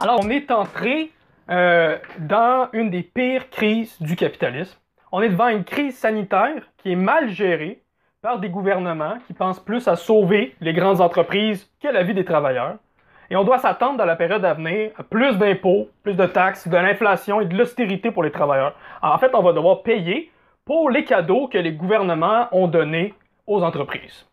Alors, 0.00 0.20
on 0.24 0.28
est 0.28 0.50
entré 0.50 1.12
euh, 1.50 1.96
dans 2.18 2.68
une 2.72 2.90
des 2.90 3.02
pires 3.02 3.48
crises 3.50 4.00
du 4.02 4.16
capitalisme. 4.16 4.78
On 5.12 5.22
est 5.22 5.28
devant 5.28 5.48
une 5.48 5.64
crise 5.64 5.96
sanitaire 5.96 6.62
qui 6.78 6.92
est 6.92 6.96
mal 6.96 7.28
gérée 7.28 7.80
par 8.20 8.40
des 8.40 8.48
gouvernements 8.48 9.18
qui 9.26 9.34
pensent 9.34 9.60
plus 9.60 9.86
à 9.86 9.96
sauver 9.96 10.56
les 10.60 10.72
grandes 10.72 11.00
entreprises 11.00 11.70
que 11.80 11.88
la 11.88 12.02
vie 12.02 12.14
des 12.14 12.24
travailleurs. 12.24 12.76
Et 13.30 13.36
on 13.36 13.44
doit 13.44 13.58
s'attendre 13.58 13.96
dans 13.96 14.04
la 14.04 14.16
période 14.16 14.44
à 14.44 14.54
venir 14.54 14.90
à 14.98 15.02
plus 15.04 15.38
d'impôts, 15.38 15.88
plus 16.02 16.14
de 16.14 16.26
taxes, 16.26 16.66
de 16.66 16.76
l'inflation 16.76 17.40
et 17.40 17.46
de 17.46 17.56
l'austérité 17.56 18.10
pour 18.10 18.24
les 18.24 18.32
travailleurs. 18.32 18.74
en 19.02 19.16
fait, 19.18 19.34
on 19.34 19.42
va 19.42 19.52
devoir 19.52 19.82
payer 19.82 20.32
pour 20.64 20.90
les 20.90 21.04
cadeaux 21.04 21.48
que 21.48 21.58
les 21.58 21.72
gouvernements 21.72 22.48
ont 22.52 22.66
donnés 22.66 23.14
aux 23.46 23.62
entreprises. 23.62 24.26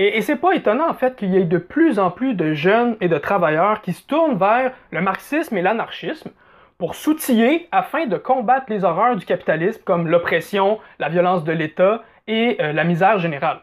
Et, 0.00 0.22
c'est 0.22 0.36
pas 0.36 0.52
étonnant 0.52 0.88
en 0.88 0.94
fait 0.94 1.16
qu'il 1.16 1.30
y 1.30 1.36
ait 1.36 1.44
de 1.44 1.58
plus 1.58 1.98
en 1.98 2.12
plus 2.12 2.34
de 2.34 2.54
jeunes 2.54 2.96
et 3.00 3.08
de 3.08 3.18
travailleurs 3.18 3.82
qui 3.82 3.92
se 3.92 4.06
tournent 4.06 4.38
vers 4.38 4.72
le 4.92 5.00
marxisme 5.00 5.56
et 5.56 5.62
l'anarchisme 5.62 6.30
pour 6.78 6.94
s'outiller 6.94 7.66
afin 7.72 8.06
de 8.06 8.16
combattre 8.16 8.66
les 8.68 8.84
horreurs 8.84 9.16
du 9.16 9.26
capitalisme 9.26 9.82
comme 9.84 10.06
l'oppression, 10.06 10.78
la 11.00 11.08
violence 11.08 11.42
de 11.42 11.50
l'État 11.50 12.04
et 12.28 12.58
euh, 12.60 12.72
la 12.72 12.84
misère 12.84 13.18
générale. 13.18 13.62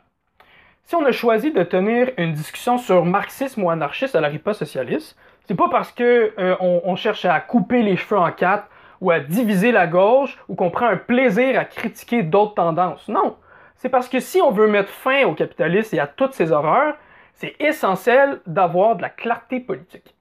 Si 0.83 0.95
on 0.95 1.05
a 1.05 1.13
choisi 1.13 1.53
de 1.53 1.63
tenir 1.63 2.09
une 2.17 2.33
discussion 2.33 2.77
sur 2.77 3.05
marxisme 3.05 3.63
ou 3.63 3.69
anarchisme 3.69 4.17
à 4.17 4.21
la 4.21 4.27
riposte 4.27 4.59
socialiste, 4.59 5.17
c'est 5.47 5.55
pas 5.55 5.69
parce 5.69 5.93
que 5.93 6.33
euh, 6.37 6.55
on, 6.59 6.95
cherche 6.97 7.23
à 7.23 7.39
couper 7.39 7.81
les 7.81 7.95
cheveux 7.95 8.19
en 8.19 8.31
quatre 8.31 8.67
ou 8.99 9.09
à 9.09 9.21
diviser 9.21 9.71
la 9.71 9.87
gauche 9.87 10.37
ou 10.49 10.55
qu'on 10.55 10.69
prend 10.69 10.87
un 10.87 10.97
plaisir 10.97 11.57
à 11.57 11.63
critiquer 11.63 12.23
d'autres 12.23 12.55
tendances. 12.55 13.07
Non, 13.07 13.37
c'est 13.85 13.89
parce 13.89 14.09
que 14.09 14.19
si 14.19 14.41
on 14.41 14.49
veut 14.49 14.65
mettre 14.65 14.89
fin 14.89 15.25
au 15.25 15.35
capitalisme 15.35 15.95
et 15.95 15.99
à 15.99 16.07
toutes 16.07 16.33
ses 16.33 16.51
horreurs, 16.51 16.95
c'est 17.35 17.55
essentiel 17.59 18.39
d'avoir 18.47 18.95
de 18.95 19.03
la 19.03 19.09
clarté 19.09 19.59
politique. 19.59 20.15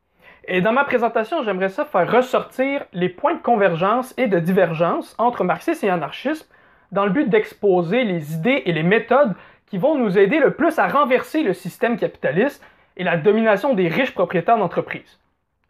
Et 0.46 0.60
dans 0.60 0.74
ma 0.74 0.84
présentation, 0.84 1.42
j'aimerais 1.42 1.70
ça 1.70 1.86
faire 1.86 2.12
ressortir 2.12 2.84
les 2.92 3.08
points 3.08 3.32
de 3.32 3.40
convergence 3.40 4.12
et 4.18 4.26
de 4.26 4.38
divergence 4.38 5.14
entre 5.16 5.44
marxisme 5.44 5.86
et 5.86 5.88
anarchisme 5.88 6.46
dans 6.92 7.06
le 7.06 7.10
but 7.10 7.30
d'exposer 7.30 8.04
les 8.04 8.34
idées 8.34 8.64
et 8.66 8.72
les 8.74 8.82
méthodes 8.82 9.32
qui 9.64 9.78
vont 9.78 9.96
nous 9.96 10.18
aider 10.18 10.40
le 10.40 10.50
plus 10.50 10.78
à 10.78 10.86
renverser 10.86 11.42
le 11.42 11.54
système 11.54 11.96
capitaliste 11.96 12.62
et 12.98 13.02
la 13.02 13.16
domination 13.16 13.72
des 13.72 13.88
riches 13.88 14.12
propriétaires 14.12 14.58
d'entreprises. 14.58 15.18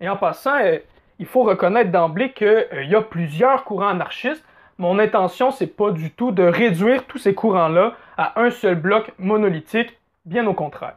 Et 0.01 0.09
en 0.09 0.17
passant, 0.17 0.57
euh, 0.57 0.79
il 1.21 1.27
faut 1.27 1.45
reconnaître 1.45 1.93
d'emblée 1.93 2.33
qu'il 2.33 2.49
euh, 2.49 2.83
y 2.89 2.97
a 2.97 3.03
plusieurs 3.03 3.63
courants 3.63 3.87
anarchistes. 3.87 4.45
Mon 4.79 4.99
intention, 4.99 5.51
c'est 5.51 5.69
pas 5.69 5.93
du 5.93 6.11
tout 6.11 6.33
de 6.33 6.43
réduire 6.43 7.05
tous 7.05 7.19
ces 7.19 7.35
courants-là 7.35 7.95
à 8.17 8.41
un 8.41 8.51
seul 8.51 8.75
bloc 8.75 9.13
monolithique, 9.19 9.97
bien 10.25 10.47
au 10.47 10.55
contraire. 10.55 10.97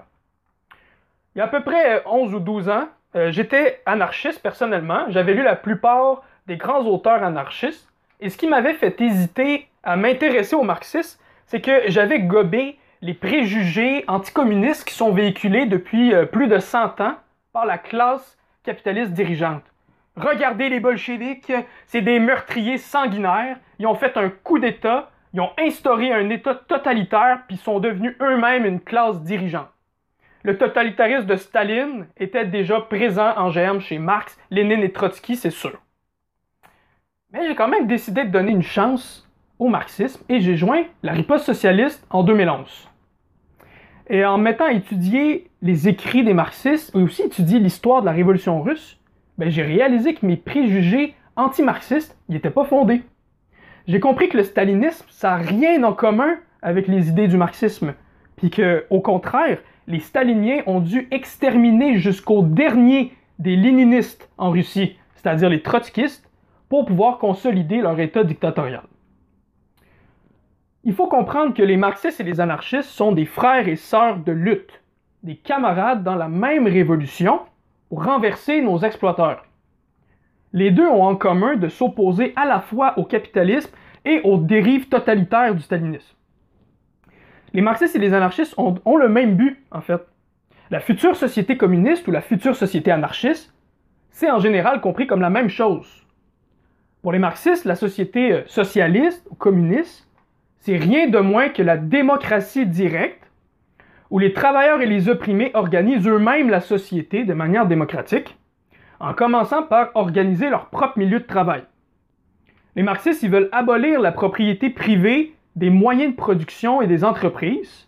Il 1.36 1.40
y 1.40 1.42
a 1.42 1.46
à 1.46 1.48
peu 1.48 1.62
près 1.62 2.02
11 2.08 2.34
ou 2.34 2.40
12 2.40 2.70
ans, 2.70 2.88
euh, 3.16 3.32
j'étais 3.32 3.82
anarchiste 3.86 4.42
personnellement. 4.42 5.06
J'avais 5.10 5.34
lu 5.34 5.44
la 5.44 5.56
plupart 5.56 6.24
des 6.48 6.58
grands 6.58 6.86
auteurs 6.86 7.24
anarchistes. 7.24 7.88
Et 8.20 8.30
ce 8.30 8.38
qui 8.38 8.48
m'avait 8.48 8.74
fait 8.74 9.00
hésiter 9.00 9.68
à 9.84 9.96
m'intéresser 9.96 10.56
au 10.56 10.64
marxisme, 10.64 11.20
c'est 11.46 11.62
que 11.62 11.84
j'avais 11.88 12.20
gobé 12.20 12.78
les 13.02 13.14
préjugés 13.14 14.04
anticommunistes 14.08 14.86
qui 14.86 14.96
sont 14.96 15.12
véhiculés 15.12 15.68
depuis 15.68 16.14
euh, 16.14 16.26
plus 16.26 16.48
de 16.48 16.58
100 16.58 17.00
ans 17.02 17.16
par 17.54 17.66
la 17.66 17.78
classe 17.78 18.38
capitaliste 18.64 19.12
dirigeante. 19.12 19.64
Regardez 20.18 20.70
les 20.70 20.80
bolcheviks, 20.80 21.54
c'est 21.86 22.02
des 22.02 22.20
meurtriers 22.20 22.80
sanguinaires. 22.80 23.58
Ils 23.78 23.86
ont 23.86 23.94
fait 23.94 24.18
un 24.18 24.30
coup 24.30 24.58
d'État, 24.58 25.12
ils 25.34 25.42
ont 25.42 25.52
instauré 25.60 26.12
un 26.12 26.30
État 26.32 26.56
totalitaire, 26.56 27.42
puis 27.48 27.58
sont 27.58 27.80
devenus 27.80 28.16
eux-mêmes 28.20 28.66
une 28.66 28.82
classe 28.82 29.22
dirigeante. 29.22 29.70
Le 30.42 30.58
totalitarisme 30.58 31.28
de 31.28 31.36
Staline 31.36 32.08
était 32.18 32.46
déjà 32.46 32.82
présent 32.82 33.34
en 33.38 33.52
germe 33.52 33.80
chez 33.80 34.00
Marx, 34.00 34.40
Lénine 34.50 34.82
et 34.82 34.92
Trotsky, 34.92 35.36
c'est 35.36 35.52
sûr. 35.52 35.78
Mais 37.32 37.48
j'ai 37.48 37.56
quand 37.56 37.68
même 37.68 37.86
décidé 37.86 38.24
de 38.24 38.32
donner 38.32 38.52
une 38.52 38.64
chance 38.64 39.30
au 39.60 39.68
marxisme 39.68 40.24
et 40.30 40.40
j'ai 40.40 40.56
joint 40.56 40.84
la 41.04 41.12
riposte 41.12 41.46
socialiste 41.46 42.08
en 42.10 42.24
2011. 42.24 42.90
Et 44.10 44.26
en 44.26 44.38
mettant 44.38 44.66
à 44.66 44.72
étudier 44.72 45.52
les 45.62 45.88
écrits 45.88 46.24
des 46.24 46.34
marxistes 46.34 46.96
et 46.96 47.00
aussi 47.00 47.24
étudier 47.24 47.60
l'histoire 47.60 48.02
de 48.02 48.06
la 48.06 48.14
révolution 48.14 48.62
russe, 48.62 48.98
ben, 49.38 49.50
j'ai 49.50 49.64
réalisé 49.64 50.14
que 50.14 50.26
mes 50.26 50.38
préjugés 50.38 51.14
anti-marxistes 51.36 52.18
n'étaient 52.30 52.50
pas 52.50 52.66
fondés. 52.66 53.04
J'ai 53.88 54.00
compris 54.00 54.30
que 54.30 54.38
le 54.38 54.44
stalinisme, 54.44 55.06
ça 55.10 55.30
n'a 55.30 55.36
rien 55.38 55.84
en 55.84 55.94
commun 55.94 56.36
avec 56.62 56.88
les 56.88 57.10
idées 57.10 57.28
du 57.28 57.38
marxisme, 57.38 57.94
puis 58.36 58.50
que, 58.50 58.86
au 58.90 59.00
contraire, 59.00 59.60
les 59.88 60.00
staliniens 60.00 60.62
ont 60.66 60.80
dû 60.80 61.08
exterminer 61.12 61.98
jusqu'au 61.98 62.42
dernier 62.42 63.14
des 63.40 63.56
léninistes 63.56 64.30
en 64.38 64.50
Russie, 64.52 64.98
c'est-à-dire 65.16 65.50
les 65.50 65.62
trotskistes, 65.62 66.30
pour 66.68 66.86
pouvoir 66.86 67.18
consolider 67.18 67.78
leur 67.78 68.00
État 68.00 68.24
dictatorial. 68.24 68.84
Il 70.84 70.94
faut 70.94 71.08
comprendre 71.08 71.54
que 71.54 71.64
les 71.64 71.78
marxistes 71.78 72.20
et 72.20 72.24
les 72.24 72.42
anarchistes 72.42 72.90
sont 72.90 73.12
des 73.12 73.26
frères 73.26 73.68
et 73.68 73.76
sœurs 73.76 74.18
de 74.18 74.32
lutte, 74.32 74.82
des 75.24 75.36
camarades 75.36 76.04
dans 76.04 76.16
la 76.16 76.28
même 76.28 76.68
révolution 76.68 77.42
pour 77.90 78.04
renverser 78.04 78.62
nos 78.62 78.80
exploiteurs. 78.80 79.46
Les 80.54 80.72
deux 80.72 80.88
ont 80.88 81.04
en 81.04 81.16
commun 81.16 81.56
de 81.56 81.68
s'opposer 81.68 82.34
à 82.36 82.46
la 82.46 82.60
fois 82.60 82.98
au 82.98 83.04
capitalisme 83.04 83.72
et 84.06 84.22
aux 84.24 84.38
dérives 84.38 84.88
totalitaires 84.88 85.54
du 85.54 85.62
stalinisme. 85.62 86.16
Les 87.54 87.62
marxistes 87.62 87.96
et 87.96 88.00
les 88.00 88.14
anarchistes 88.14 88.56
ont, 88.58 88.98
le 88.98 89.10
même 89.10 89.36
but, 89.36 89.64
en 89.72 89.82
fait. 89.82 90.02
La 90.70 90.80
future 90.80 91.16
société 91.16 91.58
communiste 91.58 92.08
ou 92.08 92.12
la 92.12 92.22
future 92.22 92.56
société 92.56 92.92
anarchiste, 92.92 93.54
c'est 94.10 94.30
en 94.30 94.40
général 94.40 94.82
compris 94.82 95.08
comme 95.08 95.22
la 95.22 95.30
même 95.30 95.50
chose. 95.50 96.06
Pour 97.02 97.12
les 97.12 97.20
marxistes, 97.20 97.66
la 97.66 97.76
société 97.76 98.34
euh, 98.34 98.44
socialiste 98.48 99.26
ou 99.30 99.36
communiste, 99.36 100.10
c'est 100.60 100.78
rien 100.78 101.08
de 101.08 101.20
moins 101.20 101.50
que 101.50 101.62
la 101.62 101.78
démocratie 101.78 102.66
directe, 102.66 103.27
où 104.10 104.20
les 104.20 104.34
travailleurs 104.34 104.82
et 104.82 104.86
les 104.86 105.10
opprimés 105.10 105.52
organisent 105.54 106.08
eux-mêmes 106.08 106.50
la 106.50 106.62
société 106.62 107.24
de 107.24 107.34
manière 107.34 107.68
démocratique, 107.68 108.38
en 109.00 109.14
commençant 109.14 109.64
par 109.64 109.90
organiser 109.96 110.50
leur 110.50 110.68
propre 110.70 110.98
milieu 110.98 111.20
de 111.20 111.26
travail. 111.26 111.64
Les 112.76 112.84
marxistes, 112.84 113.24
ils 113.24 113.30
veulent 113.30 113.50
abolir 113.52 114.00
la 114.00 114.12
propriété 114.12 114.70
privée 114.70 115.34
des 115.56 115.70
moyens 115.70 116.12
de 116.12 116.16
production 116.16 116.82
et 116.82 116.88
des 116.88 117.04
entreprises 117.04 117.88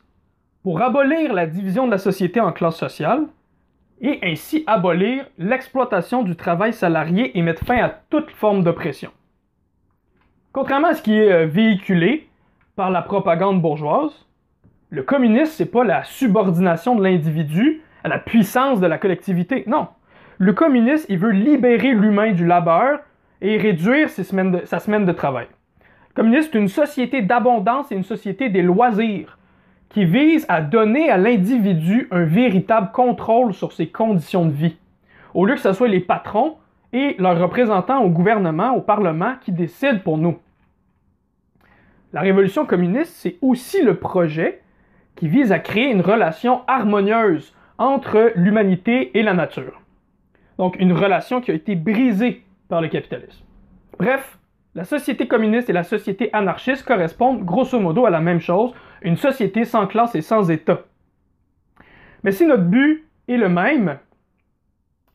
pour 0.63 0.81
abolir 0.81 1.33
la 1.33 1.45
division 1.45 1.85
de 1.85 1.91
la 1.91 1.97
société 1.97 2.39
en 2.39 2.51
classes 2.51 2.77
sociales 2.77 3.27
et 4.01 4.19
ainsi 4.23 4.63
abolir 4.67 5.25
l'exploitation 5.37 6.23
du 6.23 6.35
travail 6.35 6.73
salarié 6.73 7.37
et 7.37 7.41
mettre 7.41 7.65
fin 7.65 7.77
à 7.77 7.89
toute 7.89 8.31
forme 8.31 8.63
d'oppression. 8.63 9.11
Contrairement 10.51 10.89
à 10.89 10.93
ce 10.95 11.03
qui 11.03 11.13
est 11.13 11.31
euh, 11.31 11.45
véhiculé 11.45 12.27
par 12.75 12.89
la 12.89 13.01
propagande 13.01 13.61
bourgeoise, 13.61 14.25
le 14.89 15.03
communisme, 15.03 15.51
c'est 15.51 15.65
pas 15.65 15.83
la 15.83 16.03
subordination 16.03 16.95
de 16.95 17.03
l'individu 17.03 17.81
à 18.03 18.07
la 18.07 18.17
puissance 18.17 18.79
de 18.79 18.87
la 18.87 18.97
collectivité. 18.97 19.63
Non. 19.67 19.87
Le 20.37 20.53
communisme, 20.53 21.05
il 21.09 21.17
veut 21.17 21.31
libérer 21.31 21.93
l'humain 21.93 22.31
du 22.31 22.45
labeur 22.45 22.99
et 23.41 23.57
réduire 23.57 24.09
sa 24.09 24.23
semaine 24.23 25.05
de 25.05 25.11
travail 25.11 25.47
communiste 26.19 26.53
est 26.53 26.59
une 26.59 26.67
société 26.67 27.21
d'abondance 27.21 27.93
et 27.93 27.95
une 27.95 28.03
société 28.03 28.49
des 28.49 28.61
loisirs 28.61 29.37
qui 29.87 30.03
vise 30.03 30.45
à 30.49 30.59
donner 30.61 31.09
à 31.09 31.17
l'individu 31.17 32.09
un 32.11 32.25
véritable 32.25 32.91
contrôle 32.91 33.53
sur 33.53 33.71
ses 33.71 33.87
conditions 33.87 34.45
de 34.45 34.51
vie, 34.51 34.75
au 35.33 35.45
lieu 35.45 35.55
que 35.55 35.61
ce 35.61 35.71
soit 35.71 35.87
les 35.87 36.01
patrons 36.01 36.57
et 36.91 37.15
leurs 37.19 37.39
représentants 37.39 38.03
au 38.03 38.09
gouvernement, 38.09 38.75
au 38.75 38.81
Parlement 38.81 39.35
qui 39.39 39.53
décident 39.53 39.99
pour 40.03 40.17
nous. 40.17 40.37
La 42.11 42.19
révolution 42.19 42.65
communiste, 42.65 43.13
c'est 43.15 43.37
aussi 43.41 43.81
le 43.81 43.95
projet 43.95 44.61
qui 45.19 45.27
vise 45.27 45.51
à 45.51 45.59
créer 45.59 45.91
une 45.91 45.99
relation 45.99 46.61
harmonieuse 46.67 47.53
entre 47.77 48.31
l'humanité 48.35 49.17
et 49.17 49.21
la 49.21 49.33
nature. 49.33 49.81
Donc 50.57 50.77
une 50.79 50.93
relation 50.93 51.41
qui 51.41 51.51
a 51.51 51.53
été 51.53 51.75
brisée 51.75 52.43
par 52.69 52.81
le 52.81 52.87
capitalisme. 52.87 53.43
Bref, 53.97 54.37
la 54.75 54.85
société 54.85 55.27
communiste 55.27 55.69
et 55.69 55.73
la 55.73 55.83
société 55.83 56.29
anarchiste 56.31 56.85
correspondent 56.85 57.43
grosso 57.43 57.77
modo 57.81 58.05
à 58.05 58.09
la 58.09 58.21
même 58.21 58.39
chose, 58.39 58.71
une 59.01 59.17
société 59.17 59.65
sans 59.65 59.87
classe 59.87 60.15
et 60.15 60.21
sans 60.21 60.49
État. 60.49 60.83
Mais 62.23 62.31
si 62.31 62.45
notre 62.45 62.63
but 62.63 63.05
est 63.27 63.37
le 63.37 63.49
même, 63.49 63.97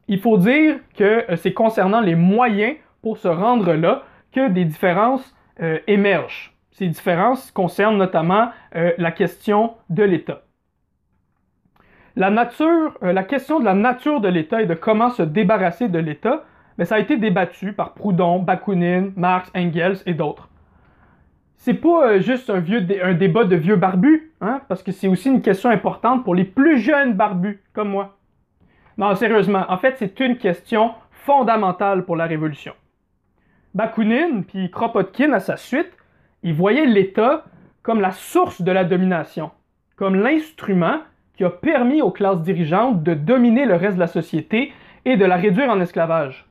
il 0.06 0.20
faut 0.20 0.36
dire 0.36 0.76
que 0.96 1.30
euh, 1.30 1.36
c'est 1.36 1.54
concernant 1.54 2.00
les 2.02 2.14
moyens 2.14 2.76
pour 3.00 3.16
se 3.16 3.28
rendre 3.28 3.72
là 3.72 4.02
que 4.32 4.48
des 4.48 4.66
différences 4.66 5.34
euh, 5.62 5.78
émergent. 5.86 6.53
Ces 6.74 6.86
différences 6.88 7.50
concernent 7.50 7.96
notamment 7.96 8.50
euh, 8.76 8.92
la 8.98 9.10
question 9.10 9.74
de 9.90 10.02
l'État. 10.02 10.42
La 12.16 12.30
nature, 12.30 12.96
la 13.00 13.24
question 13.24 13.58
de 13.58 13.64
la 13.64 13.74
nature 13.74 14.20
de 14.20 14.28
l'État 14.28 14.62
et 14.62 14.66
de 14.66 14.74
comment 14.74 15.10
se 15.10 15.22
débarrasser 15.22 15.88
de 15.88 15.98
l'État 15.98 16.44
mais 16.78 16.84
ça 16.84 16.96
a 16.96 16.98
été 16.98 17.16
débattu 17.16 17.72
par 17.72 17.94
Proudhon, 17.94 18.40
Bakounine, 18.40 19.12
Marx, 19.16 19.50
Engels 19.54 19.98
et 20.06 20.14
d'autres. 20.14 20.48
C'est 21.56 21.74
pas 21.74 22.08
euh, 22.08 22.20
juste 22.20 22.50
un, 22.50 22.58
vieux 22.58 22.86
un 23.02 23.14
débat 23.14 23.44
de 23.44 23.56
vieux 23.56 23.76
barbus, 23.76 24.32
hein, 24.40 24.60
parce 24.68 24.82
que 24.82 24.92
c'est 24.92 25.08
aussi 25.08 25.30
une 25.30 25.40
question 25.40 25.70
importante 25.70 26.24
pour 26.24 26.34
les 26.34 26.44
plus 26.44 26.78
jeunes 26.78 27.14
barbus, 27.14 27.62
comme 27.72 27.90
moi. 27.90 28.16
Non, 28.98 29.14
sérieusement, 29.14 29.64
en 29.68 29.78
fait, 29.78 29.96
c'est 29.98 30.18
une 30.20 30.36
question 30.36 30.92
fondamentale 31.10 32.04
pour 32.04 32.16
la 32.16 32.26
Révolution. 32.26 32.74
Bakounine 33.74 34.44
puis 34.44 34.70
Kropotkin 34.70 35.32
à 35.32 35.40
sa 35.40 35.56
suite, 35.56 35.90
ils 36.44 36.54
voyaient 36.54 36.86
l'État 36.86 37.44
comme 37.82 38.00
la 38.00 38.12
source 38.12 38.62
de 38.62 38.70
la 38.70 38.84
domination, 38.84 39.50
comme 39.96 40.14
l'instrument 40.14 41.00
qui 41.36 41.42
a 41.42 41.50
permis 41.50 42.02
aux 42.02 42.12
classes 42.12 42.42
dirigeantes 42.42 43.02
de 43.02 43.14
dominer 43.14 43.64
le 43.64 43.74
reste 43.74 43.96
de 43.96 44.00
la 44.00 44.06
société 44.06 44.72
et 45.04 45.16
de 45.16 45.24
la 45.24 45.36
réduire 45.36 45.70
en 45.70 45.80
esclavage. 45.80 46.46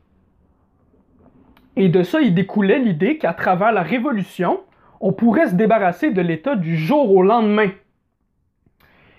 Et 1.76 1.90
de 1.90 2.04
ça, 2.04 2.22
il 2.22 2.34
découlait 2.34 2.80
l'idée 2.80 3.18
qu'à 3.18 3.34
travers 3.34 3.72
la 3.72 3.82
Révolution, 3.82 4.62
on 5.00 5.14
pourrait 5.14 5.48
se 5.48 5.56
débarrasser 5.56 6.12
de 6.12 6.22
l'État 6.22 6.56
du 6.56 6.76
jour 6.76 7.12
au 7.16 7.24
lendemain. 7.24 7.70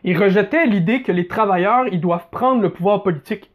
Il 0.03 0.19
rejetait 0.19 0.67
l'idée 0.67 1.03
que 1.03 1.13
les 1.13 1.27
travailleurs 1.27 1.87
ils 1.89 2.01
doivent 2.01 2.29
prendre 2.31 2.61
le 2.61 2.71
pouvoir 2.71 3.03
politique. 3.03 3.51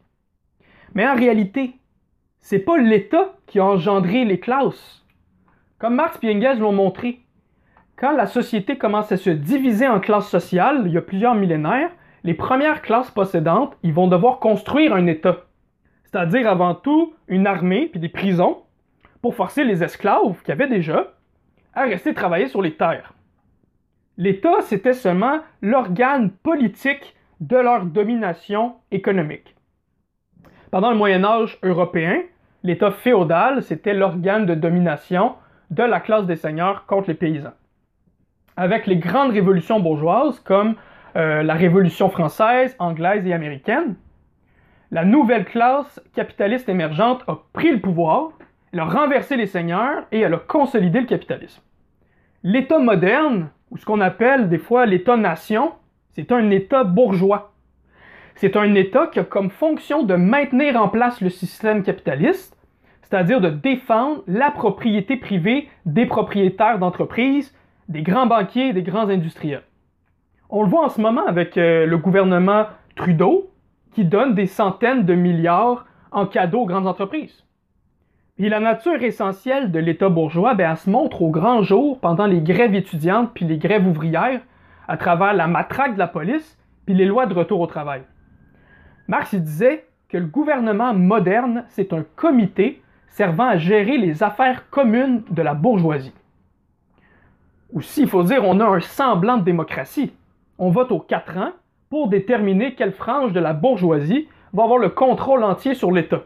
Mais 0.94 1.06
en 1.06 1.14
réalité, 1.14 1.76
c'est 2.40 2.58
pas 2.58 2.78
l'État 2.78 3.36
qui 3.46 3.58
a 3.58 3.64
engendré 3.64 4.24
les 4.24 4.40
classes. 4.40 4.99
Comme 5.80 5.94
Marx 5.94 6.18
et 6.22 6.36
Engels 6.36 6.58
l'ont 6.58 6.72
montré, 6.72 7.20
quand 7.96 8.12
la 8.12 8.26
société 8.26 8.76
commence 8.76 9.10
à 9.12 9.16
se 9.16 9.30
diviser 9.30 9.88
en 9.88 9.98
classes 9.98 10.28
sociales, 10.28 10.82
il 10.84 10.92
y 10.92 10.98
a 10.98 11.02
plusieurs 11.02 11.34
millénaires, 11.34 11.90
les 12.22 12.34
premières 12.34 12.82
classes 12.82 13.10
possédantes, 13.10 13.74
ils 13.82 13.94
vont 13.94 14.06
devoir 14.06 14.40
construire 14.40 14.94
un 14.94 15.06
État. 15.06 15.38
C'est-à-dire 16.04 16.46
avant 16.46 16.74
tout 16.74 17.14
une 17.28 17.46
armée 17.46 17.86
puis 17.86 17.98
des 17.98 18.10
prisons 18.10 18.58
pour 19.22 19.34
forcer 19.34 19.64
les 19.64 19.82
esclaves 19.82 20.42
qu'il 20.44 20.54
y 20.54 20.68
déjà 20.68 21.14
à 21.72 21.84
rester 21.84 22.12
travailler 22.12 22.48
sur 22.48 22.60
les 22.60 22.76
terres. 22.76 23.14
L'État, 24.18 24.60
c'était 24.60 24.92
seulement 24.92 25.40
l'organe 25.62 26.30
politique 26.30 27.16
de 27.40 27.56
leur 27.56 27.86
domination 27.86 28.74
économique. 28.90 29.56
Pendant 30.70 30.90
le 30.90 30.98
Moyen 30.98 31.24
Âge 31.24 31.58
européen, 31.62 32.20
l'État 32.64 32.90
féodal, 32.90 33.62
c'était 33.62 33.94
l'organe 33.94 34.44
de 34.44 34.54
domination 34.54 35.36
de 35.70 35.82
la 35.82 36.00
classe 36.00 36.26
des 36.26 36.36
seigneurs 36.36 36.86
contre 36.86 37.08
les 37.08 37.14
paysans. 37.14 37.54
Avec 38.56 38.86
les 38.86 38.96
grandes 38.96 39.32
révolutions 39.32 39.80
bourgeoises 39.80 40.40
comme 40.40 40.74
euh, 41.16 41.42
la 41.42 41.54
Révolution 41.54 42.10
française, 42.10 42.76
anglaise 42.78 43.26
et 43.26 43.32
américaine, 43.32 43.96
la 44.90 45.04
nouvelle 45.04 45.44
classe 45.44 46.00
capitaliste 46.14 46.68
émergente 46.68 47.22
a 47.28 47.38
pris 47.52 47.70
le 47.70 47.80
pouvoir 47.80 48.32
elle 48.72 48.80
a 48.80 48.84
renversé 48.84 49.36
les 49.36 49.46
seigneurs 49.46 50.04
et 50.12 50.20
elle 50.20 50.34
a 50.34 50.38
consolidé 50.38 51.00
le 51.00 51.06
capitalisme. 51.06 51.62
L'État 52.42 52.78
moderne, 52.78 53.50
ou 53.70 53.76
ce 53.76 53.84
qu'on 53.84 54.00
appelle 54.00 54.48
des 54.48 54.58
fois 54.58 54.86
l'État-nation, 54.86 55.72
c'est 56.10 56.32
un 56.32 56.50
État 56.50 56.84
bourgeois. 56.84 57.52
C'est 58.36 58.56
un 58.56 58.74
État 58.74 59.08
qui 59.08 59.18
a 59.18 59.24
comme 59.24 59.50
fonction 59.50 60.02
de 60.02 60.14
maintenir 60.14 60.80
en 60.80 60.88
place 60.88 61.20
le 61.20 61.30
système 61.30 61.82
capitaliste, 61.82 62.56
c'est-à-dire 63.10 63.40
de 63.40 63.50
défendre 63.50 64.22
la 64.28 64.50
propriété 64.52 65.16
privée 65.16 65.68
des 65.84 66.06
propriétaires 66.06 66.78
d'entreprises, 66.78 67.52
des 67.88 68.02
grands 68.02 68.26
banquiers 68.26 68.68
et 68.68 68.72
des 68.72 68.84
grands 68.84 69.08
industriels. 69.08 69.64
On 70.48 70.62
le 70.62 70.68
voit 70.68 70.84
en 70.84 70.88
ce 70.88 71.00
moment 71.00 71.26
avec 71.26 71.56
euh, 71.56 71.86
le 71.86 71.98
gouvernement 71.98 72.66
Trudeau, 72.94 73.50
qui 73.92 74.04
donne 74.04 74.34
des 74.34 74.46
centaines 74.46 75.04
de 75.04 75.14
milliards 75.14 75.86
en 76.12 76.26
cadeaux 76.26 76.60
aux 76.60 76.66
grandes 76.66 76.86
entreprises. 76.86 77.44
Et 78.38 78.48
la 78.48 78.60
nature 78.60 79.02
essentielle 79.02 79.72
de 79.72 79.80
l'État 79.80 80.08
bourgeois, 80.08 80.54
ben, 80.54 80.70
elle 80.70 80.76
se 80.76 80.88
montre 80.88 81.22
au 81.22 81.30
grand 81.30 81.62
jour 81.62 81.98
pendant 81.98 82.26
les 82.26 82.40
grèves 82.40 82.74
étudiantes 82.74 83.32
puis 83.34 83.44
les 83.44 83.58
grèves 83.58 83.86
ouvrières, 83.86 84.40
à 84.86 84.96
travers 84.96 85.34
la 85.34 85.48
matraque 85.48 85.94
de 85.94 85.98
la 85.98 86.06
police 86.06 86.58
puis 86.86 86.94
les 86.94 87.06
lois 87.06 87.26
de 87.26 87.34
retour 87.34 87.60
au 87.60 87.66
travail. 87.66 88.02
Marx 89.08 89.34
disait 89.34 89.86
que 90.08 90.16
le 90.16 90.26
gouvernement 90.26 90.94
moderne, 90.94 91.64
c'est 91.68 91.92
un 91.92 92.04
comité 92.16 92.82
servant 93.10 93.48
à 93.48 93.58
gérer 93.58 93.98
les 93.98 94.22
affaires 94.22 94.70
communes 94.70 95.22
de 95.30 95.42
la 95.42 95.54
bourgeoisie. 95.54 96.14
Aussi, 97.72 98.02
il 98.02 98.08
faut 98.08 98.22
dire, 98.22 98.44
on 98.44 98.58
a 98.60 98.64
un 98.64 98.80
semblant 98.80 99.36
de 99.36 99.44
démocratie. 99.44 100.12
On 100.58 100.70
vote 100.70 100.90
aux 100.92 101.00
quatre 101.00 101.36
ans 101.36 101.52
pour 101.88 102.08
déterminer 102.08 102.74
quelle 102.74 102.92
frange 102.92 103.32
de 103.32 103.40
la 103.40 103.52
bourgeoisie 103.52 104.28
va 104.52 104.64
avoir 104.64 104.78
le 104.78 104.88
contrôle 104.88 105.44
entier 105.44 105.74
sur 105.74 105.92
l'État. 105.92 106.22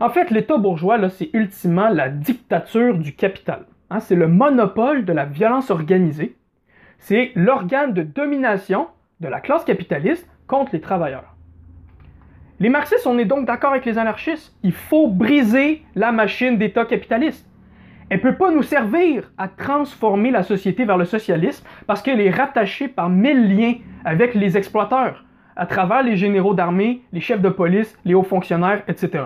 En 0.00 0.08
fait, 0.08 0.30
l'État 0.30 0.56
bourgeois, 0.56 1.08
c'est 1.10 1.30
ultimement 1.34 1.88
la 1.88 2.08
dictature 2.08 2.98
du 2.98 3.14
capital. 3.14 3.66
Hein. 3.90 4.00
c'est 4.00 4.14
le 4.14 4.28
monopole 4.28 5.04
de 5.04 5.12
la 5.12 5.26
violence 5.26 5.70
organisée. 5.70 6.36
C'est 6.98 7.32
l'organe 7.34 7.92
de 7.92 8.02
domination 8.02 8.88
de 9.20 9.28
la 9.28 9.40
classe 9.40 9.64
capitaliste 9.64 10.28
contre 10.46 10.72
les 10.72 10.80
travailleurs. 10.80 11.34
Les 12.60 12.68
marxistes, 12.68 13.06
on 13.06 13.18
est 13.18 13.24
donc 13.24 13.46
d'accord 13.46 13.70
avec 13.70 13.86
les 13.86 13.96
anarchistes. 13.96 14.54
Il 14.62 14.72
faut 14.72 15.08
briser 15.08 15.82
la 15.94 16.12
machine 16.12 16.58
d'État 16.58 16.84
capitaliste. 16.84 17.48
Elle 18.10 18.18
ne 18.18 18.22
peut 18.22 18.36
pas 18.36 18.50
nous 18.50 18.62
servir 18.62 19.32
à 19.38 19.48
transformer 19.48 20.30
la 20.30 20.42
société 20.42 20.84
vers 20.84 20.98
le 20.98 21.06
socialisme 21.06 21.64
parce 21.86 22.02
qu'elle 22.02 22.20
est 22.20 22.30
rattachée 22.30 22.88
par 22.88 23.08
mille 23.08 23.56
liens 23.56 23.74
avec 24.04 24.34
les 24.34 24.58
exploiteurs, 24.58 25.24
à 25.56 25.64
travers 25.64 26.02
les 26.02 26.16
généraux 26.16 26.52
d'armée, 26.52 27.00
les 27.14 27.20
chefs 27.20 27.40
de 27.40 27.48
police, 27.48 27.96
les 28.04 28.12
hauts 28.12 28.22
fonctionnaires, 28.22 28.82
etc. 28.88 29.24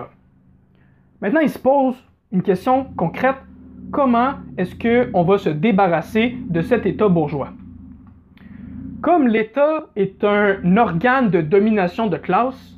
Maintenant, 1.19 1.41
il 1.41 1.49
se 1.49 1.59
pose 1.59 1.95
une 2.31 2.41
question 2.41 2.85
concrète. 2.95 3.37
Comment 3.91 4.35
est-ce 4.57 4.75
qu'on 4.75 5.23
va 5.23 5.37
se 5.37 5.49
débarrasser 5.49 6.37
de 6.47 6.61
cet 6.61 6.85
État 6.85 7.09
bourgeois? 7.09 7.49
Comme 9.01 9.27
l'État 9.27 9.87
est 9.97 10.23
un 10.23 10.77
organe 10.77 11.29
de 11.31 11.41
domination 11.41 12.07
de 12.07 12.17
classe, 12.17 12.74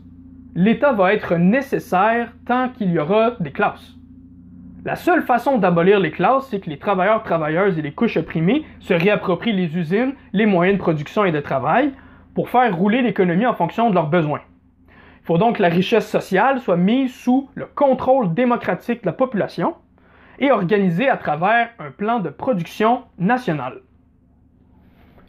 l'État 0.58 0.92
va 0.92 1.14
être 1.14 1.36
nécessaire 1.36 2.34
tant 2.48 2.70
qu'il 2.70 2.92
y 2.92 2.98
aura 2.98 3.36
des 3.40 3.52
classes. 3.52 3.94
La 4.86 4.96
seule 4.96 5.22
façon 5.22 5.60
d'abolir 5.60 6.00
les 6.00 6.10
classes, 6.10 6.48
c'est 6.50 6.60
que 6.60 6.70
les 6.72 6.80
travailleurs, 6.80 7.22
travailleuses 7.22 7.78
et 7.78 7.84
les 7.84 7.92
couches 7.92 8.18
opprimées 8.18 8.66
se 8.80 8.96
réapproprient 8.96 9.54
les 9.54 9.78
usines, 9.78 10.16
les 10.34 10.48
moyens 10.48 10.80
de 10.80 10.82
production 10.82 11.26
et 11.26 11.32
de 11.32 11.42
travail 11.42 11.92
pour 12.34 12.50
faire 12.50 12.76
rouler 12.76 13.04
l'économie 13.04 13.46
en 13.46 13.54
fonction 13.54 13.92
de 13.92 13.94
leurs 13.94 14.10
besoins. 14.10 14.42
Il 14.90 15.26
faut 15.28 15.38
donc 15.38 15.58
que 15.58 15.62
la 15.62 15.70
richesse 15.70 16.10
sociale 16.10 16.60
soit 16.60 16.76
mise 16.76 17.14
sous 17.14 17.52
le 17.54 17.68
contrôle 17.68 18.34
démocratique 18.34 19.04
de 19.04 19.06
la 19.06 19.14
population 19.14 19.76
et 20.40 20.50
organisée 20.50 21.08
à 21.08 21.18
travers 21.18 21.70
un 21.78 21.92
plan 21.92 22.20
de 22.20 22.30
production 22.30 23.04
national. 23.20 23.82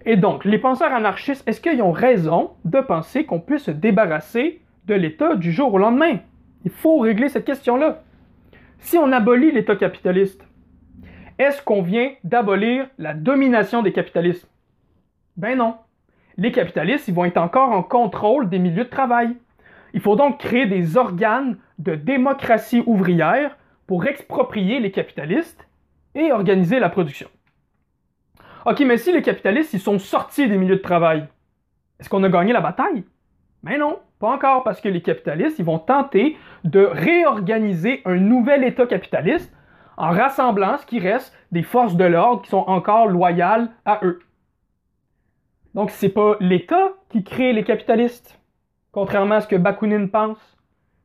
Et 0.06 0.16
donc, 0.16 0.46
les 0.46 0.58
penseurs 0.58 0.94
anarchistes, 0.94 1.46
est-ce 1.46 1.60
qu'ils 1.60 1.82
ont 1.82 1.92
raison 1.92 2.52
de 2.64 2.80
penser 2.80 3.26
qu'on 3.26 3.40
puisse 3.40 3.64
se 3.64 3.70
débarrasser 3.70 4.62
de 4.88 4.94
l'État 4.94 5.36
du 5.36 5.52
jour 5.52 5.72
au 5.72 5.78
lendemain? 5.78 6.18
Il 6.64 6.70
faut 6.70 6.98
régler 6.98 7.28
cette 7.28 7.44
question-là. 7.44 8.02
Si 8.78 8.96
on 8.98 9.12
abolit 9.12 9.52
l'État 9.52 9.76
capitaliste, 9.76 10.44
est-ce 11.38 11.62
qu'on 11.62 11.82
vient 11.82 12.10
d'abolir 12.24 12.88
la 12.98 13.14
domination 13.14 13.82
des 13.82 13.92
capitalistes? 13.92 14.50
Ben 15.36 15.56
non. 15.58 15.76
Les 16.36 16.50
capitalistes, 16.52 17.06
ils 17.06 17.14
vont 17.14 17.26
être 17.26 17.38
encore 17.38 17.70
en 17.70 17.82
contrôle 17.82 18.48
des 18.48 18.58
milieux 18.58 18.84
de 18.84 18.90
travail. 18.90 19.36
Il 19.94 20.00
faut 20.00 20.16
donc 20.16 20.38
créer 20.40 20.66
des 20.66 20.96
organes 20.96 21.58
de 21.78 21.94
démocratie 21.94 22.82
ouvrière 22.86 23.56
pour 23.86 24.06
exproprier 24.06 24.80
les 24.80 24.90
capitalistes 24.90 25.68
et 26.14 26.32
organiser 26.32 26.78
la 26.78 26.88
production. 26.88 27.28
Ok, 28.66 28.80
mais 28.80 28.98
si 28.98 29.12
les 29.12 29.22
capitalistes 29.22 29.72
ils 29.74 29.80
sont 29.80 29.98
sortis 29.98 30.48
des 30.48 30.58
milieux 30.58 30.76
de 30.76 30.82
travail, 30.82 31.26
est-ce 32.00 32.08
qu'on 32.08 32.24
a 32.24 32.28
gagné 32.28 32.52
la 32.52 32.60
bataille? 32.60 33.04
Mais 33.62 33.78
non, 33.78 33.98
pas 34.18 34.30
encore, 34.30 34.64
parce 34.64 34.80
que 34.80 34.88
les 34.88 35.02
capitalistes 35.02 35.58
ils 35.58 35.64
vont 35.64 35.78
tenter 35.78 36.36
de 36.64 36.84
réorganiser 36.84 38.02
un 38.04 38.16
nouvel 38.16 38.64
État 38.64 38.86
capitaliste 38.86 39.52
en 39.96 40.10
rassemblant 40.10 40.78
ce 40.78 40.86
qui 40.86 40.98
reste 41.00 41.34
des 41.52 41.62
forces 41.62 41.96
de 41.96 42.04
l'ordre 42.04 42.42
qui 42.42 42.50
sont 42.50 42.64
encore 42.66 43.06
loyales 43.06 43.70
à 43.84 44.00
eux. 44.02 44.20
Donc 45.74 45.90
c'est 45.90 46.08
pas 46.08 46.36
l'État 46.40 46.92
qui 47.10 47.22
crée 47.24 47.52
les 47.52 47.64
capitalistes, 47.64 48.40
contrairement 48.92 49.36
à 49.36 49.40
ce 49.40 49.48
que 49.48 49.56
Bakounine 49.56 50.10
pense. 50.10 50.56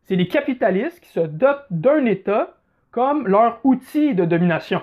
C'est 0.03 0.15
les 0.15 0.27
capitalistes 0.27 1.00
qui 1.00 1.10
se 1.10 1.20
dotent 1.20 1.65
d'un 1.70 2.05
État 2.05 2.55
comme 2.91 3.27
leur 3.27 3.60
outil 3.63 4.13
de 4.13 4.25
domination. 4.25 4.82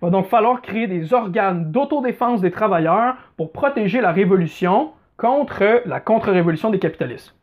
Il 0.00 0.06
va 0.06 0.10
donc 0.10 0.26
falloir 0.26 0.62
créer 0.62 0.86
des 0.86 1.14
organes 1.14 1.70
d'autodéfense 1.70 2.40
des 2.40 2.50
travailleurs 2.50 3.16
pour 3.36 3.52
protéger 3.52 4.00
la 4.00 4.12
révolution 4.12 4.92
contre 5.16 5.82
la 5.86 6.00
contre-révolution 6.00 6.70
des 6.70 6.78
capitalistes. 6.78 7.34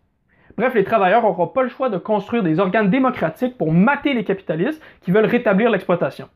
Bref, 0.57 0.73
les 0.73 0.83
travailleurs 0.83 1.21
n'auront 1.21 1.47
pas 1.47 1.63
le 1.63 1.69
choix 1.69 1.89
de 1.89 1.97
construire 1.97 2.43
des 2.43 2.59
organes 2.59 2.89
démocratiques 2.89 3.57
pour 3.57 3.71
mater 3.71 4.13
les 4.13 4.25
capitalistes 4.25 4.83
qui 5.01 5.11
veulent 5.11 5.25
rétablir 5.25 5.69
l'exploitation. 5.69 6.27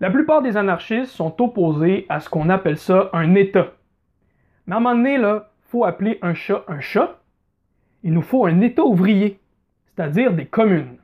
La 0.00 0.10
plupart 0.10 0.42
des 0.42 0.56
anarchistes 0.56 1.12
sont 1.12 1.40
opposés 1.42 2.06
à 2.08 2.20
ce 2.20 2.28
qu'on 2.28 2.48
appelle 2.48 2.78
ça 2.78 3.10
un 3.12 3.34
État. 3.34 3.72
Mais 4.66 4.74
à 4.74 4.78
un 4.78 4.80
moment 4.80 4.96
donné, 4.96 5.18
là, 5.18 5.50
faut 5.62 5.84
appeler 5.84 6.18
un 6.22 6.34
chat 6.34 6.64
un 6.66 6.80
chat, 6.80 7.20
il 8.02 8.12
nous 8.12 8.22
faut 8.22 8.46
un 8.46 8.60
État 8.60 8.82
ouvrier, 8.82 9.38
c'est-à-dire 9.86 10.32
des 10.32 10.46
communes. 10.46 10.98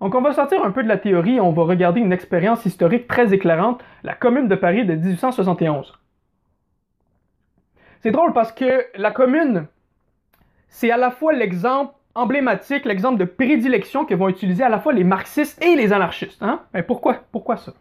Donc 0.00 0.14
on 0.14 0.20
va 0.20 0.32
sortir 0.32 0.62
un 0.64 0.70
peu 0.70 0.82
de 0.82 0.88
la 0.88 0.98
théorie 0.98 1.36
et 1.36 1.40
on 1.40 1.52
va 1.52 1.62
regarder 1.62 2.00
une 2.00 2.12
expérience 2.12 2.66
historique 2.66 3.08
très 3.08 3.32
éclairante, 3.32 3.82
la 4.02 4.14
Commune 4.14 4.48
de 4.48 4.56
Paris 4.56 4.84
de 4.84 4.94
1871. 4.94 6.03
C'est 8.04 8.10
drôle 8.10 8.34
parce 8.34 8.52
que 8.52 8.84
la 8.96 9.12
Commune, 9.12 9.64
c'est 10.68 10.90
à 10.90 10.98
la 10.98 11.10
fois 11.10 11.32
l'exemple 11.32 11.94
emblématique, 12.14 12.84
l'exemple 12.84 13.16
de 13.16 13.24
prédilection 13.24 14.04
que 14.04 14.14
vont 14.14 14.28
utiliser 14.28 14.62
à 14.62 14.68
la 14.68 14.78
fois 14.78 14.92
les 14.92 15.04
marxistes 15.04 15.64
et 15.64 15.74
les 15.74 15.90
anarchistes. 15.90 16.42
Hein? 16.42 16.60
Mais 16.74 16.82
pourquoi? 16.82 17.24
Pourquoi 17.32 17.56
ça? 17.56 17.72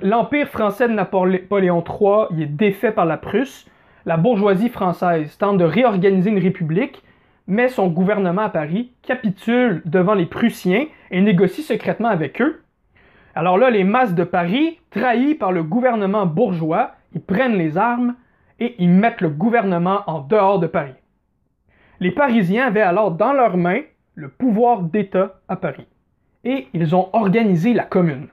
L'Empire 0.00 0.48
français 0.48 0.88
de 0.88 0.94
Napoléon 0.94 1.84
III 1.86 2.28
il 2.30 2.42
est 2.44 2.46
défait 2.46 2.92
par 2.92 3.04
la 3.04 3.18
Prusse. 3.18 3.66
La 4.06 4.16
bourgeoisie 4.16 4.70
française 4.70 5.36
tente 5.36 5.58
de 5.58 5.64
réorganiser 5.64 6.30
une 6.30 6.38
république, 6.38 7.02
mais 7.46 7.68
son 7.68 7.88
gouvernement 7.88 8.40
à 8.40 8.48
Paris 8.48 8.90
capitule 9.02 9.82
devant 9.84 10.14
les 10.14 10.24
Prussiens 10.24 10.86
et 11.10 11.20
négocie 11.20 11.62
secrètement 11.62 12.08
avec 12.08 12.40
eux. 12.40 12.62
Alors 13.34 13.58
là, 13.58 13.68
les 13.68 13.84
masses 13.84 14.14
de 14.14 14.24
Paris, 14.24 14.78
trahies 14.88 15.34
par 15.34 15.52
le 15.52 15.62
gouvernement 15.62 16.24
bourgeois, 16.24 16.92
ils 17.12 17.20
prennent 17.20 17.58
les 17.58 17.76
armes 17.76 18.14
et 18.60 18.74
ils 18.78 18.90
mettent 18.90 19.20
le 19.20 19.28
gouvernement 19.28 20.02
en 20.06 20.20
dehors 20.20 20.58
de 20.58 20.66
Paris. 20.66 20.94
Les 22.00 22.10
Parisiens 22.10 22.66
avaient 22.66 22.80
alors 22.80 23.10
dans 23.10 23.32
leurs 23.32 23.56
mains 23.56 23.82
le 24.14 24.28
pouvoir 24.28 24.82
d'État 24.82 25.40
à 25.48 25.56
Paris. 25.56 25.86
Et 26.44 26.68
ils 26.72 26.94
ont 26.94 27.08
organisé 27.12 27.74
la 27.74 27.84
commune. 27.84 28.28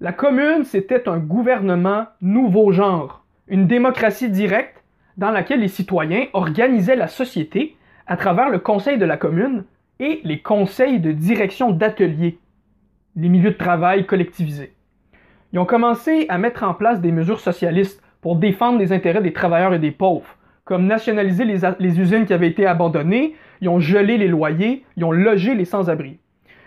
La 0.00 0.12
commune, 0.12 0.64
c'était 0.64 1.08
un 1.08 1.18
gouvernement 1.18 2.06
nouveau 2.20 2.70
genre, 2.70 3.24
une 3.48 3.66
démocratie 3.66 4.30
directe 4.30 4.84
dans 5.16 5.30
laquelle 5.30 5.60
les 5.60 5.68
citoyens 5.68 6.26
organisaient 6.34 6.96
la 6.96 7.08
société 7.08 7.76
à 8.06 8.16
travers 8.16 8.50
le 8.50 8.58
conseil 8.58 8.98
de 8.98 9.06
la 9.06 9.16
commune 9.16 9.64
et 9.98 10.20
les 10.24 10.40
conseils 10.40 11.00
de 11.00 11.12
direction 11.12 11.70
d'ateliers, 11.70 12.38
les 13.16 13.28
milieux 13.28 13.52
de 13.52 13.56
travail 13.56 14.04
collectivisés. 14.04 14.74
Ils 15.52 15.58
ont 15.58 15.64
commencé 15.64 16.26
à 16.28 16.36
mettre 16.36 16.64
en 16.64 16.74
place 16.74 17.00
des 17.00 17.12
mesures 17.12 17.40
socialistes 17.40 18.02
pour 18.26 18.34
défendre 18.34 18.80
les 18.80 18.92
intérêts 18.92 19.22
des 19.22 19.32
travailleurs 19.32 19.72
et 19.72 19.78
des 19.78 19.92
pauvres, 19.92 20.34
comme 20.64 20.88
nationaliser 20.88 21.44
les, 21.44 22.00
usines 22.00 22.26
qui 22.26 22.32
avaient 22.32 22.48
été 22.48 22.66
abandonnées, 22.66 23.36
ils 23.60 23.68
ont 23.68 23.78
gelé 23.78 24.18
les 24.18 24.26
loyers, 24.26 24.84
ils 24.96 25.04
ont 25.04 25.12
logé 25.12 25.54
les 25.54 25.64
sans-abri. 25.64 26.18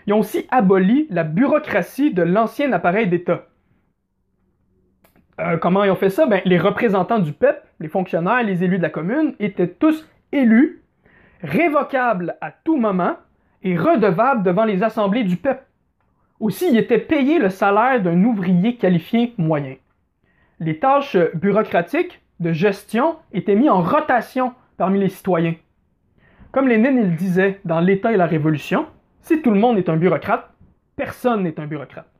Ils 0.06 0.14
ont 0.14 0.20
aussi 0.20 0.46
aboli 0.50 1.06
la 1.10 1.22
bureaucratie 1.22 2.14
de 2.14 2.22
l'ancien 2.22 2.72
appareil 2.72 3.08
d'État. 3.08 3.44
Euh, 5.38 5.58
comment 5.58 5.84
ils 5.84 5.90
ont 5.90 5.96
fait 5.96 6.08
ça? 6.08 6.24
Ben, 6.24 6.40
les 6.46 6.56
représentants 6.56 7.18
du 7.18 7.34
peuple, 7.34 7.60
les 7.78 7.88
fonctionnaires, 7.88 8.42
les 8.42 8.64
élus 8.64 8.78
de 8.78 8.82
la 8.84 8.88
commune, 8.88 9.34
étaient 9.38 9.68
tous 9.68 10.08
élus, 10.32 10.80
révocables 11.42 12.38
à 12.40 12.52
tout 12.52 12.78
moment 12.78 13.16
et 13.62 13.76
redevables 13.76 14.44
devant 14.44 14.64
les 14.64 14.82
assemblées 14.82 15.24
du 15.24 15.36
peuple. 15.36 15.66
Aussi, 16.40 16.70
ils 16.70 16.78
étaient 16.78 16.96
payés 16.96 17.38
le 17.38 17.50
salaire 17.50 18.00
d'un 18.00 18.24
ouvrier 18.24 18.76
qualifié 18.76 19.34
moyen. 19.36 19.74
Les 20.62 20.78
tâches 20.78 21.16
bureaucratiques 21.32 22.20
de 22.38 22.52
gestion 22.52 23.16
était 23.32 23.54
mis 23.54 23.70
en 23.70 23.80
rotation 23.80 24.52
parmi 24.76 25.00
les 25.00 25.08
citoyens. 25.08 25.54
Comme 26.52 26.68
Lénine 26.68 26.98
il 26.98 27.16
disait 27.16 27.60
dans 27.64 27.80
l'État 27.80 28.12
et 28.12 28.18
la 28.18 28.26
Révolution, 28.26 28.86
si 29.22 29.40
tout 29.40 29.52
le 29.52 29.58
monde 29.58 29.78
est 29.78 29.88
un 29.88 29.96
bureaucrate, 29.96 30.50
personne 30.96 31.44
n'est 31.44 31.58
un 31.58 31.66
bureaucrate. 31.66 32.10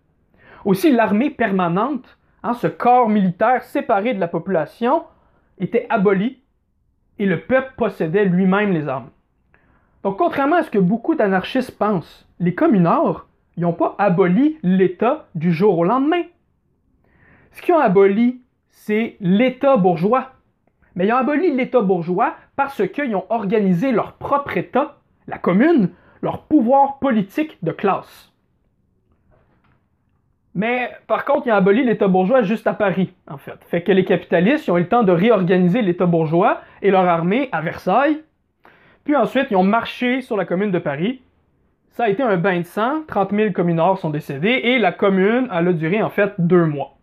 Aussi, 0.64 0.90
l'armée 0.90 1.28
permanente, 1.28 2.18
hein, 2.42 2.54
ce 2.54 2.66
corps 2.66 3.10
militaire 3.10 3.62
séparé 3.62 4.14
de 4.14 4.20
la 4.20 4.28
population, 4.28 5.04
était 5.58 5.86
aboli 5.90 6.42
et 7.18 7.26
le 7.26 7.40
peuple 7.40 7.74
possédait 7.76 8.24
lui-même 8.24 8.72
les 8.72 8.88
armes. 8.88 9.10
Donc, 10.02 10.16
contrairement 10.16 10.56
à 10.56 10.62
ce 10.62 10.70
que 10.70 10.78
beaucoup 10.78 11.14
d'anarchistes 11.14 11.76
pensent, 11.76 12.26
les 12.38 12.54
communards 12.54 13.28
n'ont 13.58 13.74
pas 13.74 13.96
aboli 13.98 14.58
l'État 14.62 15.28
du 15.34 15.52
jour 15.52 15.78
au 15.78 15.84
lendemain. 15.84 16.22
Ce 17.52 17.62
qu'ils 17.62 17.74
ont 17.74 17.80
aboli, 17.80 18.40
c'est 18.68 19.16
l'État 19.20 19.76
bourgeois. 19.76 20.32
Mais 20.94 21.06
ils 21.06 21.12
ont 21.12 21.16
aboli 21.16 21.54
l'État 21.54 21.80
bourgeois 21.80 22.34
parce 22.56 22.86
qu'ils 22.88 23.14
ont 23.14 23.24
organisé 23.28 23.92
leur 23.92 24.14
propre 24.14 24.56
État, 24.56 24.98
la 25.26 25.38
commune, 25.38 25.90
leur 26.22 26.42
pouvoir 26.42 26.98
politique 26.98 27.58
de 27.62 27.72
classe. 27.72 28.30
Mais 30.54 30.90
par 31.06 31.24
contre, 31.24 31.46
ils 31.46 31.52
ont 31.52 31.56
aboli 31.56 31.84
l'État 31.84 32.08
bourgeois 32.08 32.42
juste 32.42 32.66
à 32.66 32.74
Paris, 32.74 33.12
en 33.28 33.38
fait. 33.38 33.58
Fait 33.68 33.82
que 33.82 33.92
les 33.92 34.04
capitalistes 34.04 34.68
ont 34.68 34.76
eu 34.76 34.82
le 34.82 34.88
temps 34.88 35.04
de 35.04 35.12
réorganiser 35.12 35.80
l'État 35.80 36.06
bourgeois 36.06 36.60
et 36.82 36.90
leur 36.90 37.06
armée 37.06 37.48
à 37.52 37.60
Versailles. 37.60 38.22
Puis 39.04 39.14
ensuite, 39.16 39.46
ils 39.50 39.56
ont 39.56 39.62
marché 39.62 40.20
sur 40.22 40.36
la 40.36 40.44
commune 40.44 40.72
de 40.72 40.78
Paris. 40.78 41.22
Ça 41.90 42.04
a 42.04 42.08
été 42.08 42.22
un 42.22 42.36
bain 42.36 42.60
de 42.60 42.66
sang, 42.66 43.02
30 43.06 43.32
000 43.32 43.52
communards 43.52 43.98
sont 43.98 44.10
décédés 44.10 44.60
et 44.64 44.78
la 44.78 44.92
commune, 44.92 45.48
a 45.50 45.62
duré 45.62 46.02
en 46.02 46.10
fait 46.10 46.32
deux 46.38 46.64
mois. 46.64 46.99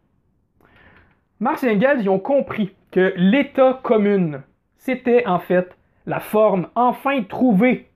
Marx 1.40 1.64
et 1.64 1.70
Engels 1.70 2.02
y 2.02 2.10
ont 2.10 2.18
compris 2.18 2.72
que 2.92 3.14
l'État 3.16 3.80
commune, 3.84 4.42
c'était 4.78 5.28
en 5.28 5.38
fait 5.38 5.78
la 6.08 6.20
forme 6.20 6.68
enfin 6.74 7.22
trouvée 7.22 7.92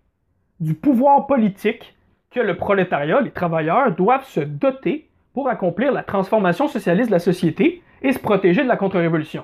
du 0.59 0.75
pouvoir 0.75 1.25
politique 1.25 1.95
que 2.29 2.39
le 2.39 2.55
prolétariat, 2.55 3.19
les 3.19 3.31
travailleurs, 3.31 3.95
doivent 3.95 4.27
se 4.27 4.41
doter 4.41 5.09
pour 5.33 5.49
accomplir 5.49 5.91
la 5.91 6.03
transformation 6.03 6.67
socialiste 6.67 7.09
de 7.09 7.15
la 7.15 7.19
société 7.19 7.81
et 8.03 8.13
se 8.13 8.19
protéger 8.19 8.61
de 8.61 8.67
la 8.67 8.77
contre-révolution. 8.77 9.43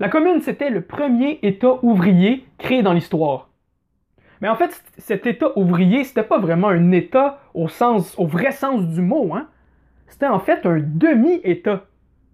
La 0.00 0.08
commune, 0.08 0.40
c'était 0.40 0.70
le 0.70 0.80
premier 0.80 1.38
État 1.42 1.78
ouvrier 1.82 2.44
créé 2.58 2.82
dans 2.82 2.92
l'histoire. 2.92 3.48
Mais 4.40 4.48
en 4.48 4.56
fait, 4.56 4.82
cet 4.98 5.26
État 5.28 5.56
ouvrier, 5.56 6.02
c'était 6.02 6.24
pas 6.24 6.38
vraiment 6.38 6.68
un 6.68 6.90
État 6.90 7.38
au 7.54 7.68
vrai 8.26 8.50
sens 8.50 8.88
du 8.88 9.00
mot. 9.00 9.34
Hein? 9.34 9.46
C'était 10.08 10.26
en 10.26 10.40
fait 10.40 10.66
un 10.66 10.80
demi-État 10.80 11.84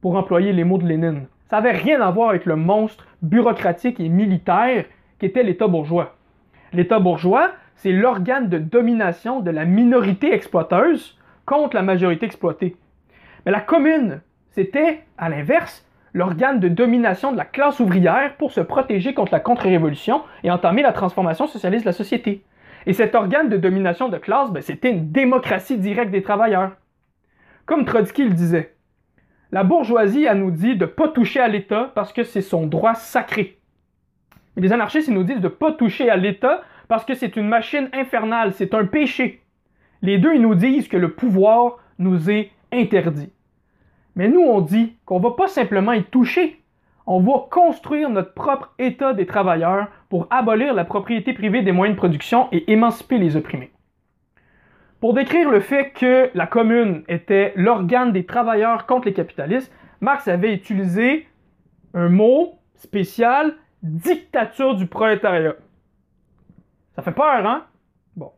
pour 0.01 0.17
employer 0.17 0.53
les 0.53 0.65
mots 0.65 0.79
de 0.79 0.87
Lénine. 0.87 1.27
Ça 1.49 1.57
n'avait 1.57 1.77
rien 1.77 2.01
à 2.01 2.11
voir 2.11 2.31
avec 2.31 2.47
le 2.47 2.57
monstre 2.57 3.07
bureaucratique 3.23 4.01
et 4.01 4.09
militaire 4.09 4.85
qu'était 5.19 5.43
l'État 5.43 5.67
bourgeois. 5.67 6.17
L'État 6.73 7.01
bourgeois, 7.01 7.51
c'est 7.75 7.93
l'organe 7.93 8.49
de 8.49 8.59
domination 8.59 9.41
de 9.41 9.51
la 9.51 9.65
minorité 9.65 10.33
exploiteuse 10.33 11.19
contre 11.47 11.75
la 11.75 11.83
majorité 11.83 12.27
exploitée. 12.27 12.77
Mais 13.45 13.53
la 13.53 13.61
commune, 13.61 14.21
c'était, 14.51 15.01
à 15.19 15.29
l'inverse, 15.29 15.87
l'organe 16.13 16.61
de 16.61 16.69
domination 16.69 17.33
de 17.33 17.37
la 17.37 17.45
classe 17.45 17.81
ouvrière 17.81 18.37
pour 18.37 18.53
se 18.53 18.61
protéger 18.61 19.15
contre 19.15 19.33
la 19.33 19.41
contre-révolution 19.41 20.23
et 20.45 20.51
entamer 20.51 20.83
la 20.83 20.93
transformation 20.93 21.47
socialiste 21.47 21.85
de 21.85 21.89
la 21.91 21.95
société. 21.95 22.45
Et 22.87 22.93
cet 22.93 23.15
organe 23.15 23.49
de 23.49 23.57
domination 23.57 24.09
de 24.09 24.19
classe, 24.19 24.51
ben, 24.51 24.63
c'était 24.63 24.91
une 24.91 25.11
démocratie 25.11 25.79
directe 25.79 26.11
des 26.11 26.23
travailleurs. 26.23 26.73
Comme 27.67 27.85
Trotsky 27.85 28.25
le 28.25 28.35
disait, 28.35 28.75
la 29.53 29.65
bourgeoisie, 29.65 30.27
nous 30.35 30.51
dit 30.51 30.77
de 30.77 30.85
ne 30.85 30.91
pas 30.91 31.09
toucher 31.09 31.41
à 31.41 31.49
l'État 31.49 31.91
parce 31.95 32.13
que 32.13 32.23
c'est 32.23 32.41
son 32.41 32.67
droit 32.67 32.95
sacré. 32.95 33.59
Mais 34.55 34.63
les 34.63 34.73
anarchistes, 34.73 35.09
ils 35.09 35.15
nous 35.15 35.25
disent 35.25 35.41
de 35.41 35.45
ne 35.45 35.49
pas 35.49 35.73
toucher 35.73 36.09
à 36.09 36.17
l'État 36.17 36.63
parce 36.89 37.05
que 37.05 37.15
c'est 37.15 37.37
une 37.37 37.49
machine 37.49 37.89
infernale, 37.93 38.53
c'est 38.53 38.75
un 38.75 38.85
péché. 38.85 39.43
Les 40.03 40.19
deux, 40.19 40.37
nous 40.39 40.55
disent 40.55 40.89
que 40.89 40.97
le 40.97 41.13
pouvoir 41.13 41.79
nous 41.99 42.31
est 42.31 42.51
interdit. 42.73 43.33
Mais 44.17 44.29
nous, 44.29 44.41
on 44.41 44.61
dit 44.61 44.97
qu'on 45.05 45.19
ne 45.19 45.25
va 45.25 45.33
pas 45.33 45.49
simplement 45.49 45.93
y 45.93 46.05
toucher. 46.05 46.61
On 47.07 47.21
va 47.21 47.47
construire 47.51 48.09
notre 48.09 48.35
propre 48.35 48.73
État 48.79 49.15
des 49.15 49.27
travailleurs 49.27 49.89
pour 50.09 50.27
abolir 50.31 50.75
la 50.75 50.85
propriété 50.85 51.33
privée 51.33 51.63
des 51.63 51.73
moyens 51.73 51.97
de 51.97 51.99
production 51.99 52.49
et 52.53 52.71
émanciper 52.73 53.19
les 53.19 53.37
opprimés. 53.37 53.73
Pour 55.01 55.15
décrire 55.15 55.51
le 55.51 55.61
fait 55.61 55.93
que 55.93 56.31
la 56.35 56.47
commune 56.47 57.05
était 57.09 57.55
l'organe 57.57 58.13
des 58.13 58.27
travailleurs 58.27 58.85
contre 58.85 59.07
les 59.07 59.15
capitalistes, 59.15 59.73
Marx 60.03 60.29
avait 60.29 60.53
utilisé 60.53 61.27
un 61.95 62.11
mot 62.11 62.59
spécial, 62.77 63.55
dictature 63.83 64.75
du 64.75 64.87
prolétariat. 64.87 65.55
Ça 66.95 67.03
fait 67.03 67.13
peur, 67.13 67.47
hein? 67.47 67.65
Bon. 68.15 68.31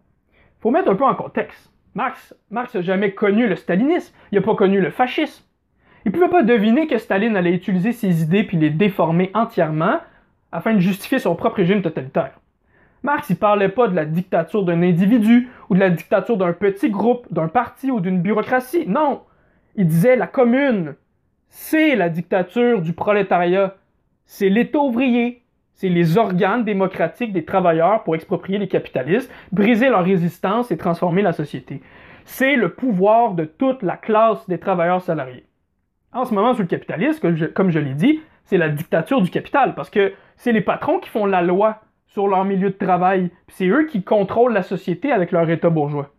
Faut 0.60 0.70
mettre 0.70 0.90
un 0.90 0.94
peu 0.94 1.04
en 1.04 1.16
contexte. 1.16 1.72
Marx, 1.94 2.34
Marx 2.50 2.74
n'a 2.74 2.82
jamais 2.82 3.12
connu 3.12 3.48
le 3.48 3.56
stalinisme, 3.56 4.14
il 4.30 4.36
n'a 4.38 4.44
pas 4.44 4.54
connu 4.54 4.80
le 4.80 4.90
fascisme. 4.90 5.44
Il 6.04 6.12
ne 6.12 6.16
pouvait 6.16 6.30
pas 6.30 6.42
deviner 6.42 6.86
que 6.86 6.98
Staline 6.98 7.36
allait 7.36 7.54
utiliser 7.54 7.92
ses 7.92 8.22
idées 8.22 8.44
puis 8.44 8.56
les 8.56 8.70
déformer 8.70 9.30
entièrement 9.34 10.00
afin 10.50 10.74
de 10.74 10.80
justifier 10.80 11.18
son 11.18 11.34
propre 11.34 11.56
régime 11.56 11.82
totalitaire. 11.82 12.40
Marx, 13.02 13.30
il 13.30 13.36
parlait 13.36 13.68
pas 13.68 13.88
de 13.88 13.96
la 13.96 14.04
dictature 14.04 14.64
d'un 14.64 14.82
individu 14.82 15.48
ou 15.68 15.74
de 15.74 15.80
la 15.80 15.90
dictature 15.90 16.36
d'un 16.36 16.52
petit 16.52 16.88
groupe, 16.88 17.26
d'un 17.32 17.48
parti 17.48 17.90
ou 17.90 18.00
d'une 18.00 18.20
bureaucratie. 18.20 18.86
Non, 18.86 19.22
il 19.74 19.86
disait 19.86 20.16
la 20.16 20.28
commune, 20.28 20.94
c'est 21.48 21.96
la 21.96 22.08
dictature 22.08 22.80
du 22.80 22.92
prolétariat, 22.92 23.76
c'est 24.24 24.48
l'État 24.48 24.78
ouvrier, 24.78 25.42
c'est 25.74 25.88
les 25.88 26.16
organes 26.16 26.64
démocratiques 26.64 27.32
des 27.32 27.44
travailleurs 27.44 28.04
pour 28.04 28.14
exproprier 28.14 28.58
les 28.58 28.68
capitalistes, 28.68 29.32
briser 29.50 29.88
leur 29.88 30.04
résistance 30.04 30.70
et 30.70 30.76
transformer 30.76 31.22
la 31.22 31.32
société. 31.32 31.82
C'est 32.24 32.54
le 32.54 32.68
pouvoir 32.68 33.34
de 33.34 33.44
toute 33.44 33.82
la 33.82 33.96
classe 33.96 34.48
des 34.48 34.58
travailleurs 34.58 35.02
salariés. 35.02 35.44
En 36.12 36.24
ce 36.24 36.34
moment, 36.34 36.54
sous 36.54 36.62
le 36.62 36.68
capitalisme, 36.68 37.48
comme 37.52 37.70
je 37.70 37.78
l'ai 37.80 37.94
dit, 37.94 38.20
c'est 38.44 38.58
la 38.58 38.68
dictature 38.68 39.22
du 39.22 39.30
capital, 39.30 39.74
parce 39.74 39.90
que 39.90 40.12
c'est 40.36 40.52
les 40.52 40.60
patrons 40.60 41.00
qui 41.00 41.08
font 41.08 41.26
la 41.26 41.42
loi 41.42 41.80
sur 42.12 42.28
leur 42.28 42.44
milieu 42.44 42.70
de 42.70 42.76
travail. 42.76 43.30
C'est 43.48 43.68
eux 43.68 43.86
qui 43.86 44.02
contrôlent 44.02 44.52
la 44.52 44.62
société 44.62 45.12
avec 45.12 45.32
leur 45.32 45.48
État 45.48 45.70
bourgeois. 45.70 46.10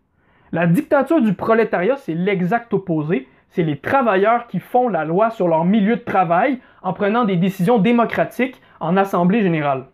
La 0.52 0.68
dictature 0.68 1.22
du 1.22 1.34
prolétariat, 1.34 1.98
c'est 1.98 2.14
l'exact 2.14 2.74
opposé. 2.74 3.28
C'est 3.50 3.64
les 3.64 3.78
travailleurs 3.78 4.48
qui 4.48 4.60
font 4.60 4.90
la 4.90 5.06
loi 5.06 5.30
sur 5.30 5.48
leur 5.48 5.66
milieu 5.66 5.96
de 5.96 6.02
travail 6.02 6.60
en 6.82 6.94
prenant 6.94 7.26
des 7.26 7.38
décisions 7.38 7.78
démocratiques 7.78 8.60
en 8.80 8.98
assemblée 8.98 9.42
générale. 9.42 9.86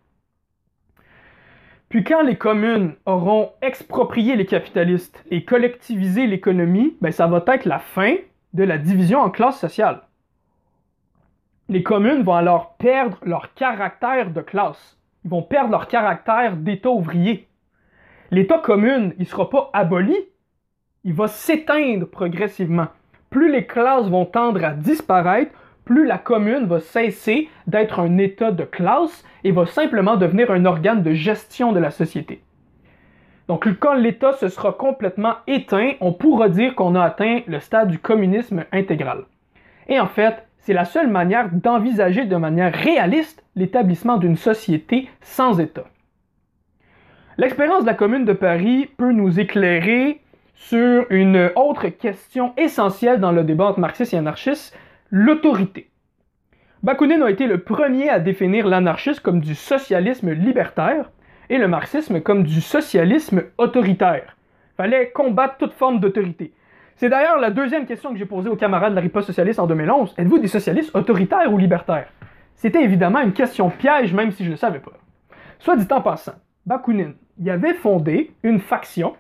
Puis 1.90 2.04
quand 2.04 2.22
les 2.22 2.38
communes 2.38 2.94
auront 3.06 3.52
exproprié 3.62 4.36
les 4.36 4.46
capitalistes 4.46 5.26
et 5.32 5.44
collectivisé 5.44 6.28
l'économie, 6.28 6.96
ben 7.02 7.12
ça 7.12 7.28
va 7.28 7.44
être 7.48 7.66
la 7.66 7.80
fin 7.80 8.16
de 8.54 8.64
la 8.64 8.78
division 8.78 9.20
en 9.20 9.30
classes 9.30 9.60
sociales. 9.60 10.02
Les 11.68 11.84
communes 11.84 12.24
vont 12.24 12.36
alors 12.36 12.76
perdre 12.78 13.18
leur 13.24 13.54
caractère 13.54 14.32
de 14.32 14.42
classe. 14.42 14.99
Ils 15.26 15.30
vont 15.30 15.44
perdre 15.44 15.72
leur 15.72 15.88
caractère 15.88 16.56
d'État 16.56 16.90
ouvrier. 16.90 17.48
L'État 18.32 18.60
commune, 18.60 19.14
il 19.18 19.24
ne 19.24 19.28
sera 19.28 19.50
pas 19.50 19.70
aboli, 19.74 20.16
il 21.04 21.14
va 21.14 21.28
s'éteindre 21.28 22.08
progressivement. 22.08 22.88
Plus 23.30 23.52
les 23.52 23.66
classes 23.66 24.08
vont 24.08 24.26
tendre 24.26 24.64
à 24.64 24.72
disparaître, 24.72 25.52
plus 25.86 26.06
la 26.06 26.18
commune 26.18 26.68
va 26.68 26.80
cesser 26.80 27.50
d'être 27.66 28.00
un 28.00 28.18
état 28.18 28.52
de 28.52 28.64
classe 28.64 29.24
et 29.44 29.52
va 29.52 29.66
simplement 29.66 30.18
devenir 30.18 30.52
un 30.52 30.66
organe 30.66 31.02
de 31.02 31.14
gestion 31.14 31.72
de 31.72 31.80
la 31.80 31.92
société. 31.92 32.44
Donc 33.48 33.68
quand 33.80 33.96
l'État 33.96 34.34
se 34.34 34.48
sera 34.48 34.74
complètement 34.74 35.34
éteint, 35.48 35.94
on 36.02 36.14
pourra 36.14 36.50
dire 36.50 36.76
qu'on 36.76 36.94
a 36.94 37.04
atteint 37.04 37.42
le 37.48 37.60
stade 37.60 37.90
du 37.90 37.98
communisme 37.98 38.66
intégral. 38.72 39.24
Et 39.88 40.00
en 40.00 40.06
fait, 40.06 40.48
c'est 40.60 40.74
la 40.74 40.86
seule 40.86 41.08
manière 41.10 41.50
d'envisager 41.52 42.26
de 42.26 42.36
manière 42.36 42.74
réaliste 42.74 43.44
l'établissement 43.56 44.18
d'une 44.18 44.36
société 44.36 45.10
sans 45.22 45.60
État. 45.60 45.86
L'expérience 47.38 47.82
de 47.82 47.88
la 47.88 47.94
Commune 47.94 48.26
de 48.26 48.34
Paris 48.34 48.90
peut 48.98 49.14
nous 49.14 49.40
éclairer 49.40 50.22
sur 50.54 51.06
une 51.10 51.52
autre 51.56 51.88
question 51.88 52.54
essentielle 52.58 53.22
dans 53.22 53.32
le 53.32 53.44
débat 53.44 53.68
entre 53.68 53.80
marxistes 53.80 54.14
et 54.14 54.18
anarchistes, 54.18 54.78
l'autorité. 55.10 55.90
Bakounine 56.84 57.24
a 57.24 57.32
été 57.32 57.48
le 57.48 57.60
premier 57.60 58.10
à 58.10 58.20
définir 58.20 58.68
l'anarchisme 58.68 59.22
comme 59.22 59.40
du 59.40 59.56
socialisme 59.56 60.32
libertaire 60.32 61.12
et 61.50 61.58
le 61.58 61.68
marxisme 61.68 62.22
comme 62.22 62.44
du 62.44 62.62
socialisme 62.62 63.44
autoritaire. 63.58 64.36
Il 64.74 64.76
fallait 64.78 65.12
combattre 65.12 65.58
toute 65.58 65.74
forme 65.74 66.00
d'autorité. 66.00 66.54
C'est 67.00 67.08
d'ailleurs 67.08 67.40
la 67.40 67.50
deuxième 67.50 67.86
question 67.86 68.12
que 68.12 68.18
j'ai 68.18 68.26
posée 68.26 68.50
aux 68.50 68.58
camarades 68.58 68.90
de 68.90 68.96
la 68.96 69.02
riposte 69.02 69.28
socialiste 69.28 69.58
en 69.58 69.68
2011. 69.68 70.16
Êtes-vous 70.18 70.38
des 70.38 70.50
socialistes 70.50 70.94
autoritaires 70.94 71.54
ou 71.54 71.58
libertaires? 71.58 72.10
C'était 72.56 72.84
évidemment 72.84 73.22
une 73.22 73.32
question 73.32 73.70
piège, 73.70 74.14
même 74.14 74.32
si 74.32 74.44
je 74.44 74.50
ne 74.50 74.56
le 74.56 74.58
savais 74.58 74.80
pas. 74.80 74.92
Soit 75.60 75.78
dit 75.78 75.88
en 75.92 76.02
passant, 76.02 76.34
Bakounine 76.66 77.14
y 77.40 77.50
avait 77.50 77.74
fondé 77.74 78.34
une 78.44 78.60
faction, 78.60 79.16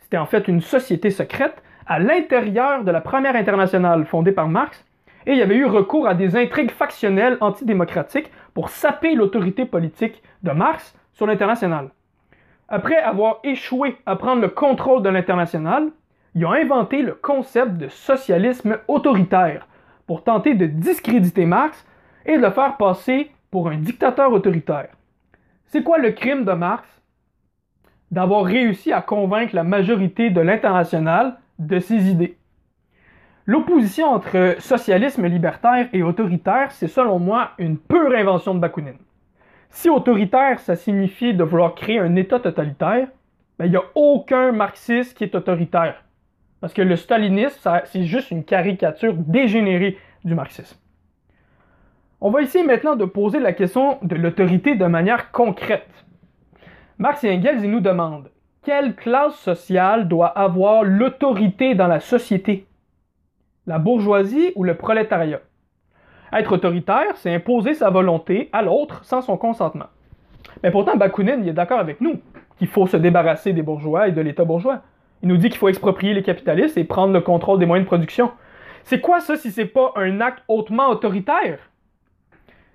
c'était 0.00 0.18
en 0.18 0.26
fait 0.26 0.48
une 0.48 0.60
société 0.60 1.08
secrète, 1.08 1.62
à 1.86 1.98
l'intérieur 1.98 2.84
de 2.84 2.90
la 2.90 3.00
première 3.00 3.36
internationale 3.36 4.04
fondée 4.04 4.32
par 4.32 4.48
Marx, 4.48 4.84
et 5.24 5.32
il 5.32 5.38
y 5.38 5.42
avait 5.42 5.56
eu 5.56 5.64
recours 5.64 6.06
à 6.06 6.12
des 6.12 6.36
intrigues 6.36 6.72
factionnelles 6.72 7.38
antidémocratiques 7.40 8.30
pour 8.52 8.68
saper 8.68 9.14
l'autorité 9.14 9.64
politique 9.64 10.22
de 10.42 10.50
Marx 10.50 10.94
sur 11.14 11.26
l'international. 11.26 11.88
Après 12.68 12.98
avoir 12.98 13.40
échoué 13.44 13.96
à 14.04 14.16
prendre 14.16 14.42
le 14.42 14.48
contrôle 14.48 15.02
de 15.02 15.08
l'international, 15.08 15.90
ils 16.34 16.44
ont 16.44 16.52
inventé 16.52 17.02
le 17.02 17.14
concept 17.14 17.76
de 17.76 17.88
socialisme 17.88 18.78
autoritaire 18.88 19.68
pour 20.06 20.24
tenter 20.24 20.54
de 20.54 20.66
discréditer 20.66 21.46
Marx 21.46 21.86
et 22.26 22.36
de 22.36 22.42
le 22.42 22.50
faire 22.50 22.76
passer 22.76 23.30
pour 23.50 23.68
un 23.68 23.76
dictateur 23.76 24.32
autoritaire. 24.32 24.88
C'est 25.66 25.82
quoi 25.82 25.98
le 25.98 26.10
crime 26.10 26.44
de 26.44 26.52
Marx? 26.52 26.88
D'avoir 28.10 28.44
réussi 28.44 28.92
à 28.92 29.00
convaincre 29.00 29.54
la 29.54 29.64
majorité 29.64 30.30
de 30.30 30.40
l'international 30.40 31.38
de 31.58 31.78
ses 31.78 32.10
idées. 32.10 32.36
L'opposition 33.46 34.06
entre 34.06 34.56
socialisme 34.58 35.26
libertaire 35.26 35.88
et 35.92 36.02
autoritaire, 36.02 36.72
c'est 36.72 36.88
selon 36.88 37.18
moi 37.18 37.50
une 37.58 37.78
pure 37.78 38.14
invention 38.14 38.54
de 38.54 38.60
Bakounine. 38.60 38.98
Si 39.68 39.90
autoritaire, 39.90 40.60
ça 40.60 40.76
signifie 40.76 41.34
de 41.34 41.44
vouloir 41.44 41.74
créer 41.74 41.98
un 41.98 42.16
État 42.16 42.40
totalitaire, 42.40 43.08
ben, 43.58 43.66
il 43.66 43.70
n'y 43.70 43.76
a 43.76 43.84
aucun 43.94 44.52
marxiste 44.52 45.16
qui 45.16 45.24
est 45.24 45.34
autoritaire. 45.34 46.04
Parce 46.64 46.72
que 46.72 46.80
le 46.80 46.96
stalinisme, 46.96 47.70
c'est 47.84 48.04
juste 48.04 48.30
une 48.30 48.42
caricature 48.42 49.12
dégénérée 49.12 49.98
du 50.24 50.34
marxisme. 50.34 50.78
On 52.22 52.30
va 52.30 52.40
essayer 52.40 52.64
maintenant 52.64 52.96
de 52.96 53.04
poser 53.04 53.38
la 53.38 53.52
question 53.52 53.98
de 54.00 54.16
l'autorité 54.16 54.74
de 54.74 54.86
manière 54.86 55.30
concrète. 55.30 55.90
Marx 56.96 57.22
et 57.22 57.36
Engels 57.36 57.70
nous 57.70 57.80
demandent 57.80 58.30
quelle 58.62 58.96
classe 58.96 59.34
sociale 59.34 60.08
doit 60.08 60.28
avoir 60.28 60.84
l'autorité 60.84 61.74
dans 61.74 61.86
la 61.86 62.00
société? 62.00 62.66
La 63.66 63.78
bourgeoisie 63.78 64.52
ou 64.54 64.64
le 64.64 64.74
prolétariat? 64.74 65.40
Être 66.32 66.52
autoritaire, 66.52 67.14
c'est 67.16 67.34
imposer 67.34 67.74
sa 67.74 67.90
volonté 67.90 68.48
à 68.54 68.62
l'autre 68.62 69.04
sans 69.04 69.20
son 69.20 69.36
consentement. 69.36 69.88
Mais 70.62 70.70
pourtant, 70.70 70.96
Bakounine 70.96 71.46
est 71.46 71.52
d'accord 71.52 71.80
avec 71.80 72.00
nous 72.00 72.22
qu'il 72.56 72.68
faut 72.68 72.86
se 72.86 72.96
débarrasser 72.96 73.52
des 73.52 73.60
bourgeois 73.60 74.08
et 74.08 74.12
de 74.12 74.22
l'État 74.22 74.46
bourgeois. 74.46 74.80
Il 75.24 75.28
nous 75.28 75.38
dit 75.38 75.48
qu'il 75.48 75.56
faut 75.56 75.70
exproprier 75.70 76.12
les 76.12 76.22
capitalistes 76.22 76.76
et 76.76 76.84
prendre 76.84 77.14
le 77.14 77.22
contrôle 77.22 77.58
des 77.58 77.64
moyens 77.64 77.86
de 77.86 77.88
production. 77.88 78.32
C'est 78.82 79.00
quoi 79.00 79.20
ça 79.20 79.36
si 79.36 79.50
c'est 79.50 79.64
pas 79.64 79.90
un 79.96 80.20
acte 80.20 80.44
hautement 80.48 80.90
autoritaire? 80.90 81.60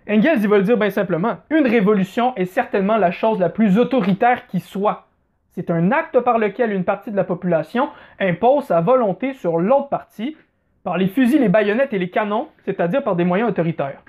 Engels, 0.09 0.39
il 0.41 0.47
va 0.47 0.57
le 0.57 0.63
dire 0.63 0.75
bien 0.75 0.89
simplement. 0.89 1.38
Une 1.51 1.67
révolution 1.67 2.35
est 2.35 2.45
certainement 2.45 2.97
la 2.97 3.12
chose 3.12 3.39
la 3.39 3.49
plus 3.49 3.77
autoritaire 3.77 4.47
qui 4.47 4.62
soit. 4.62 5.09
C'est 5.51 5.69
un 5.69 5.91
acte 5.91 6.19
par 6.21 6.39
lequel 6.39 6.71
une 6.71 6.85
partie 6.85 7.12
de 7.12 7.15
la 7.15 7.23
population 7.23 7.89
impose 8.19 8.63
sa 8.63 8.81
volonté 8.81 9.35
sur 9.35 9.59
l'autre 9.59 9.89
partie 9.89 10.35
par 10.83 10.97
les 10.97 11.07
fusils, 11.07 11.41
les 11.41 11.49
baïonnettes 11.49 11.93
et 11.93 11.99
les 11.99 12.09
canons, 12.09 12.47
c'est-à-dire 12.65 13.03
par 13.03 13.15
des 13.15 13.25
moyens 13.25 13.51
autoritaires. 13.51 14.01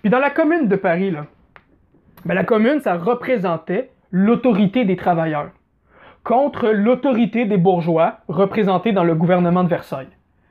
Puis 0.00 0.08
dans 0.08 0.20
la 0.20 0.30
commune 0.30 0.68
de 0.68 0.76
Paris, 0.76 1.14
ben 2.24 2.34
la 2.34 2.44
commune, 2.44 2.80
ça 2.80 2.94
représentait 2.94 3.90
l'autorité 4.10 4.86
des 4.86 4.96
travailleurs 4.96 5.50
contre 6.24 6.70
l'autorité 6.70 7.44
des 7.44 7.58
bourgeois 7.58 8.20
représentés 8.28 8.92
dans 8.92 9.04
le 9.04 9.14
gouvernement 9.14 9.62
de 9.62 9.68
Versailles. 9.68 10.08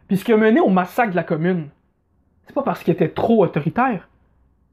Puis 0.07 0.17
ce 0.17 0.23
qui 0.23 0.31
a 0.31 0.38
mené 0.38 0.59
au 0.59 0.69
massacre 0.69 1.12
de 1.12 1.15
la 1.15 1.23
commune, 1.23 1.69
c'est 2.45 2.53
pas 2.53 2.62
parce 2.62 2.83
qu'elle 2.83 2.93
était 2.93 3.09
trop 3.09 3.43
autoritaire. 3.43 4.07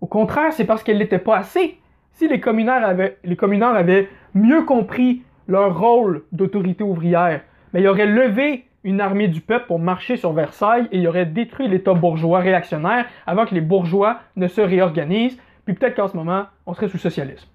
Au 0.02 0.06
contraire, 0.06 0.52
c'est 0.52 0.66
parce 0.66 0.82
qu'elle 0.82 0.98
n'était 0.98 1.18
pas 1.18 1.38
assez. 1.38 1.78
Si 2.12 2.28
les 2.28 2.40
communards 2.40 2.84
avaient, 2.84 4.08
mieux 4.34 4.62
compris 4.64 5.22
leur 5.48 5.78
rôle 5.78 6.24
d'autorité 6.32 6.84
ouvrière, 6.84 7.40
mais 7.72 7.80
ben, 7.80 7.84
ils 7.84 7.88
auraient 7.88 8.06
levé 8.06 8.66
une 8.84 9.00
armée 9.00 9.28
du 9.28 9.40
peuple 9.40 9.66
pour 9.66 9.78
marcher 9.78 10.16
sur 10.16 10.32
Versailles 10.32 10.88
et 10.92 10.98
il 10.98 11.08
aurait 11.08 11.26
détruit 11.26 11.68
l'État 11.68 11.94
bourgeois 11.94 12.40
réactionnaire 12.40 13.06
avant 13.26 13.46
que 13.46 13.54
les 13.54 13.60
bourgeois 13.60 14.20
ne 14.36 14.48
se 14.48 14.60
réorganisent, 14.60 15.38
puis 15.64 15.74
peut-être 15.74 15.96
qu'en 15.96 16.08
ce 16.08 16.16
moment, 16.16 16.44
on 16.66 16.74
serait 16.74 16.88
sous 16.88 16.98
socialisme. 16.98 17.49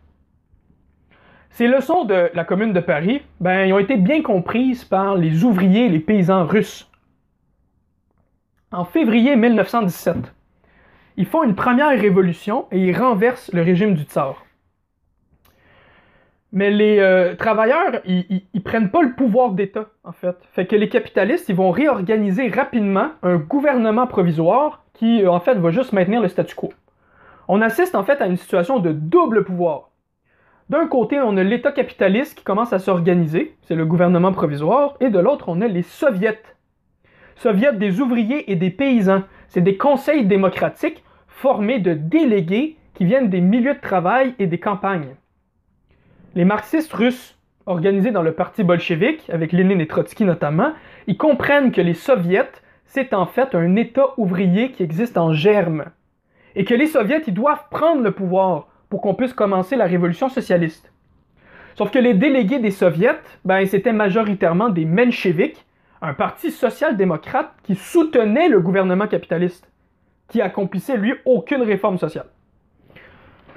Ces 1.56 1.68
leçons 1.68 2.04
de 2.04 2.30
la 2.34 2.44
Commune 2.44 2.74
de 2.74 2.82
Paris, 2.82 3.22
ben, 3.40 3.72
ont 3.72 3.80
été 3.80 3.96
bien 3.96 4.22
comprises 4.22 4.84
par 4.84 5.16
les 5.16 5.46
ouvriers 5.46 5.86
et 5.86 5.90
les 5.90 6.02
paysans 6.02 6.46
russes. 6.46 6.92
En 8.74 8.84
février 8.84 9.38
1917, 9.38 10.18
ils 11.16 11.26
font 11.26 11.44
une 11.44 11.56
première 11.56 11.98
révolution 11.98 12.66
et 12.74 12.80
ils 12.80 12.98
renversent 12.98 13.54
le 13.54 13.62
régime 13.62 13.94
du 13.94 14.04
tsar. 14.04 14.46
Mais 16.52 16.72
les 16.72 17.00
euh, 17.00 17.36
travailleurs, 17.36 18.02
ils, 18.04 18.44
ils, 18.54 18.62
prennent 18.62 18.92
pas 18.92 19.02
le 19.02 19.14
pouvoir 19.14 19.52
d'État, 19.52 19.86
en 20.04 20.12
fait. 20.12 20.36
Fait 20.52 20.66
que 20.66 20.76
les 20.76 20.90
capitalistes, 20.90 21.48
ils 21.48 21.56
vont 21.56 21.72
réorganiser 21.72 22.50
rapidement 22.50 23.12
un 23.24 23.38
gouvernement 23.38 24.08
provisoire 24.08 24.84
qui, 24.92 25.24
euh, 25.24 25.32
en 25.32 25.40
fait, 25.40 25.56
va 25.56 25.72
juste 25.72 25.94
maintenir 25.94 26.20
le 26.20 26.28
statu 26.28 26.54
quo. 26.54 26.74
On 27.48 27.62
assiste, 27.62 27.96
en 27.96 28.04
fait, 28.04 28.20
à 28.20 28.28
une 28.28 28.36
situation 28.36 28.80
de 28.80 28.92
double 28.92 29.46
pouvoir. 29.46 29.92
D'un 30.70 30.88
côté, 30.88 31.20
on 31.20 31.38
a 31.38 31.44
l'État 31.44 31.72
capitaliste 31.72 32.40
qui 32.40 32.44
commence 32.44 32.74
à 32.74 32.80
s'organiser, 32.80 33.56
c'est 33.62 33.76
le 33.76 33.86
gouvernement 33.86 34.32
provisoire, 34.32 34.96
et 35.00 35.12
de 35.12 35.20
l'autre, 35.20 35.50
on 35.50 35.62
a 35.62 35.68
les 35.68 35.84
soviets. 35.84 36.42
Soviets 37.36 37.74
des 37.74 38.02
ouvriers 38.02 38.52
et 38.52 38.56
des 38.56 38.72
paysans. 38.72 39.24
C'est 39.48 39.62
des 39.62 39.78
conseils 39.78 40.26
démocratiques 40.26 41.04
formés 41.28 41.80
de 41.80 41.94
délégués 41.94 42.78
qui 42.96 43.06
viennent 43.06 43.30
des 43.30 43.42
milieux 43.42 43.76
de 43.76 43.80
travail 43.80 44.34
et 44.40 44.48
des 44.48 44.58
campagnes. 44.58 45.16
Les 46.34 46.46
marxistes 46.46 46.94
russes, 46.94 47.38
organisés 47.68 48.12
dans 48.12 48.24
le 48.24 48.34
parti 48.34 48.64
bolchevique, 48.64 49.30
avec 49.30 49.52
Lénine 49.52 49.82
et 49.82 49.88
Trotsky 49.88 50.24
notamment, 50.24 50.74
ils 51.06 51.18
comprennent 51.18 51.72
que 51.72 51.82
les 51.82 51.94
soviets, 51.94 52.52
c'est 52.86 53.14
en 53.14 53.28
fait 53.28 53.54
un 53.54 53.76
État 53.76 54.14
ouvrier 54.18 54.72
qui 54.72 54.82
existe 54.82 55.18
en 55.18 55.32
germe. 55.32 55.86
Et 56.56 56.66
que 56.66 56.74
les 56.74 56.88
soviets, 56.88 57.22
ils 57.28 57.34
doivent 57.34 57.68
prendre 57.70 58.02
le 58.02 58.12
pouvoir 58.12 58.68
pour 58.90 59.02
qu'on 59.02 59.14
puisse 59.14 59.34
commencer 59.34 59.76
la 59.76 59.86
révolution 59.86 60.30
socialiste. 60.30 60.92
Sauf 61.76 61.92
que 61.92 62.00
les 62.00 62.14
délégués 62.14 62.60
des 62.60 62.72
soviets, 62.72 63.20
ben, 63.44 63.66
c'était 63.66 63.94
majoritairement 63.94 64.70
des 64.70 64.86
mencheviks, 64.86 65.66
un 66.02 66.14
parti 66.14 66.52
social-démocrate 66.52 67.52
qui 67.64 67.76
soutenait 67.76 68.48
le 68.48 68.62
gouvernement 68.62 69.08
capitaliste, 69.08 69.70
qui 70.30 70.42
accomplissait 70.42 70.98
lui 70.98 71.14
aucune 71.26 71.62
réforme 71.64 71.98
sociale. 71.98 72.28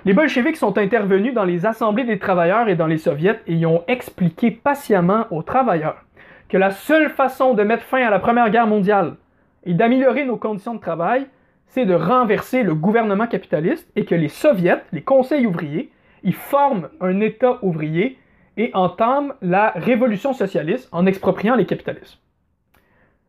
Les 0.05 0.15
bolcheviks 0.15 0.57
sont 0.57 0.79
intervenus 0.79 1.35
dans 1.35 1.45
les 1.45 1.67
assemblées 1.67 2.05
des 2.05 2.19
travailleurs 2.19 2.69
et 2.69 2.77
dans 2.77 2.87
les 2.87 2.99
soviets 2.99 3.41
et 3.47 3.67
ont 3.67 3.85
expliqué 3.89 4.51
patiemment 4.51 5.27
aux 5.31 5.43
travailleurs 5.43 6.05
que 6.49 6.57
la 6.57 6.71
seule 6.71 7.11
façon 7.11 7.55
de 7.55 7.63
mettre 7.63 7.83
fin 7.83 8.07
à 8.07 8.11
la 8.11 8.19
Première 8.19 8.51
Guerre 8.51 8.67
mondiale 8.67 9.17
et 9.65 9.75
d'améliorer 9.75 10.25
nos 10.25 10.37
conditions 10.37 10.75
de 10.75 10.81
travail, 10.81 11.27
c'est 11.69 11.87
de 11.87 11.95
renverser 11.95 12.63
le 12.63 12.75
gouvernement 12.75 13.27
capitaliste 13.27 13.91
et 13.97 14.05
que 14.05 14.15
les 14.15 14.29
soviets, 14.29 14.83
les 14.93 15.03
conseils 15.03 15.47
ouvriers, 15.47 15.91
ils 16.23 16.35
forment 16.35 16.89
un 17.01 17.21
État 17.21 17.59
ouvrier 17.63 18.19
et 18.57 18.71
entament 18.75 19.35
la 19.41 19.71
révolution 19.71 20.33
socialiste 20.33 20.89
en 20.93 21.07
expropriant 21.07 21.55
les 21.55 21.67
capitalistes. 21.67 22.19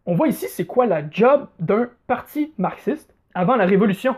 On 0.06 0.16
voit 0.16 0.28
ici 0.28 0.48
c'est 0.50 0.66
quoi 0.66 0.88
la 0.88 1.08
job 1.10 1.48
d'un 1.60 1.90
parti 2.08 2.54
marxiste 2.58 3.14
avant 3.36 3.56
la 3.56 3.66
révolution? 3.66 4.16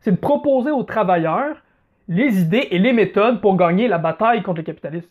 C'est 0.00 0.12
de 0.12 0.16
proposer 0.16 0.70
aux 0.70 0.84
travailleurs 0.84 1.62
les 2.08 2.40
idées 2.40 2.68
et 2.70 2.78
les 2.78 2.92
méthodes 2.92 3.40
pour 3.40 3.56
gagner 3.56 3.88
la 3.88 3.98
bataille 3.98 4.42
contre 4.42 4.58
le 4.58 4.64
capitalisme. 4.64 5.10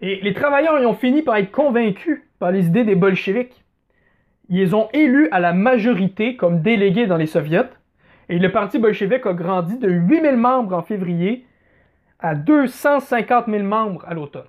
Et 0.00 0.20
les 0.22 0.34
travailleurs 0.34 0.80
y 0.80 0.86
ont 0.86 0.94
fini 0.94 1.22
par 1.22 1.36
être 1.36 1.52
convaincus 1.52 2.22
par 2.38 2.50
les 2.50 2.66
idées 2.66 2.84
des 2.84 2.94
bolcheviks. 2.94 3.63
Ils 4.48 4.76
ont 4.76 4.88
élus 4.92 5.28
à 5.30 5.40
la 5.40 5.52
majorité 5.52 6.36
comme 6.36 6.60
délégués 6.60 7.06
dans 7.06 7.16
les 7.16 7.26
soviets, 7.26 7.70
et 8.28 8.38
le 8.38 8.50
parti 8.50 8.78
bolchevique 8.78 9.26
a 9.26 9.32
grandi 9.32 9.78
de 9.78 9.88
8000 9.88 10.36
membres 10.36 10.74
en 10.74 10.82
février 10.82 11.46
à 12.20 12.34
250 12.34 13.46
000 13.48 13.62
membres 13.64 14.04
à 14.06 14.14
l'automne. 14.14 14.42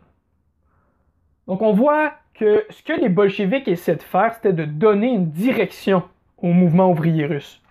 Donc 1.48 1.62
on 1.62 1.74
voit 1.74 2.14
que 2.34 2.64
ce 2.70 2.84
que 2.84 2.94
les 2.94 3.10
bolcheviks 3.10 3.68
essaient 3.68 3.96
de 3.96 4.04
faire, 4.04 4.34
c'était 4.34 4.54
de 4.54 4.66
donner 4.66 5.08
une 5.08 5.30
direction 5.30 6.04
au 6.38 6.48
mouvement 6.48 6.90
ouvrier 6.90 7.26
russe. 7.26 7.62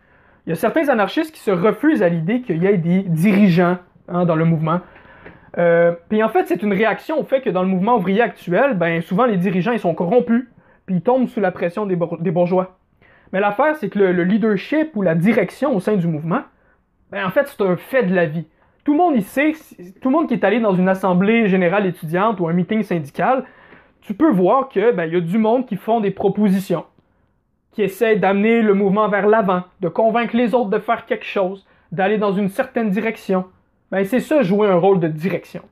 Il 0.47 0.51
y 0.51 0.53
a 0.53 0.57
certains 0.57 0.89
anarchistes 0.89 1.35
qui 1.35 1.41
se 1.41 1.51
refusent 1.51 2.03
à 2.03 2.09
l'idée 2.09 2.43
qu'il 2.43 2.63
y 2.63 2.67
ait 2.67 2.77
des 2.77 3.03
dirigeants 3.03 3.79
hein, 4.09 4.25
dans 4.25 4.37
le 4.37 4.45
mouvement. 4.45 4.81
Euh, 5.57 5.95
en 6.13 6.29
fait, 6.29 6.47
c'est 6.47 6.63
une 6.63 6.73
réaction 6.73 7.19
au 7.19 7.25
fait 7.25 7.41
que 7.41 7.51
dans 7.51 7.63
le 7.63 7.69
mouvement 7.69 7.97
ouvrier 7.97 8.21
actuel, 8.21 8.75
ben, 8.75 9.01
souvent 9.01 9.25
les 9.25 9.37
dirigeants 9.37 9.73
ils 9.73 9.81
sont 9.81 9.95
corrompus, 9.95 10.49
puis 10.87 10.97
ils 10.97 11.03
tombent 11.03 11.29
sous 11.29 11.40
la 11.40 11.51
pression 11.51 11.87
des, 11.87 11.97
bourgeois. 11.97 12.79
Mais 13.33 13.40
l'affaire, 13.40 13.77
c'est 13.77 13.88
que 13.88 13.99
le, 13.99 14.25
leadership 14.25 14.94
ou 14.94 15.03
la 15.03 15.14
direction 15.14 15.75
au 15.75 15.81
sein 15.81 15.97
du 15.97 16.07
mouvement, 16.07 16.42
ben, 17.11 17.27
en 17.27 17.31
fait, 17.31 17.47
c'est 17.49 17.62
un 17.62 17.77
fait 17.77 18.05
de 18.05 18.14
la 18.14 18.27
vie. 18.27 18.47
Tout 18.85 18.92
le 18.92 18.99
monde 18.99 19.14
il 19.16 19.23
sait, 19.23 19.53
tout 20.03 20.11
le 20.11 20.14
monde 20.14 20.29
qui 20.29 20.35
est 20.35 20.44
allé 20.44 20.61
dans 20.61 20.75
une 20.75 20.88
assemblée 20.88 21.49
générale 21.49 21.87
étudiante 21.87 22.38
ou 22.40 22.49
un 22.49 22.53
meeting 22.53 22.83
syndical, 22.83 23.44
tu 24.03 24.12
peux 24.12 24.31
voir 24.31 24.68
que 24.68 24.92
ben, 24.92 25.11
y 25.11 25.16
a 25.16 25.20
du 25.20 25.38
monde 25.38 25.64
qui 25.64 25.77
font 25.77 26.01
des 26.01 26.11
propositions, 26.11 26.85
qui 27.73 27.83
essaient 27.83 28.16
d'amener 28.16 28.61
le 28.61 28.75
mouvement 28.75 29.09
vers 29.09 29.27
l'avant, 29.27 29.62
de 29.81 29.88
convaincre 29.88 30.37
les 30.37 30.55
autres 30.55 30.68
de 30.68 30.79
faire 30.79 31.07
quelque 31.07 31.25
chose, 31.25 31.66
d'aller 31.92 32.18
dans 32.18 32.33
une 32.33 32.51
certaine 32.51 32.90
direction. 32.90 33.47
Ben, 33.90 34.05
c'est 34.05 34.20
ça 34.20 34.42
jouer 34.42 34.68
un 34.68 34.77
rôle 34.77 35.01
de 35.01 35.09
direction. 35.09 35.62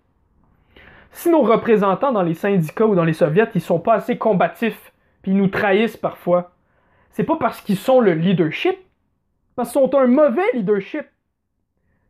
Si 1.11 1.29
nos 1.29 1.43
représentants 1.43 2.13
dans 2.13 2.23
les 2.23 2.35
syndicats 2.35 2.87
ou 2.87 2.95
dans 2.95 3.05
les 3.05 3.13
soviets, 3.13 3.49
ils 3.55 3.61
sont 3.61 3.79
pas 3.79 3.95
assez 3.95 4.17
combatifs, 4.17 4.92
puis 5.23 5.33
ils 5.33 5.37
nous 5.37 5.49
trahissent 5.49 5.97
parfois, 5.97 6.53
c'est 7.11 7.25
pas 7.25 7.37
parce 7.37 7.61
qu'ils 7.61 7.77
sont 7.77 8.01
le 8.01 8.13
leadership, 8.13 8.77
parce 9.57 9.73
qu'ils 9.73 9.81
sont 9.81 9.95
un 9.97 10.07
mauvais 10.07 10.43
leadership. 10.55 11.07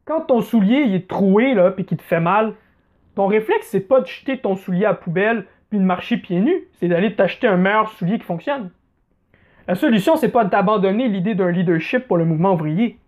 Quand 0.05 0.23
ton 0.23 0.41
soulier 0.41 0.95
est 0.95 1.09
troué 1.09 1.55
là, 1.55 1.71
puis 1.71 1.85
qu'il 1.85 1.99
te 1.99 2.03
fait 2.03 2.21
mal, 2.21 2.55
ton 3.15 3.27
réflexe 3.27 3.69
c'est 3.71 3.81
pas 3.81 4.01
de 4.01 4.07
jeter 4.07 4.39
ton 4.39 4.57
soulier 4.57 4.87
à 4.87 4.95
poubelle 4.95 5.47
puis 5.71 5.79
de 5.79 5.85
marcher 5.85 6.17
pieds 6.17 6.41
nus, 6.41 6.69
c'est 6.75 6.89
d'aller 6.89 7.15
t'acheter 7.15 7.47
un 7.47 7.57
meilleur 7.57 7.91
soulier 7.93 8.19
qui 8.19 8.25
fonctionne. 8.25 8.71
La 9.69 9.75
solution 9.75 10.17
c'est 10.17 10.29
pas 10.29 10.45
d'abandonner 10.45 11.09
l'idée 11.09 11.35
d'un 11.35 11.51
leadership 11.51 12.07
pour 12.07 12.17
le 12.17 12.25
mouvement 12.25 12.55
ouvrier 12.55 12.99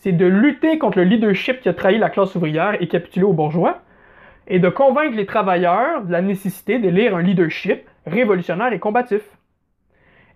c'est 0.00 0.12
de 0.12 0.24
lutter 0.24 0.78
contre 0.78 0.98
le 0.98 1.04
leadership 1.04 1.60
qui 1.60 1.68
a 1.68 1.74
trahi 1.74 1.98
la 1.98 2.08
classe 2.08 2.34
ouvrière 2.34 2.76
et 2.80 2.88
capitulé 2.88 3.24
aux 3.24 3.34
bourgeois, 3.34 3.82
et 4.50 4.58
de 4.58 4.68
convaincre 4.68 5.16
les 5.16 5.26
travailleurs 5.26 6.04
de 6.04 6.10
la 6.10 6.20
nécessité 6.20 6.80
d'élire 6.80 7.16
un 7.16 7.22
leadership 7.22 7.88
révolutionnaire 8.04 8.72
et 8.72 8.80
combatif. 8.80 9.22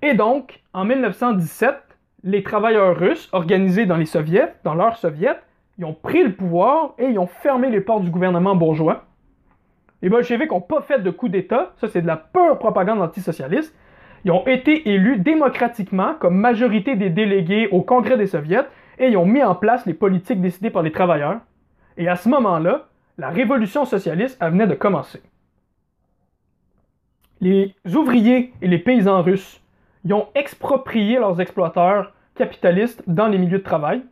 Et 0.02 0.14
donc, 0.14 0.62
en 0.72 0.84
1917, 0.84 1.74
les 2.22 2.44
travailleurs 2.44 2.96
russes, 2.96 3.28
organisés 3.32 3.86
dans 3.86 3.96
les 3.96 4.06
soviets, 4.06 4.54
dans 4.62 4.74
leurs 4.74 4.96
soviets, 4.96 5.36
ils 5.78 5.84
ont 5.84 5.94
pris 5.94 6.22
le 6.22 6.32
pouvoir 6.32 6.94
et 6.98 7.06
ils 7.06 7.18
ont 7.18 7.26
fermé 7.26 7.70
les 7.70 7.80
portes 7.80 8.04
du 8.04 8.10
gouvernement 8.10 8.54
bourgeois. 8.54 9.04
Les 10.00 10.08
bolcheviks 10.08 10.52
n'ont 10.52 10.60
pas 10.60 10.82
fait 10.82 11.00
de 11.00 11.10
coup 11.10 11.28
d'État, 11.28 11.72
ça 11.80 11.88
c'est 11.88 12.02
de 12.02 12.06
la 12.06 12.16
pure 12.16 12.58
propagande 12.58 13.02
antisocialiste. 13.02 13.74
Ils 14.24 14.30
ont 14.30 14.46
été 14.46 14.90
élus 14.90 15.18
démocratiquement 15.18 16.14
comme 16.20 16.36
majorité 16.36 16.94
des 16.94 17.10
délégués 17.10 17.68
au 17.72 17.82
Congrès 17.82 18.16
des 18.16 18.28
soviets 18.28 18.64
et 18.98 19.08
ils 19.08 19.16
ont 19.16 19.26
mis 19.26 19.42
en 19.42 19.56
place 19.56 19.84
les 19.86 19.94
politiques 19.94 20.40
décidées 20.40 20.70
par 20.70 20.82
les 20.82 20.92
travailleurs. 20.92 21.40
Et 21.96 22.08
à 22.08 22.14
ce 22.14 22.28
moment-là, 22.28 22.86
la 23.18 23.30
révolution 23.30 23.84
socialiste 23.84 24.42
venait 24.42 24.66
de 24.66 24.74
commencer. 24.74 25.22
Les 27.40 27.74
ouvriers 27.94 28.52
et 28.62 28.68
les 28.68 28.78
paysans 28.78 29.22
russes 29.22 29.60
y 30.04 30.12
ont 30.12 30.28
exproprié 30.34 31.18
leurs 31.18 31.40
exploiteurs 31.40 32.12
capitalistes 32.34 33.02
dans 33.06 33.26
les 33.26 33.38
milieux 33.38 33.58
de 33.58 33.64
travail 33.64 34.02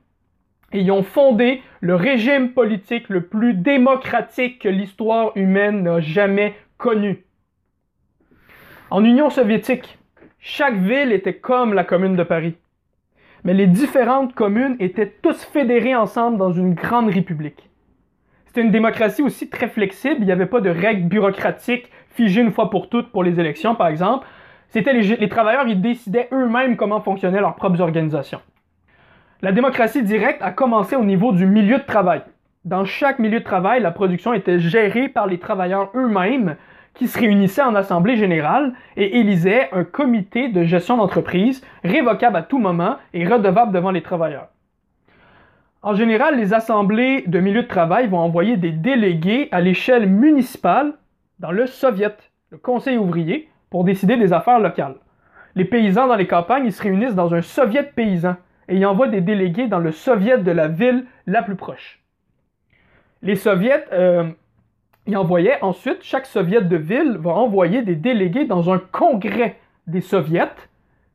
et 0.72 0.80
ils 0.80 0.90
ont 0.90 1.02
fondé 1.02 1.62
le 1.80 1.94
régime 1.94 2.52
politique 2.52 3.08
le 3.08 3.26
plus 3.26 3.54
démocratique 3.54 4.60
que 4.60 4.68
l'histoire 4.68 5.32
humaine 5.36 5.82
n'a 5.82 6.00
jamais 6.00 6.54
connu. 6.78 7.24
En 8.90 9.04
Union 9.04 9.30
soviétique, 9.30 9.98
chaque 10.38 10.76
ville 10.76 11.12
était 11.12 11.36
comme 11.36 11.74
la 11.74 11.84
commune 11.84 12.16
de 12.16 12.22
Paris 12.22 12.56
mais 13.44 13.54
les 13.54 13.66
différentes 13.66 14.34
communes 14.34 14.76
étaient 14.78 15.12
tous 15.22 15.44
fédérées 15.44 15.96
ensemble 15.96 16.38
dans 16.38 16.52
une 16.52 16.74
grande 16.74 17.08
république. 17.08 17.68
C'était 18.52 18.66
une 18.66 18.70
démocratie 18.70 19.22
aussi 19.22 19.48
très 19.48 19.66
flexible, 19.66 20.16
il 20.18 20.26
n'y 20.26 20.30
avait 20.30 20.44
pas 20.44 20.60
de 20.60 20.68
règles 20.68 21.08
bureaucratiques 21.08 21.90
figées 22.10 22.42
une 22.42 22.52
fois 22.52 22.68
pour 22.68 22.90
toutes 22.90 23.10
pour 23.10 23.24
les 23.24 23.40
élections, 23.40 23.74
par 23.74 23.86
exemple. 23.86 24.26
C'était 24.68 24.92
les, 24.92 25.28
travailleurs, 25.30 25.66
ils 25.68 25.80
décidaient 25.80 26.28
eux-mêmes 26.32 26.76
comment 26.76 27.00
fonctionnaient 27.00 27.40
leurs 27.40 27.54
propres 27.54 27.80
organisations. 27.80 28.42
La 29.40 29.52
démocratie 29.52 30.02
directe 30.02 30.42
a 30.42 30.50
commencé 30.50 30.96
au 30.96 31.02
niveau 31.02 31.32
du 31.32 31.46
milieu 31.46 31.78
de 31.78 31.84
travail. 31.84 32.20
Dans 32.66 32.84
chaque 32.84 33.20
milieu 33.20 33.38
de 33.40 33.44
travail, 33.44 33.80
la 33.80 33.90
production 33.90 34.34
était 34.34 34.58
gérée 34.58 35.08
par 35.08 35.26
les 35.26 35.38
travailleurs 35.38 35.90
eux-mêmes 35.94 36.56
qui 36.92 37.08
se 37.08 37.18
réunissait 37.18 37.62
en 37.62 37.74
assemblée 37.74 38.18
générale 38.18 38.74
et 38.98 39.18
élisait 39.18 39.70
un 39.72 39.84
comité 39.84 40.50
de 40.50 40.64
gestion 40.64 40.98
d'entreprise 40.98 41.64
révocable 41.84 42.36
à 42.36 42.42
tout 42.42 42.58
moment 42.58 42.96
et 43.14 43.26
redevable 43.26 43.72
devant 43.72 43.92
les 43.92 44.02
travailleurs. 44.02 44.51
En 45.82 45.94
général, 45.94 46.38
les 46.38 46.54
assemblées 46.54 47.24
de 47.26 47.40
milieu 47.40 47.62
de 47.62 47.68
travail 47.68 48.08
vont 48.08 48.18
envoyer 48.18 48.56
des 48.56 48.70
délégués 48.70 49.48
à 49.50 49.60
l'échelle 49.60 50.08
municipale 50.08 50.94
dans 51.40 51.50
le 51.50 51.66
Soviet, 51.66 52.16
le 52.50 52.58
Conseil 52.58 52.98
ouvrier, 52.98 53.48
pour 53.68 53.84
décider 53.84 54.16
des 54.16 54.32
affaires 54.32 54.60
locales. 54.60 54.96
Les 55.54 55.64
paysans 55.64 56.06
dans 56.06 56.16
les 56.16 56.26
campagnes, 56.26 56.70
se 56.70 56.82
réunissent 56.82 57.14
dans 57.14 57.34
un 57.34 57.42
Soviet 57.42 57.92
paysan 57.94 58.36
et 58.68 58.76
ils 58.76 58.86
envoient 58.86 59.08
des 59.08 59.20
délégués 59.20 59.66
dans 59.66 59.80
le 59.80 59.92
Soviet 59.92 60.38
de 60.38 60.50
la 60.52 60.68
ville 60.68 61.04
la 61.26 61.42
plus 61.42 61.56
proche. 61.56 62.00
Les 63.22 63.34
Soviets 63.36 63.84
euh, 63.92 64.30
il 65.06 65.16
envoyait 65.16 65.60
ensuite, 65.62 66.02
chaque 66.02 66.26
soviet 66.26 66.62
de 66.62 66.76
ville 66.76 67.16
va 67.18 67.32
envoyer 67.32 67.82
des 67.82 67.96
délégués 67.96 68.44
dans 68.44 68.72
un 68.72 68.78
congrès 68.78 69.58
des 69.86 70.00
soviets 70.00 70.54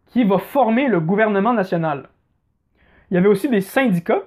qui 0.08 0.26
va 0.26 0.40
former 0.40 0.88
le 0.88 1.00
gouvernement 1.00 1.54
national. 1.54 2.10
Il 3.10 3.16
y 3.16 3.18
avait 3.18 3.30
aussi 3.30 3.48
des 3.48 3.62
syndicats. 3.62 4.24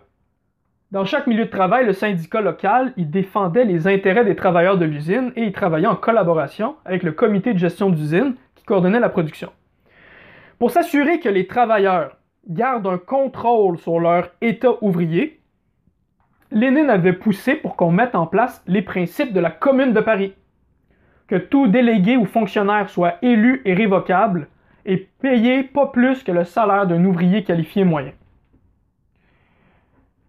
Dans 0.90 1.04
chaque 1.04 1.28
milieu 1.28 1.44
de 1.44 1.50
travail, 1.50 1.86
le 1.86 1.92
syndicat 1.92 2.40
local, 2.40 2.92
il 2.96 3.10
défendait 3.10 3.64
les 3.64 3.86
intérêts 3.86 4.24
des 4.24 4.34
travailleurs 4.34 4.76
de 4.76 4.84
l'usine 4.84 5.30
et 5.36 5.44
il 5.44 5.52
travaillait 5.52 5.86
en 5.86 5.94
collaboration 5.94 6.74
avec 6.84 7.04
le 7.04 7.12
comité 7.12 7.54
de 7.54 7.58
gestion 7.58 7.90
d'usine 7.90 8.34
qui 8.56 8.64
coordonnait 8.64 8.98
la 8.98 9.08
production. 9.08 9.52
Pour 10.58 10.72
s'assurer 10.72 11.20
que 11.20 11.28
les 11.28 11.46
travailleurs 11.46 12.16
gardent 12.48 12.88
un 12.88 12.98
contrôle 12.98 13.78
sur 13.78 14.00
leur 14.00 14.30
état 14.40 14.72
ouvrier, 14.80 15.40
Lénine 16.50 16.90
avait 16.90 17.12
poussé 17.12 17.54
pour 17.54 17.76
qu'on 17.76 17.92
mette 17.92 18.16
en 18.16 18.26
place 18.26 18.60
les 18.66 18.82
principes 18.82 19.32
de 19.32 19.38
la 19.38 19.52
Commune 19.52 19.92
de 19.92 20.00
Paris. 20.00 20.34
Que 21.28 21.36
tout 21.36 21.68
délégué 21.68 22.16
ou 22.16 22.24
fonctionnaire 22.24 22.90
soit 22.90 23.14
élu 23.22 23.62
et 23.64 23.74
révocable 23.74 24.48
et 24.84 25.08
payé 25.22 25.62
pas 25.62 25.86
plus 25.86 26.24
que 26.24 26.32
le 26.32 26.42
salaire 26.42 26.88
d'un 26.88 27.04
ouvrier 27.04 27.44
qualifié 27.44 27.84
moyen. 27.84 28.10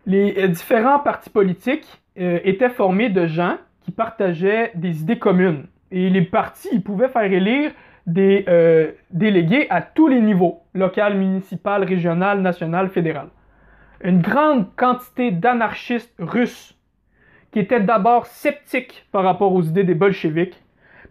Les 0.05 0.35
euh, 0.37 0.47
différents 0.47 0.99
partis 0.99 1.29
politiques 1.29 2.01
euh, 2.19 2.39
étaient 2.43 2.69
formés 2.69 3.09
de 3.09 3.27
gens 3.27 3.57
qui 3.83 3.91
partageaient 3.91 4.71
des 4.75 5.01
idées 5.01 5.19
communes. 5.19 5.67
Et 5.91 6.09
les 6.09 6.21
partis 6.21 6.79
pouvaient 6.79 7.09
faire 7.09 7.31
élire 7.31 7.71
des 8.07 8.45
euh, 8.47 8.91
délégués 9.11 9.67
à 9.69 9.81
tous 9.81 10.07
les 10.07 10.21
niveaux, 10.21 10.61
local, 10.73 11.17
municipal, 11.17 11.83
régional, 11.83 12.41
national, 12.41 12.89
fédéral 12.89 13.27
une 14.03 14.21
grande 14.21 14.75
quantité 14.75 15.31
d'anarchistes 15.31 16.13
russes 16.19 16.77
qui 17.51 17.59
étaient 17.59 17.81
d'abord 17.81 18.25
sceptiques 18.25 19.05
par 19.11 19.23
rapport 19.23 19.53
aux 19.53 19.61
idées 19.61 19.83
des 19.83 19.93
bolcheviks, 19.93 20.61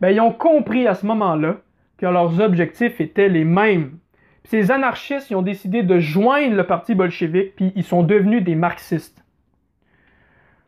ben, 0.01 0.11
ils 0.11 0.21
ont 0.21 0.33
compris 0.33 0.87
à 0.87 0.95
ce 0.95 1.07
moment-là 1.07 1.57
que 1.99 2.07
leurs 2.07 2.41
objectifs 2.41 3.01
étaient 3.01 3.29
les 3.29 3.45
mêmes. 3.45 3.99
Ces 4.45 4.71
anarchistes 4.71 5.31
ils 5.31 5.37
ont 5.37 5.43
décidé 5.43 5.83
de 5.83 5.99
joindre 5.99 6.55
le 6.55 6.67
parti 6.67 6.95
bolchevique, 6.95 7.55
puis 7.57 7.73
ils 7.77 7.85
sont 7.85 8.03
devenus 8.03 8.43
des 8.43 8.55
marxistes. 8.55 9.25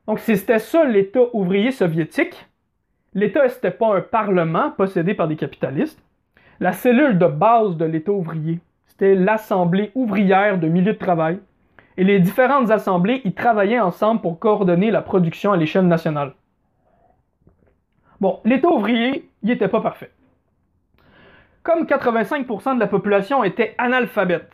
Donc 0.06 0.18
c'était 0.18 0.58
ça 0.58 0.84
l'État 0.84 1.26
ouvrier 1.32 1.70
soviétique. 1.70 2.46
L'État, 3.14 3.44
n'était 3.46 3.70
pas 3.70 3.94
un 3.94 4.00
parlement 4.00 4.70
possédé 4.70 5.14
par 5.14 5.28
des 5.28 5.36
capitalistes. 5.36 6.02
La 6.60 6.72
cellule 6.72 7.18
de 7.18 7.26
base 7.26 7.76
de 7.76 7.84
l'État 7.84 8.12
ouvrier, 8.12 8.60
c'était 8.86 9.14
l'Assemblée 9.14 9.90
ouvrière 9.94 10.58
de 10.58 10.68
milieu 10.68 10.92
de 10.92 10.98
travail, 10.98 11.38
et 11.96 12.04
les 12.04 12.20
différentes 12.20 12.70
assemblées 12.70 13.20
y 13.24 13.32
travaillaient 13.32 13.80
ensemble 13.80 14.20
pour 14.20 14.38
coordonner 14.38 14.90
la 14.90 15.02
production 15.02 15.52
à 15.52 15.56
l'échelle 15.56 15.86
nationale. 15.86 16.34
Bon, 18.20 18.40
l'État 18.44 18.68
ouvrier, 18.68 19.28
il 19.42 19.48
n'était 19.48 19.68
pas 19.68 19.80
parfait. 19.80 20.10
Comme 21.62 21.84
85% 21.84 22.74
de 22.74 22.80
la 22.80 22.88
population 22.88 23.44
était 23.44 23.76
analphabète, 23.78 24.50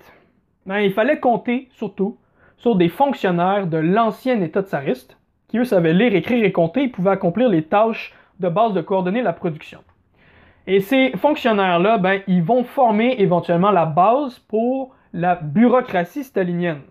ben, 0.66 0.80
il 0.80 0.92
fallait 0.92 1.18
compter 1.18 1.68
surtout 1.72 2.18
sur 2.58 2.76
des 2.76 2.90
fonctionnaires 2.90 3.66
de 3.66 3.78
l'ancien 3.78 4.42
État 4.42 4.60
tsariste, 4.60 5.16
qui 5.48 5.56
eux 5.56 5.64
savaient 5.64 5.94
lire, 5.94 6.14
écrire 6.14 6.44
et 6.44 6.52
compter 6.52 6.82
et 6.82 6.88
pouvaient 6.88 7.12
accomplir 7.12 7.48
les 7.48 7.62
tâches 7.64 8.12
de 8.40 8.50
base 8.50 8.74
de 8.74 8.82
coordonner 8.82 9.22
la 9.22 9.32
production. 9.32 9.80
Et 10.66 10.80
ces 10.80 11.12
fonctionnaires-là, 11.16 11.96
ben, 11.96 12.20
ils 12.26 12.42
vont 12.42 12.62
former 12.62 13.14
éventuellement 13.18 13.70
la 13.70 13.86
base 13.86 14.38
pour 14.40 14.94
la 15.14 15.34
bureaucratie 15.34 16.24
stalinienne. 16.24 16.82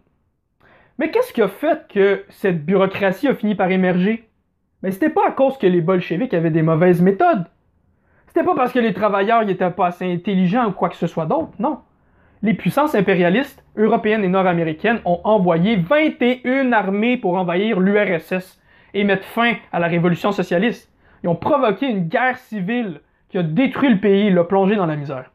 Mais 0.98 1.12
qu'est-ce 1.12 1.32
qui 1.32 1.44
a 1.44 1.48
fait 1.48 1.88
que 1.90 2.26
cette 2.30 2.66
bureaucratie 2.66 3.28
a 3.28 3.36
fini 3.36 3.54
par 3.54 3.70
émerger? 3.70 4.28
Mais 4.82 4.90
c'était 4.90 5.12
pas 5.12 5.28
à 5.28 5.32
cause 5.32 5.60
que 5.60 5.68
les 5.68 5.82
bolcheviks 5.82 6.34
avaient 6.34 6.50
des 6.50 6.64
mauvaises 6.64 7.04
méthodes. 7.04 7.46
C'était 8.38 8.50
pas 8.50 8.56
parce 8.56 8.72
que 8.72 8.78
les 8.78 8.94
travailleurs 8.94 9.44
n'étaient 9.44 9.72
pas 9.72 9.88
assez 9.88 10.06
intelligents 10.06 10.68
ou 10.68 10.72
quoi 10.72 10.90
que 10.90 10.96
ce 10.96 11.08
soit 11.08 11.26
d'autre, 11.26 11.54
non. 11.58 11.80
Les 12.44 12.54
puissances 12.54 12.94
impérialistes 12.94 13.66
européennes 13.76 14.24
et 14.24 14.28
nord-américaines 14.28 15.00
ont 15.06 15.22
envoyé 15.24 15.76
21 15.76 16.72
armées 16.72 17.18
pour 17.18 17.36
envahir 17.36 17.80
l'URSS 17.80 18.62
et 18.94 19.06
mettre 19.06 19.26
fin 19.26 19.56
à 19.72 19.80
la 19.80 19.88
révolution 19.88 20.32
socialiste. 20.32 20.94
Ils 21.24 21.30
ont 21.30 21.36
provoqué 21.36 21.88
une 21.88 22.10
guerre 22.10 22.38
civile 22.38 23.02
qui 23.30 23.40
a 23.40 23.42
détruit 23.42 23.90
le 23.90 24.00
pays 24.00 24.28
et 24.28 24.30
l'a 24.30 24.44
plongé 24.44 24.76
dans 24.76 24.86
la 24.86 24.98
misère. 24.98 25.32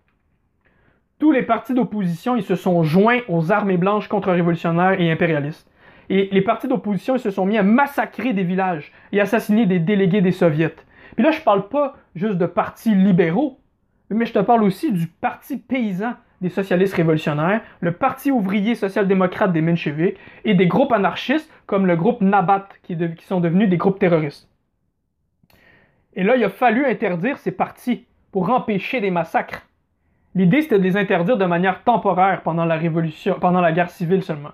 Tous 1.19 1.33
les 1.33 1.43
partis 1.43 1.75
d'opposition 1.75 2.41
se 2.41 2.55
sont 2.55 2.85
joints 2.85 3.23
aux 3.27 3.51
armées 3.51 3.79
blanches 3.79 4.07
contre-révolutionnaires 4.07 5.01
et 5.01 5.11
impérialistes. 5.11 5.69
Et 6.09 6.29
les 6.31 6.43
partis 6.43 6.69
d'opposition 6.69 7.19
se 7.19 7.33
sont 7.33 7.47
mis 7.47 7.59
à 7.59 7.65
massacrer 7.65 8.33
des 8.33 8.45
villages 8.45 8.93
et 9.11 9.21
assassiner 9.21 9.67
des 9.67 9.81
délégués 9.81 10.21
des 10.21 10.31
soviets. 10.31 10.77
Puis 11.15 11.25
là, 11.25 11.31
je 11.31 11.41
parle 11.41 11.69
pas 11.69 11.95
juste 12.15 12.39
de 12.39 12.47
partis 12.47 12.95
libéraux, 12.95 13.61
mais 14.11 14.27
je 14.27 14.33
te 14.33 14.39
parle 14.39 14.63
aussi 14.63 14.93
du 14.93 15.07
parti 15.07 15.57
paysan 15.57 16.15
des 16.41 16.51
socialistes 16.51 16.95
révolutionnaires, 16.95 17.63
le 17.81 17.93
parti 17.93 18.31
ouvrier 18.31 18.75
social-démocrate 18.75 19.53
des 19.53 19.63
mencheviks 19.63 20.17
et 20.45 20.55
des 20.55 20.67
groupes 20.67 20.93
anarchistes 20.93 21.51
comme 21.67 21.87
le 21.87 21.97
groupe 21.97 22.21
Nabat 22.21 22.69
qui, 22.83 22.97
qui 22.97 23.25
sont 23.25 23.41
devenus 23.41 23.69
des 23.69 23.77
groupes 23.77 24.01
terroristes. 24.01 24.49
Et 26.15 26.25
là, 26.25 26.37
il 26.37 26.45
a 26.45 26.51
fallu 26.51 26.85
interdire 26.85 27.39
ces 27.39 27.53
partis 27.53 28.07
pour 28.33 28.51
empêcher 28.51 29.01
des 29.01 29.11
massacres. 29.11 29.63
L'idée, 30.35 30.63
c'était 30.63 30.79
de 30.79 30.83
les 30.83 30.97
interdire 30.97 31.37
de 31.37 31.45
manière 31.45 31.85
temporaire 31.85 32.43
pendant 32.43 32.65
la 32.65 32.77
révolution, 32.77 33.37
pendant 33.39 33.61
la 33.61 33.73
guerre 33.73 33.91
civile 33.91 34.23
seulement. 34.23 34.53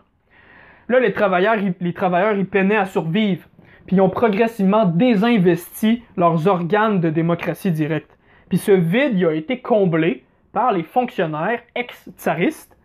Là, 0.89 1.01
les 1.01 1.13
travailleurs, 1.13 1.57
les 1.81 1.93
travailleurs, 1.93 2.37
ils 2.37 2.47
peinaient 2.47 2.77
à 2.77 2.87
survivre 2.87 3.47
puis 3.89 3.97
ils 3.97 4.03
ont 4.03 4.11
progressivement 4.11 4.85
désinvesti 4.85 6.03
leurs 6.17 6.47
organes 6.47 7.01
de 7.01 7.09
démocratie 7.09 7.73
directe. 7.73 8.17
Puis 8.51 8.59
ce 8.59 8.71
vide 8.71 9.15
il 9.15 9.27
a 9.27 9.33
été 9.33 9.61
comblé 9.61 10.25
par 10.53 10.73
les 10.73 10.83
fonctionnaires 10.83 11.63
ex-tsaristes 11.75 12.77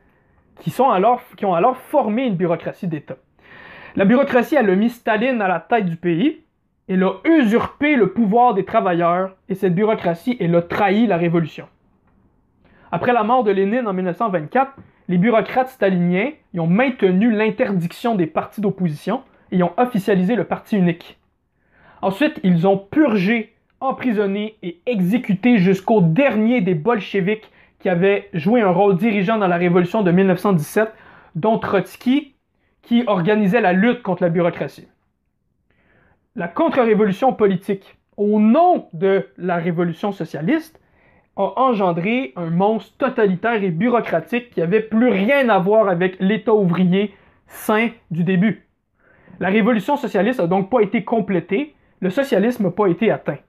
qui, 0.62 0.72
qui 0.72 1.46
ont 1.46 1.54
alors 1.54 1.78
formé 1.78 2.24
une 2.24 2.36
bureaucratie 2.36 2.88
d'État. 2.88 3.18
La 3.98 4.06
bureaucratie, 4.06 4.56
elle 4.56 4.70
a 4.70 4.76
mis 4.76 4.90
Staline 4.90 5.42
à 5.42 5.48
la 5.50 5.60
tête 5.60 5.86
du 5.86 5.98
pays, 5.98 6.42
elle 6.88 7.04
a 7.04 7.16
usurpé 7.26 7.98
le 7.98 8.14
pouvoir 8.14 8.54
des 8.54 8.64
travailleurs, 8.64 9.36
et 9.50 9.56
cette 9.56 9.76
bureaucratie, 9.76 10.38
elle 10.40 10.56
a 10.56 10.62
trahi 10.62 11.06
la 11.06 11.18
révolution. 11.18 11.68
Après 12.94 13.12
la 13.12 13.24
mort 13.24 13.44
de 13.44 13.52
Lénine 13.52 13.88
en 13.88 13.94
1924, 13.94 14.72
les 15.10 15.18
bureaucrates 15.18 15.70
staliniens 15.70 16.32
ont 16.58 16.68
maintenu 16.68 17.30
l'interdiction 17.30 18.16
des 18.16 18.28
partis 18.28 18.62
d'opposition, 18.62 19.22
et 19.54 19.64
ont 19.64 19.74
officialisé 19.78 20.36
le 20.36 20.44
parti 20.44 20.76
unique. 20.76 21.18
Ensuite, 22.02 22.40
ils 22.44 22.68
ont 22.68 22.78
purgé, 22.78 23.54
emprisonné 23.80 24.58
et 24.64 24.82
exécuté 24.86 25.60
jusqu'au 25.60 26.02
dernier 26.02 26.60
des 26.60 26.74
bolcheviks 26.74 27.50
qui 27.80 27.88
avaient 27.88 28.30
joué 28.34 28.62
un 28.62 28.72
rôle 28.72 28.98
dirigeant 28.98 29.38
dans 29.38 29.48
la 29.48 29.58
révolution 29.58 30.02
de 30.02 30.12
1917, 30.12 30.92
dont 31.36 31.60
Trotsky, 31.60 32.34
qui 32.82 33.04
organisait 33.08 33.62
la 33.62 33.74
lutte 33.74 34.02
contre 34.02 34.24
la 34.24 34.30
bureaucratie. 34.30 34.88
La 36.36 36.48
contre-révolution 36.48 37.34
politique, 37.34 37.98
au 38.18 38.40
nom 38.40 38.88
de 38.94 39.28
la 39.38 39.58
révolution 39.58 40.12
socialiste, 40.12 40.80
a 41.36 41.54
engendré 41.58 42.34
un 42.36 42.50
monstre 42.50 42.98
totalitaire 42.98 43.64
et 43.64 43.70
bureaucratique 43.70 44.52
qui 44.52 44.62
avait 44.62 44.82
plus 44.82 45.10
rien 45.10 45.50
à 45.50 45.60
voir 45.60 45.90
avec 45.90 46.18
l'État 46.20 46.54
ouvrier 46.54 47.14
sain 47.48 47.90
du 48.12 48.24
début. 48.24 48.63
La 49.44 49.50
révolution 49.50 49.98
socialiste 49.98 50.40
n'a 50.40 50.48
donc 50.48 50.70
pas 50.70 50.80
été 50.80 51.04
complétée, 51.04 51.76
le 52.00 52.10
socialisme 52.10 52.64
n'a 52.64 52.72
pas 52.72 52.88
été 52.88 53.12
atteint. 53.12 53.40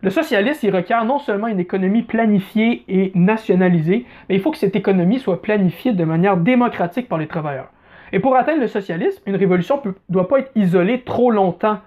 Le 0.00 0.08
socialisme, 0.10 0.64
il 0.64 0.72
requiert 0.72 1.04
non 1.04 1.18
seulement 1.18 1.48
une 1.48 1.58
économie 1.58 2.04
planifiée 2.04 2.84
et 2.86 3.10
nationalisée, 3.16 4.06
mais 4.28 4.36
il 4.36 4.40
faut 4.40 4.52
que 4.52 4.58
cette 4.58 4.76
économie 4.76 5.18
soit 5.18 5.42
planifiée 5.42 5.92
de 5.92 6.04
manière 6.04 6.36
démocratique 6.36 7.08
par 7.08 7.18
les 7.18 7.26
travailleurs. 7.26 7.72
Et 8.12 8.20
pour 8.20 8.36
atteindre 8.36 8.60
le 8.60 8.68
socialisme, 8.68 9.20
une 9.26 9.34
révolution 9.34 9.82
ne 9.84 9.90
doit 10.08 10.28
pas 10.28 10.38
être 10.38 10.52
isolée 10.54 11.02
trop 11.02 11.32
longtemps, 11.32 11.80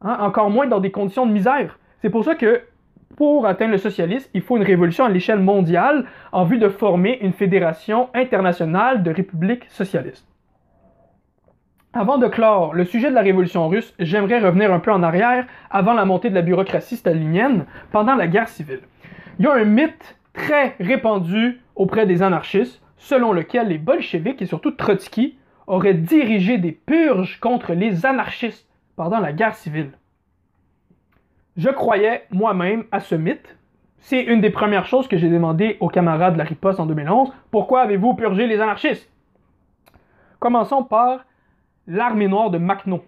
hein, 0.00 0.16
encore 0.20 0.48
moins 0.48 0.66
dans 0.66 0.80
des 0.80 0.90
conditions 0.90 1.26
de 1.26 1.32
misère. 1.32 1.78
C'est 2.00 2.08
pour 2.08 2.24
ça 2.24 2.36
que 2.36 2.62
pour 3.18 3.44
atteindre 3.44 3.72
le 3.72 3.78
socialisme, 3.78 4.30
il 4.32 4.40
faut 4.40 4.56
une 4.56 4.62
révolution 4.62 5.04
à 5.04 5.10
l'échelle 5.10 5.40
mondiale 5.40 6.06
en 6.32 6.44
vue 6.44 6.56
de 6.56 6.70
former 6.70 7.18
une 7.20 7.34
fédération 7.34 8.08
internationale 8.14 9.02
de 9.02 9.10
républiques 9.10 9.66
socialistes. 9.68 10.26
Avant 11.98 12.18
de 12.18 12.26
clore 12.26 12.74
le 12.74 12.84
sujet 12.84 13.08
de 13.08 13.14
la 13.14 13.22
révolution 13.22 13.68
russe, 13.68 13.94
j'aimerais 13.98 14.38
revenir 14.38 14.70
un 14.70 14.80
peu 14.80 14.92
en 14.92 15.02
arrière 15.02 15.46
avant 15.70 15.94
la 15.94 16.04
montée 16.04 16.28
de 16.28 16.34
la 16.34 16.42
bureaucratie 16.42 16.98
stalinienne 16.98 17.64
pendant 17.90 18.14
la 18.14 18.26
guerre 18.26 18.50
civile. 18.50 18.82
Il 19.38 19.46
y 19.46 19.48
a 19.48 19.54
un 19.54 19.64
mythe 19.64 20.18
très 20.34 20.76
répandu 20.78 21.62
auprès 21.74 22.04
des 22.04 22.22
anarchistes 22.22 22.82
selon 22.98 23.32
lequel 23.32 23.68
les 23.68 23.78
bolcheviks 23.78 24.42
et 24.42 24.46
surtout 24.46 24.72
Trotsky 24.72 25.38
auraient 25.66 25.94
dirigé 25.94 26.58
des 26.58 26.72
purges 26.72 27.40
contre 27.40 27.72
les 27.72 28.04
anarchistes 28.04 28.68
pendant 28.94 29.18
la 29.18 29.32
guerre 29.32 29.54
civile. 29.54 29.92
Je 31.56 31.70
croyais 31.70 32.24
moi-même 32.30 32.84
à 32.92 33.00
ce 33.00 33.14
mythe. 33.14 33.56
C'est 34.00 34.22
une 34.22 34.42
des 34.42 34.50
premières 34.50 34.84
choses 34.84 35.08
que 35.08 35.16
j'ai 35.16 35.30
demandé 35.30 35.78
aux 35.80 35.88
camarades 35.88 36.34
de 36.34 36.38
la 36.38 36.44
riposte 36.44 36.78
en 36.78 36.84
2011. 36.84 37.32
Pourquoi 37.50 37.80
avez-vous 37.80 38.12
purgé 38.12 38.46
les 38.46 38.60
anarchistes? 38.60 39.10
Commençons 40.38 40.84
par 40.84 41.20
l'armée 41.86 42.28
noire 42.28 42.50
de 42.50 42.58
Makhno. 42.58 43.04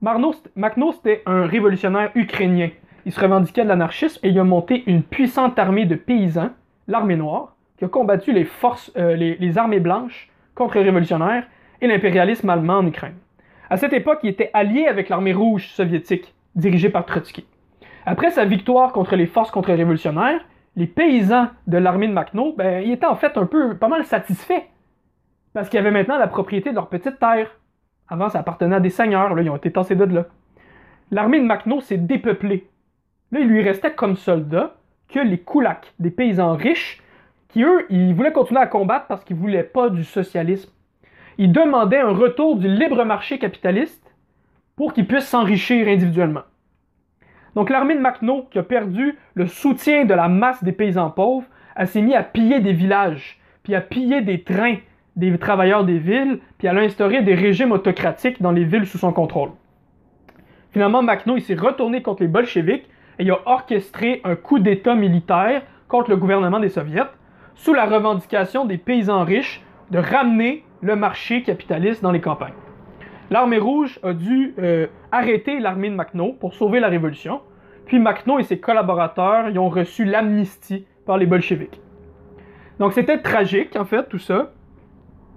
Makhno, 0.00 0.92
c'était 0.92 1.22
un 1.26 1.46
révolutionnaire 1.46 2.10
ukrainien. 2.14 2.70
Il 3.04 3.12
se 3.12 3.20
revendiquait 3.20 3.64
de 3.64 3.68
l'anarchisme 3.68 4.20
et 4.24 4.30
il 4.30 4.38
a 4.38 4.44
monté 4.44 4.82
une 4.86 5.02
puissante 5.02 5.58
armée 5.58 5.86
de 5.86 5.94
paysans, 5.94 6.50
l'armée 6.88 7.16
noire, 7.16 7.56
qui 7.78 7.84
a 7.84 7.88
combattu 7.88 8.32
les 8.32 8.44
forces, 8.44 8.92
euh, 8.96 9.14
les, 9.16 9.58
armées 9.58 9.80
blanches 9.80 10.30
contre 10.54 10.76
les 10.78 10.84
révolutionnaires 10.84 11.46
et 11.80 11.86
l'impérialisme 11.86 12.48
allemand 12.48 12.78
en 12.78 12.86
Ukraine. 12.86 13.16
À 13.70 13.76
cette 13.76 13.92
époque, 13.92 14.20
il 14.22 14.30
était 14.30 14.50
allié 14.54 14.86
avec 14.86 15.08
l'armée 15.08 15.32
rouge 15.32 15.68
soviétique, 15.68 16.34
dirigée 16.54 16.90
par 16.90 17.06
Trotsky. 17.06 17.44
Après 18.04 18.30
sa 18.30 18.44
victoire 18.44 18.92
contre 18.92 19.16
les 19.16 19.26
forces 19.26 19.50
contre-révolutionnaires, 19.50 20.44
les 20.76 20.86
paysans 20.86 21.48
de 21.66 21.78
l'armée 21.78 22.08
de 22.08 22.12
Makhno, 22.12 22.54
ben, 22.56 22.82
ils 22.82 22.92
étaient 22.92 23.06
en 23.06 23.16
fait 23.16 23.36
un 23.36 23.46
peu, 23.46 23.76
pas 23.76 23.88
mal 23.88 24.04
satisfaits, 24.04 24.64
parce 25.52 25.68
qu'ils 25.68 25.78
avaient 25.78 25.90
maintenant 25.90 26.18
la 26.18 26.26
propriété 26.26 26.70
de 26.70 26.74
leur 26.74 26.88
petite 26.88 27.18
terre, 27.18 27.50
avant, 28.12 28.28
ça 28.28 28.40
appartenait 28.40 28.76
à 28.76 28.80
des 28.80 28.90
seigneurs. 28.90 29.34
Là, 29.34 29.42
ils 29.42 29.50
ont 29.50 29.56
été 29.56 29.72
tassés 29.72 29.96
de 29.96 30.04
là. 30.04 30.26
L'armée 31.10 31.40
de 31.40 31.46
Makhno 31.46 31.80
s'est 31.80 31.96
dépeuplée. 31.96 32.68
Là, 33.32 33.40
il 33.40 33.48
lui 33.48 33.62
restait 33.62 33.92
comme 33.92 34.16
soldats 34.16 34.74
que 35.08 35.20
les 35.20 35.38
Koulaks, 35.38 35.94
des 35.98 36.10
paysans 36.10 36.54
riches, 36.54 37.02
qui 37.48 37.62
eux, 37.64 37.86
ils 37.90 38.14
voulaient 38.14 38.32
continuer 38.32 38.60
à 38.60 38.66
combattre 38.66 39.06
parce 39.06 39.24
qu'ils 39.24 39.36
voulaient 39.36 39.62
pas 39.62 39.90
du 39.90 40.04
socialisme. 40.04 40.70
Ils 41.38 41.52
demandaient 41.52 42.00
un 42.00 42.12
retour 42.12 42.56
du 42.56 42.68
libre 42.68 43.04
marché 43.04 43.38
capitaliste 43.38 44.14
pour 44.76 44.92
qu'ils 44.92 45.06
puissent 45.06 45.28
s'enrichir 45.28 45.88
individuellement. 45.88 46.42
Donc 47.54 47.68
l'armée 47.70 47.94
de 47.94 48.00
Makhno, 48.00 48.46
qui 48.50 48.58
a 48.58 48.62
perdu 48.62 49.18
le 49.34 49.46
soutien 49.46 50.04
de 50.04 50.14
la 50.14 50.28
masse 50.28 50.62
des 50.64 50.72
paysans 50.72 51.10
pauvres, 51.10 51.46
a 51.76 51.86
s'est 51.86 52.02
mis 52.02 52.14
à 52.14 52.22
piller 52.22 52.60
des 52.60 52.72
villages, 52.72 53.40
puis 53.62 53.74
à 53.74 53.80
piller 53.80 54.20
des 54.22 54.42
trains, 54.42 54.76
des 55.16 55.36
travailleurs 55.38 55.84
des 55.84 55.98
villes, 55.98 56.38
puis 56.58 56.68
elle 56.68 56.78
a 56.78 56.82
instauré 56.82 57.22
des 57.22 57.34
régimes 57.34 57.72
autocratiques 57.72 58.40
dans 58.40 58.52
les 58.52 58.64
villes 58.64 58.86
sous 58.86 58.98
son 58.98 59.12
contrôle. 59.12 59.50
Finalement, 60.70 61.02
Makhno 61.02 61.38
s'est 61.38 61.54
retourné 61.54 62.02
contre 62.02 62.22
les 62.22 62.28
bolcheviks 62.28 62.88
et 63.18 63.24
il 63.24 63.30
a 63.30 63.40
orchestré 63.44 64.22
un 64.24 64.36
coup 64.36 64.58
d'État 64.58 64.94
militaire 64.94 65.62
contre 65.88 66.10
le 66.10 66.16
gouvernement 66.16 66.60
des 66.60 66.70
soviets 66.70 67.10
sous 67.54 67.74
la 67.74 67.84
revendication 67.84 68.64
des 68.64 68.78
paysans 68.78 69.24
riches 69.24 69.62
de 69.90 69.98
ramener 69.98 70.64
le 70.80 70.96
marché 70.96 71.42
capitaliste 71.42 72.02
dans 72.02 72.10
les 72.10 72.20
campagnes. 72.20 72.54
L'armée 73.30 73.58
rouge 73.58 74.00
a 74.02 74.14
dû 74.14 74.54
euh, 74.58 74.86
arrêter 75.10 75.60
l'armée 75.60 75.90
de 75.90 75.94
Makhno 75.94 76.32
pour 76.32 76.54
sauver 76.54 76.80
la 76.80 76.88
révolution, 76.88 77.42
puis 77.86 77.98
Makhno 77.98 78.38
et 78.38 78.42
ses 78.42 78.58
collaborateurs 78.58 79.50
y 79.50 79.58
ont 79.58 79.68
reçu 79.68 80.04
l'amnistie 80.04 80.86
par 81.04 81.18
les 81.18 81.26
bolcheviks. 81.26 81.80
Donc 82.78 82.94
c'était 82.94 83.18
tragique 83.18 83.76
en 83.76 83.84
fait 83.84 84.08
tout 84.08 84.18
ça, 84.18 84.52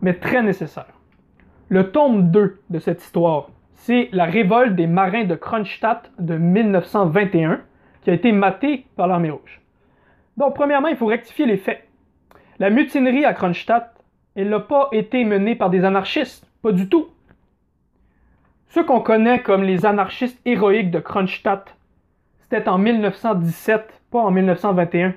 mais 0.01 0.13
très 0.13 0.41
nécessaire. 0.41 0.93
Le 1.69 1.91
tome 1.91 2.29
2 2.31 2.61
de 2.69 2.79
cette 2.79 3.01
histoire, 3.01 3.49
c'est 3.73 4.09
la 4.11 4.25
révolte 4.25 4.75
des 4.75 4.87
marins 4.87 5.25
de 5.25 5.35
Kronstadt 5.35 6.11
de 6.19 6.37
1921, 6.37 7.61
qui 8.01 8.09
a 8.09 8.13
été 8.13 8.31
maté 8.31 8.85
par 8.95 9.07
l'armée 9.07 9.31
rouge. 9.31 9.61
Donc, 10.37 10.55
premièrement, 10.55 10.87
il 10.87 10.97
faut 10.97 11.05
rectifier 11.05 11.45
les 11.45 11.57
faits. 11.57 11.87
La 12.59 12.69
mutinerie 12.69 13.25
à 13.25 13.33
Kronstadt, 13.33 13.91
elle 14.35 14.49
n'a 14.49 14.59
pas 14.59 14.89
été 14.91 15.23
menée 15.23 15.55
par 15.55 15.69
des 15.69 15.83
anarchistes, 15.83 16.49
pas 16.61 16.71
du 16.71 16.89
tout. 16.89 17.07
Ceux 18.69 18.83
qu'on 18.83 18.99
connaît 18.99 19.41
comme 19.41 19.63
les 19.63 19.85
anarchistes 19.85 20.39
héroïques 20.45 20.91
de 20.91 20.99
Kronstadt, 20.99 21.75
c'était 22.41 22.67
en 22.67 22.77
1917, 22.77 24.01
pas 24.11 24.19
en 24.19 24.31
1921. 24.31 25.13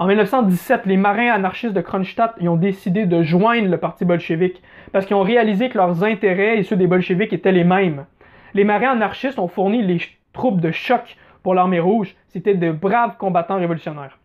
En 0.00 0.06
1917, 0.06 0.86
les 0.86 0.96
marins 0.96 1.32
anarchistes 1.32 1.74
de 1.74 1.80
Kronstadt 1.80 2.40
ont 2.40 2.54
décidé 2.54 3.04
de 3.04 3.24
joindre 3.24 3.68
le 3.68 3.78
parti 3.78 4.04
bolchevique 4.04 4.62
parce 4.92 5.06
qu'ils 5.06 5.16
ont 5.16 5.24
réalisé 5.24 5.68
que 5.70 5.76
leurs 5.76 6.04
intérêts 6.04 6.56
et 6.58 6.62
ceux 6.62 6.76
des 6.76 6.86
bolcheviques 6.86 7.32
étaient 7.32 7.50
les 7.50 7.64
mêmes. 7.64 8.06
Les 8.54 8.62
marins 8.62 8.92
anarchistes 8.92 9.40
ont 9.40 9.48
fourni 9.48 9.82
les 9.82 10.00
troupes 10.32 10.60
de 10.60 10.70
choc 10.70 11.16
pour 11.42 11.52
l'armée 11.54 11.80
rouge. 11.80 12.14
C'était 12.28 12.54
de 12.54 12.70
braves 12.70 13.16
combattants 13.16 13.56
révolutionnaires. 13.56 14.20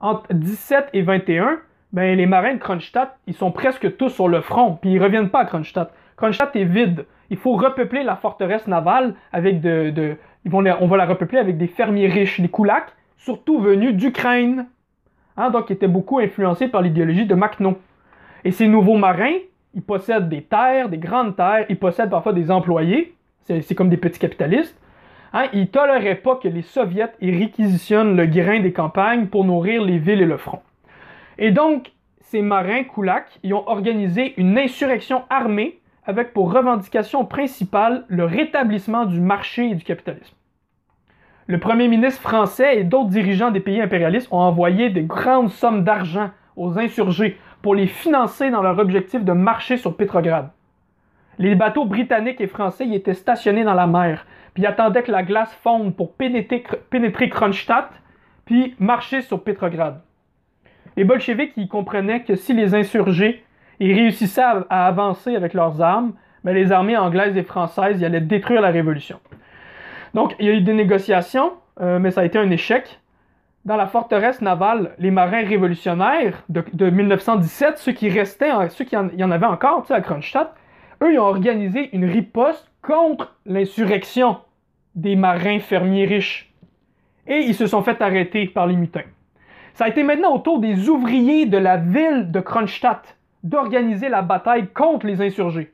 Entre 0.00 0.30
17 0.34 0.90
et 0.92 1.00
21, 1.00 1.60
ben, 1.94 2.14
les 2.14 2.26
marins 2.26 2.54
de 2.54 2.58
Kronstadt, 2.58 3.16
ils 3.26 3.34
sont 3.34 3.50
presque 3.50 3.96
tous 3.96 4.10
sur 4.10 4.28
le 4.28 4.42
front, 4.42 4.74
puis 4.74 4.92
ils 4.92 5.02
reviennent 5.02 5.30
pas 5.30 5.40
à 5.40 5.44
Kronstadt. 5.46 5.90
Kronstadt 6.16 6.54
est 6.54 6.64
vide. 6.64 7.06
Il 7.30 7.38
faut 7.38 7.54
repeupler 7.54 8.02
la 8.02 8.16
forteresse 8.16 8.66
navale 8.66 9.14
avec 9.32 9.62
de... 9.62 10.18
on 10.52 10.86
va 10.86 10.96
la 10.98 11.06
repeupler 11.06 11.38
avec 11.38 11.56
des 11.56 11.66
fermiers 11.66 12.08
riches, 12.08 12.36
les 12.36 12.50
Koulaks, 12.50 12.92
surtout 13.16 13.58
venus 13.58 13.94
d'Ukraine. 13.94 14.66
Hein, 15.36 15.50
donc, 15.50 15.70
ils 15.70 15.74
étaient 15.74 15.88
beaucoup 15.88 16.18
influencés 16.18 16.68
par 16.68 16.82
l'idéologie 16.82 17.26
de 17.26 17.34
Makhno. 17.34 17.78
Et 18.44 18.50
ces 18.50 18.68
nouveaux 18.68 18.96
marins, 18.96 19.38
ils 19.74 19.82
possèdent 19.82 20.28
des 20.28 20.42
terres, 20.42 20.88
des 20.88 20.98
grandes 20.98 21.36
terres, 21.36 21.66
ils 21.68 21.78
possèdent 21.78 22.10
parfois 22.10 22.32
des 22.32 22.50
employés, 22.50 23.14
c'est 23.44 23.74
comme 23.74 23.88
des 23.88 23.96
petits 23.96 24.18
capitalistes. 24.18 24.78
Hein, 25.32 25.46
ils 25.52 25.62
ne 25.62 25.66
toléraient 25.66 26.16
pas 26.16 26.36
que 26.36 26.48
les 26.48 26.62
soviets 26.62 27.12
réquisitionnent 27.20 28.16
le 28.16 28.26
grain 28.26 28.60
des 28.60 28.72
campagnes 28.72 29.26
pour 29.26 29.44
nourrir 29.44 29.82
les 29.82 29.98
villes 29.98 30.20
et 30.20 30.26
le 30.26 30.36
front. 30.36 30.60
Et 31.38 31.50
donc, 31.50 31.92
ces 32.20 32.42
marins 32.42 32.84
koulaks, 32.84 33.38
ils 33.42 33.54
ont 33.54 33.66
organisé 33.66 34.34
une 34.36 34.58
insurrection 34.58 35.22
armée 35.30 35.80
avec 36.04 36.32
pour 36.32 36.52
revendication 36.52 37.24
principale 37.24 38.04
le 38.08 38.24
rétablissement 38.24 39.06
du 39.06 39.20
marché 39.20 39.70
et 39.70 39.74
du 39.74 39.84
capitalisme. 39.84 40.34
Le 41.48 41.58
premier 41.58 41.88
ministre 41.88 42.20
français 42.20 42.78
et 42.78 42.84
d'autres 42.84 43.10
dirigeants 43.10 43.50
des 43.50 43.60
pays 43.60 43.80
impérialistes 43.80 44.28
ont 44.30 44.38
envoyé 44.38 44.90
de 44.90 45.00
grandes 45.00 45.50
sommes 45.50 45.82
d'argent 45.82 46.30
aux 46.56 46.78
insurgés 46.78 47.36
pour 47.62 47.74
les 47.74 47.88
financer 47.88 48.50
dans 48.50 48.62
leur 48.62 48.78
objectif 48.78 49.24
de 49.24 49.32
marcher 49.32 49.76
sur 49.76 49.96
Petrograd. 49.96 50.50
Les 51.38 51.56
bateaux 51.56 51.84
britanniques 51.84 52.40
et 52.40 52.46
français 52.46 52.86
y 52.86 52.94
étaient 52.94 53.14
stationnés 53.14 53.64
dans 53.64 53.74
la 53.74 53.88
mer, 53.88 54.24
puis 54.54 54.66
attendaient 54.66 55.02
que 55.02 55.10
la 55.10 55.24
glace 55.24 55.52
fonde 55.62 55.96
pour 55.96 56.12
pénétrer, 56.12 57.28
Kronstadt, 57.28 57.90
puis 58.44 58.76
marcher 58.78 59.22
sur 59.22 59.42
Petrograd. 59.42 60.00
Les 60.96 61.04
bolcheviks 61.04 61.56
y 61.56 61.68
comprenaient 61.68 62.22
que 62.22 62.36
si 62.36 62.52
les 62.52 62.74
insurgés 62.74 63.44
réussissaient 63.80 64.42
à, 64.42 64.86
avancer 64.86 65.34
avec 65.34 65.54
leurs 65.54 65.80
armes, 65.80 66.12
mais 66.44 66.54
les 66.54 66.70
armées 66.70 66.96
anglaises 66.96 67.36
et 67.36 67.42
françaises 67.42 68.00
y 68.00 68.04
allaient 68.04 68.20
détruire 68.20 68.60
la 68.60 68.70
révolution. 68.70 69.18
Donc, 70.14 70.34
il 70.38 70.46
y 70.46 70.48
a 70.50 70.52
eu 70.52 70.60
des 70.60 70.74
négociations, 70.74 71.52
euh, 71.80 71.98
mais 71.98 72.10
ça 72.10 72.22
a 72.22 72.24
été 72.24 72.38
un 72.38 72.50
échec. 72.50 73.00
Dans 73.64 73.76
la 73.76 73.86
forteresse 73.86 74.40
navale, 74.42 74.94
les 74.98 75.10
marins 75.10 75.44
révolutionnaires 75.44 76.42
de, 76.48 76.90
1917, 76.90 77.78
ceux 77.78 77.92
qui 77.92 78.08
restaient, 78.08 78.50
ceux 78.70 78.84
qui 78.84 78.96
y 78.96 79.24
en 79.24 79.30
avait 79.30 79.46
encore 79.46 79.86
à 79.88 80.00
Kronstadt, 80.00 80.52
eux, 81.02 81.12
ils 81.12 81.18
ont 81.18 81.24
organisé 81.24 81.94
une 81.94 82.04
riposte 82.04 82.68
contre 82.82 83.36
l'insurrection 83.46 84.38
des 84.94 85.16
marins 85.16 85.60
fermiers 85.60 86.06
riches. 86.06 86.52
Et 87.26 87.38
ils 87.38 87.54
se 87.54 87.66
sont 87.66 87.82
fait 87.82 88.02
arrêter 88.02 88.46
par 88.46 88.66
les 88.66 88.76
mutins. 88.76 89.04
Ça 89.74 89.84
a 89.84 89.88
été 89.88 90.02
maintenant 90.02 90.34
au 90.34 90.38
tour 90.38 90.58
des 90.58 90.88
ouvriers 90.88 91.46
de 91.46 91.56
la 91.56 91.76
ville 91.76 92.30
de 92.30 92.40
Kronstadt 92.40 93.16
d'organiser 93.42 94.08
la 94.08 94.22
bataille 94.22 94.68
contre 94.68 95.06
les 95.06 95.20
insurgés. 95.20 95.72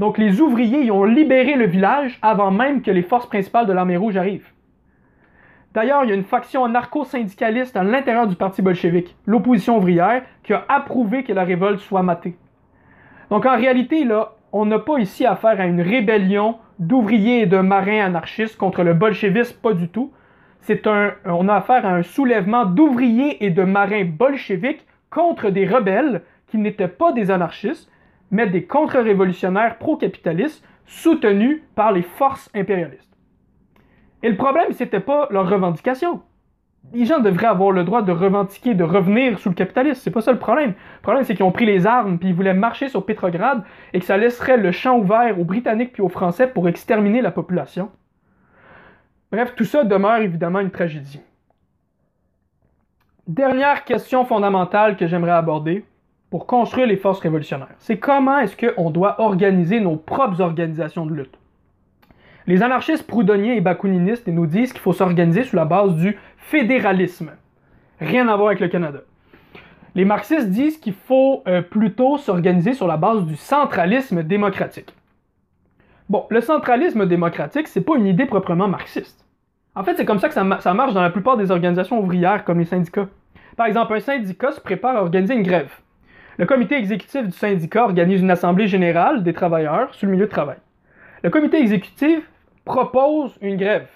Donc 0.00 0.16
les 0.16 0.40
ouvriers 0.40 0.90
ont 0.90 1.04
libéré 1.04 1.56
le 1.56 1.66
village 1.66 2.18
avant 2.22 2.50
même 2.50 2.80
que 2.80 2.90
les 2.90 3.02
forces 3.02 3.26
principales 3.26 3.66
de 3.66 3.74
l'armée 3.74 3.98
rouge 3.98 4.16
arrivent. 4.16 4.50
D'ailleurs, 5.74 6.04
il 6.04 6.08
y 6.08 6.12
a 6.12 6.16
une 6.16 6.24
faction 6.24 6.64
anarcho-syndicaliste 6.64 7.76
à 7.76 7.84
l'intérieur 7.84 8.26
du 8.26 8.34
parti 8.34 8.62
bolchevique, 8.62 9.14
l'opposition 9.26 9.76
ouvrière, 9.76 10.22
qui 10.42 10.54
a 10.54 10.64
approuvé 10.70 11.22
que 11.22 11.34
la 11.34 11.44
révolte 11.44 11.80
soit 11.80 12.02
matée. 12.02 12.38
Donc 13.28 13.44
en 13.44 13.54
réalité, 13.54 14.04
là, 14.04 14.32
on 14.52 14.64
n'a 14.64 14.78
pas 14.78 14.98
ici 15.00 15.26
affaire 15.26 15.60
à 15.60 15.66
une 15.66 15.82
rébellion 15.82 16.56
d'ouvriers 16.78 17.42
et 17.42 17.46
de 17.46 17.58
marins 17.58 18.06
anarchistes 18.06 18.56
contre 18.56 18.82
le 18.82 18.94
bolchevisme, 18.94 19.58
pas 19.60 19.74
du 19.74 19.90
tout. 19.90 20.12
C'est 20.62 20.86
un, 20.86 21.12
on 21.26 21.46
a 21.46 21.56
affaire 21.56 21.84
à 21.84 21.90
un 21.90 22.02
soulèvement 22.02 22.64
d'ouvriers 22.64 23.44
et 23.44 23.50
de 23.50 23.64
marins 23.64 24.06
bolcheviques 24.06 24.86
contre 25.10 25.50
des 25.50 25.66
rebelles 25.66 26.22
qui 26.46 26.56
n'étaient 26.56 26.88
pas 26.88 27.12
des 27.12 27.30
anarchistes, 27.30 27.90
mais 28.30 28.46
des 28.46 28.64
contre-révolutionnaires 28.64 29.78
pro-capitalistes 29.78 30.64
soutenus 30.86 31.62
par 31.74 31.92
les 31.92 32.02
forces 32.02 32.50
impérialistes. 32.54 33.10
Et 34.22 34.28
le 34.28 34.36
problème, 34.36 34.72
c'était 34.72 35.00
pas 35.00 35.28
leur 35.30 35.48
revendication. 35.48 36.22
Les 36.92 37.04
gens 37.04 37.20
devraient 37.20 37.46
avoir 37.46 37.72
le 37.72 37.84
droit 37.84 38.02
de 38.02 38.12
revendiquer, 38.12 38.74
de 38.74 38.84
revenir 38.84 39.38
sous 39.38 39.50
le 39.50 39.54
capitalisme. 39.54 40.00
C'est 40.02 40.10
pas 40.10 40.20
ça 40.20 40.32
le 40.32 40.38
problème. 40.38 40.70
Le 40.70 41.02
problème, 41.02 41.24
c'est 41.24 41.34
qu'ils 41.34 41.44
ont 41.44 41.52
pris 41.52 41.66
les 41.66 41.86
armes 41.86 42.18
puis 42.18 42.30
ils 42.30 42.34
voulaient 42.34 42.54
marcher 42.54 42.88
sur 42.88 43.04
Petrograd 43.04 43.62
et 43.92 44.00
que 44.00 44.04
ça 44.04 44.16
laisserait 44.16 44.56
le 44.56 44.72
champ 44.72 44.98
ouvert 44.98 45.38
aux 45.38 45.44
Britanniques 45.44 45.92
puis 45.92 46.02
aux 46.02 46.08
Français 46.08 46.46
pour 46.46 46.68
exterminer 46.68 47.20
la 47.20 47.30
population. 47.30 47.90
Bref, 49.30 49.54
tout 49.54 49.64
ça 49.64 49.84
demeure 49.84 50.18
évidemment 50.18 50.60
une 50.60 50.70
tragédie. 50.70 51.20
Dernière 53.26 53.84
question 53.84 54.24
fondamentale 54.24 54.96
que 54.96 55.06
j'aimerais 55.06 55.30
aborder 55.32 55.84
pour 56.30 56.46
construire 56.46 56.86
les 56.86 56.96
forces 56.96 57.20
révolutionnaires. 57.20 57.74
C'est 57.78 57.98
comment 57.98 58.38
est-ce 58.38 58.56
qu'on 58.56 58.90
doit 58.90 59.20
organiser 59.20 59.80
nos 59.80 59.96
propres 59.96 60.40
organisations 60.40 61.04
de 61.04 61.14
lutte. 61.14 61.36
Les 62.46 62.62
anarchistes 62.62 63.06
proudhoniens 63.06 63.54
et 63.54 63.60
bakouninistes 63.60 64.28
nous 64.28 64.46
disent 64.46 64.72
qu'il 64.72 64.80
faut 64.80 64.92
s'organiser 64.92 65.42
sous 65.42 65.56
la 65.56 65.64
base 65.64 65.94
du 65.96 66.16
fédéralisme. 66.38 67.32
Rien 68.00 68.28
à 68.28 68.36
voir 68.36 68.48
avec 68.48 68.60
le 68.60 68.68
Canada. 68.68 69.00
Les 69.94 70.04
marxistes 70.04 70.48
disent 70.50 70.78
qu'il 70.78 70.94
faut 70.94 71.42
euh, 71.48 71.62
plutôt 71.62 72.16
s'organiser 72.16 72.74
sur 72.74 72.86
la 72.86 72.96
base 72.96 73.24
du 73.24 73.36
centralisme 73.36 74.22
démocratique. 74.22 74.94
Bon, 76.08 76.26
le 76.30 76.40
centralisme 76.40 77.06
démocratique, 77.06 77.68
c'est 77.68 77.80
pas 77.80 77.96
une 77.96 78.06
idée 78.06 78.26
proprement 78.26 78.68
marxiste. 78.68 79.24
En 79.74 79.84
fait, 79.84 79.96
c'est 79.96 80.04
comme 80.04 80.18
ça 80.18 80.28
que 80.28 80.34
ça, 80.34 80.44
ça 80.60 80.74
marche 80.74 80.94
dans 80.94 81.02
la 81.02 81.10
plupart 81.10 81.36
des 81.36 81.50
organisations 81.50 82.00
ouvrières, 82.00 82.44
comme 82.44 82.58
les 82.58 82.64
syndicats. 82.64 83.08
Par 83.56 83.66
exemple, 83.66 83.94
un 83.94 84.00
syndicat 84.00 84.52
se 84.52 84.60
prépare 84.60 84.96
à 84.96 85.02
organiser 85.02 85.34
une 85.34 85.42
grève. 85.42 85.72
Le 86.40 86.46
comité 86.46 86.74
exécutif 86.76 87.26
du 87.26 87.32
syndicat 87.32 87.84
organise 87.84 88.22
une 88.22 88.30
assemblée 88.30 88.66
générale 88.66 89.22
des 89.22 89.34
travailleurs 89.34 89.94
sur 89.94 90.06
le 90.06 90.14
milieu 90.14 90.24
de 90.24 90.30
travail. 90.30 90.56
Le 91.22 91.28
comité 91.28 91.58
exécutif 91.58 92.26
propose 92.64 93.36
une 93.42 93.58
grève. 93.58 93.86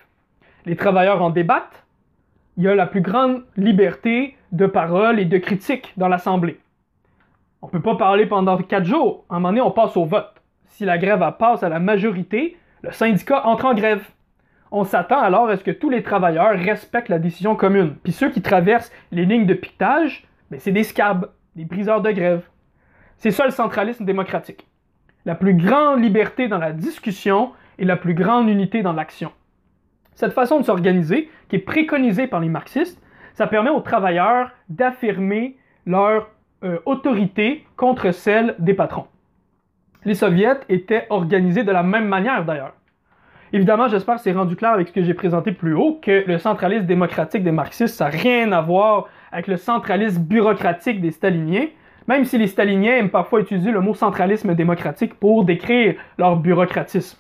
Les 0.67 0.77
travailleurs 0.77 1.23
en 1.23 1.31
débattent. 1.31 1.87
Il 2.59 2.65
y 2.65 2.69
a 2.69 2.75
la 2.75 2.85
plus 2.85 3.01
grande 3.01 3.45
liberté 3.57 4.37
de 4.53 4.67
parole 4.67 5.19
et 5.19 5.25
de 5.25 5.39
critique 5.39 5.95
dans 5.97 6.09
l'assemblée. 6.09 6.61
On 7.63 7.69
ne 7.69 7.73
peut 7.73 7.81
pas 7.81 7.97
parler 7.97 8.27
pendant 8.27 8.59
quatre 8.59 8.85
jours. 8.85 9.25
À 9.31 9.37
un 9.37 9.39
moment 9.39 9.49
donné, 9.49 9.63
on 9.63 9.71
passe 9.71 9.97
au 9.97 10.05
vote. 10.05 10.35
Si 10.67 10.85
la 10.85 10.99
grève 10.99 11.25
passe 11.39 11.63
à 11.63 11.71
la 11.71 11.79
majorité, 11.79 12.59
le 12.83 12.93
syndicat 12.93 13.47
entre 13.47 13.65
en 13.65 13.73
grève. 13.73 14.07
On 14.71 14.85
s'attend 14.85 15.21
alors 15.21 15.49
à 15.49 15.57
ce 15.57 15.65
que 15.65 15.71
tous 15.71 15.89
les 15.89 16.03
travailleurs 16.03 16.59
respectent 16.59 17.09
la 17.09 17.19
décision 17.19 17.57
commune. 17.57 17.95
Puis 18.05 18.13
ceux 18.13 18.29
qui 18.29 18.43
traversent 18.43 18.93
les 19.13 19.25
lignes 19.25 19.47
de 19.47 19.55
piquetage, 19.55 20.27
ben, 20.51 20.61
c'est 20.61 20.73
des 20.73 20.85
scabs 20.85 21.31
des 21.57 21.65
briseurs 21.65 22.03
de 22.03 22.11
grève. 22.11 22.43
C'est 23.17 23.31
ça 23.31 23.45
le 23.45 23.51
centralisme 23.51 24.05
démocratique. 24.05 24.67
La 25.25 25.35
plus 25.35 25.55
grande 25.55 26.03
liberté 26.03 26.49
dans 26.49 26.59
la 26.59 26.73
discussion 26.73 27.53
et 27.79 27.85
la 27.85 27.97
plus 27.97 28.15
grande 28.15 28.49
unité 28.49 28.83
dans 28.83 28.93
l'action. 28.93 29.33
Cette 30.15 30.33
façon 30.33 30.61
de 30.61 30.65
s'organiser, 30.65 31.31
qui 31.49 31.57
est 31.57 31.61
préconisée 31.61 32.27
par 32.27 32.41
les 32.41 32.49
marxistes, 32.49 33.01
ça 33.35 33.47
permet 33.47 33.71
aux 33.71 33.81
travailleurs 33.81 34.51
d'affirmer 34.69 35.57
leur 35.87 36.29
euh, 36.63 36.79
autorité 36.87 37.67
contre 37.77 38.13
celle 38.13 38.55
des 38.59 38.75
patrons. 38.75 39.07
Les 40.05 40.15
soviets 40.15 40.61
étaient 40.69 41.07
organisés 41.11 41.65
de 41.65 41.73
la 41.73 41.83
même 41.83 42.07
manière 42.07 42.45
d'ailleurs. 42.45 42.75
Évidemment, 43.53 43.89
j'espère 43.89 44.17
que 44.17 44.21
c'est 44.21 44.33
rendu 44.33 44.57
clair 44.57 44.73
avec 44.73 44.89
ce 44.89 44.93
que 44.93 45.03
j'ai 45.03 45.15
présenté 45.15 45.53
plus 45.53 45.75
haut, 45.75 46.01
que 46.03 46.25
le 46.27 46.39
centralisme 46.39 46.87
démocratique 46.87 47.45
des 47.45 47.53
marxistes, 47.53 47.95
ça 47.95 48.07
n'a 48.07 48.11
rien 48.11 48.53
à 48.53 48.61
voir 48.61 49.09
avec 49.35 49.49
le 49.49 49.57
centralisme 49.57 50.23
bureaucratique 50.23 51.01
des 51.01 51.11
staliniens, 51.11 51.67
même 52.07 52.25
si 52.25 52.39
les 52.39 52.47
staliniens 52.47 52.99
aiment 52.99 53.11
parfois 53.11 53.41
utiliser 53.41 53.73
le 53.73 53.81
mot 53.81 53.93
centralisme 53.93 54.55
démocratique 54.55 55.15
pour 55.15 55.45
décrire 55.45 55.97
leur 56.19 56.37
bureaucratisme. 56.37 57.19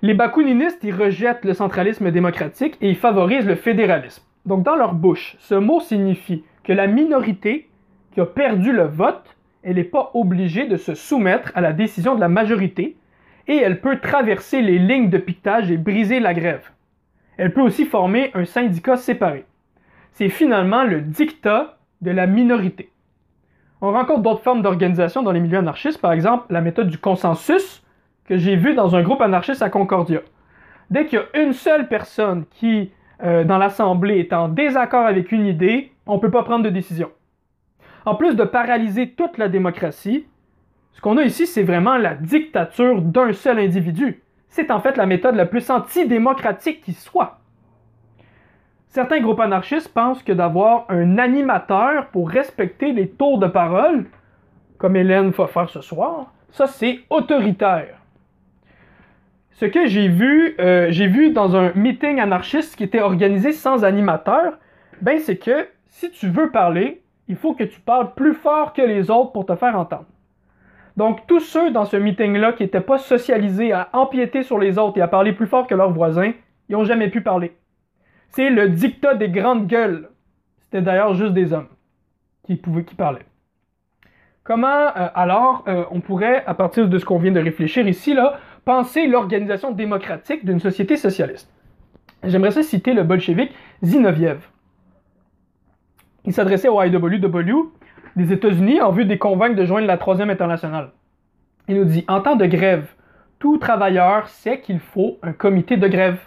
Les 0.00 0.14
bakouninistes, 0.14 0.82
ils 0.82 0.94
rejettent 0.94 1.44
le 1.44 1.52
centralisme 1.52 2.10
démocratique 2.10 2.78
et 2.80 2.88
ils 2.88 2.96
favorisent 2.96 3.46
le 3.46 3.54
fédéralisme. 3.54 4.24
Donc 4.46 4.64
dans 4.64 4.74
leur 4.74 4.94
bouche, 4.94 5.36
ce 5.40 5.54
mot 5.54 5.78
signifie 5.78 6.42
que 6.64 6.72
la 6.72 6.86
minorité 6.86 7.68
qui 8.14 8.22
a 8.22 8.26
perdu 8.26 8.72
le 8.72 8.84
vote, 8.84 9.36
elle 9.62 9.76
n'est 9.76 9.84
pas 9.84 10.10
obligée 10.14 10.66
de 10.66 10.78
se 10.78 10.94
soumettre 10.94 11.52
à 11.54 11.60
la 11.60 11.74
décision 11.74 12.14
de 12.14 12.20
la 12.20 12.28
majorité 12.28 12.96
et 13.46 13.56
elle 13.56 13.82
peut 13.82 14.00
traverser 14.00 14.62
les 14.62 14.78
lignes 14.78 15.10
de 15.10 15.18
piquetage 15.18 15.70
et 15.70 15.76
briser 15.76 16.18
la 16.18 16.32
grève. 16.32 16.70
Elle 17.36 17.52
peut 17.52 17.60
aussi 17.60 17.84
former 17.84 18.30
un 18.32 18.46
syndicat 18.46 18.96
séparé. 18.96 19.44
C'est 20.12 20.28
finalement 20.28 20.84
le 20.84 21.00
dictat 21.00 21.78
de 22.02 22.10
la 22.10 22.26
minorité. 22.26 22.90
On 23.80 23.92
rencontre 23.92 24.20
d'autres 24.20 24.42
formes 24.42 24.62
d'organisation 24.62 25.22
dans 25.22 25.32
les 25.32 25.40
milieux 25.40 25.58
anarchistes, 25.58 26.00
par 26.00 26.12
exemple 26.12 26.46
la 26.50 26.60
méthode 26.60 26.88
du 26.88 26.98
consensus 26.98 27.82
que 28.26 28.36
j'ai 28.36 28.56
vue 28.56 28.74
dans 28.74 28.94
un 28.94 29.02
groupe 29.02 29.20
anarchiste 29.20 29.62
à 29.62 29.70
Concordia. 29.70 30.20
Dès 30.90 31.06
qu'il 31.06 31.18
y 31.18 31.22
a 31.22 31.42
une 31.42 31.54
seule 31.54 31.88
personne 31.88 32.44
qui, 32.50 32.92
euh, 33.24 33.44
dans 33.44 33.58
l'Assemblée, 33.58 34.18
est 34.18 34.32
en 34.32 34.48
désaccord 34.48 35.06
avec 35.06 35.32
une 35.32 35.46
idée, 35.46 35.92
on 36.06 36.16
ne 36.16 36.20
peut 36.20 36.30
pas 36.30 36.42
prendre 36.42 36.64
de 36.64 36.70
décision. 36.70 37.10
En 38.04 38.14
plus 38.14 38.36
de 38.36 38.44
paralyser 38.44 39.10
toute 39.10 39.38
la 39.38 39.48
démocratie, 39.48 40.26
ce 40.92 41.00
qu'on 41.00 41.16
a 41.16 41.24
ici, 41.24 41.46
c'est 41.46 41.62
vraiment 41.62 41.96
la 41.96 42.14
dictature 42.14 43.00
d'un 43.00 43.32
seul 43.32 43.58
individu. 43.58 44.22
C'est 44.48 44.70
en 44.70 44.80
fait 44.80 44.96
la 44.96 45.06
méthode 45.06 45.36
la 45.36 45.46
plus 45.46 45.70
antidémocratique 45.70 46.82
qui 46.82 46.92
soit. 46.92 47.38
Certains 48.92 49.20
groupes 49.20 49.40
anarchistes 49.40 49.88
pensent 49.94 50.22
que 50.22 50.32
d'avoir 50.32 50.84
un 50.90 51.16
animateur 51.16 52.08
pour 52.08 52.28
respecter 52.28 52.92
les 52.92 53.08
tours 53.08 53.38
de 53.38 53.46
parole, 53.46 54.04
comme 54.76 54.96
Hélène 54.96 55.30
va 55.30 55.46
faire 55.46 55.70
ce 55.70 55.80
soir, 55.80 56.30
ça 56.50 56.66
c'est 56.66 56.98
autoritaire. 57.08 57.96
Ce 59.52 59.64
que 59.64 59.86
j'ai 59.86 60.08
vu, 60.08 60.56
euh, 60.60 60.88
j'ai 60.90 61.06
vu 61.06 61.30
dans 61.30 61.56
un 61.56 61.72
meeting 61.72 62.20
anarchiste 62.20 62.76
qui 62.76 62.84
était 62.84 63.00
organisé 63.00 63.52
sans 63.52 63.82
animateur, 63.82 64.58
ben 65.00 65.18
c'est 65.18 65.38
que 65.38 65.68
si 65.86 66.10
tu 66.10 66.28
veux 66.28 66.50
parler, 66.50 67.00
il 67.28 67.36
faut 67.36 67.54
que 67.54 67.64
tu 67.64 67.80
parles 67.80 68.12
plus 68.12 68.34
fort 68.34 68.74
que 68.74 68.82
les 68.82 69.10
autres 69.10 69.32
pour 69.32 69.46
te 69.46 69.56
faire 69.56 69.78
entendre. 69.78 70.04
Donc, 70.98 71.26
tous 71.26 71.40
ceux 71.40 71.70
dans 71.70 71.86
ce 71.86 71.96
meeting-là 71.96 72.52
qui 72.52 72.64
n'étaient 72.64 72.82
pas 72.82 72.98
socialisés 72.98 73.72
à 73.72 73.88
empiéter 73.94 74.42
sur 74.42 74.58
les 74.58 74.76
autres 74.76 74.98
et 74.98 75.00
à 75.00 75.08
parler 75.08 75.32
plus 75.32 75.46
fort 75.46 75.66
que 75.66 75.74
leurs 75.74 75.92
voisins, 75.92 76.32
ils 76.68 76.72
n'ont 76.72 76.84
jamais 76.84 77.08
pu 77.08 77.22
parler. 77.22 77.56
C'est 78.34 78.48
le 78.48 78.70
dictat 78.70 79.14
des 79.14 79.28
grandes 79.28 79.66
gueules. 79.66 80.08
C'était 80.62 80.80
d'ailleurs 80.80 81.14
juste 81.14 81.34
des 81.34 81.52
hommes 81.52 81.68
qui 82.44 82.56
pouvaient, 82.56 82.84
qui 82.84 82.94
parlaient. 82.94 83.26
Comment, 84.42 84.66
euh, 84.66 85.08
alors, 85.14 85.64
euh, 85.68 85.84
on 85.90 86.00
pourrait, 86.00 86.42
à 86.46 86.54
partir 86.54 86.88
de 86.88 86.98
ce 86.98 87.04
qu'on 87.04 87.18
vient 87.18 87.30
de 87.30 87.40
réfléchir 87.40 87.86
ici, 87.86 88.14
là, 88.14 88.38
penser 88.64 89.06
l'organisation 89.06 89.70
démocratique 89.70 90.44
d'une 90.44 90.60
société 90.60 90.96
socialiste? 90.96 91.48
J'aimerais 92.24 92.52
ça 92.52 92.62
citer 92.62 92.94
le 92.94 93.02
bolchevique 93.02 93.52
Zinoviev. 93.82 94.48
Il 96.24 96.32
s'adressait 96.32 96.68
au 96.68 96.82
IWW 96.82 97.72
des 98.16 98.32
États-Unis 98.32 98.80
en 98.80 98.92
vue 98.92 99.04
de 99.04 99.14
convaincre 99.14 99.56
de 99.56 99.64
joindre 99.64 99.86
la 99.86 99.98
Troisième 99.98 100.30
Internationale. 100.30 100.90
Il 101.68 101.76
nous 101.76 101.84
dit 101.84 102.04
En 102.08 102.20
temps 102.20 102.36
de 102.36 102.46
grève, 102.46 102.94
tout 103.38 103.58
travailleur 103.58 104.28
sait 104.28 104.60
qu'il 104.60 104.80
faut 104.80 105.18
un 105.22 105.32
comité 105.32 105.76
de 105.76 105.86
grève, 105.86 106.18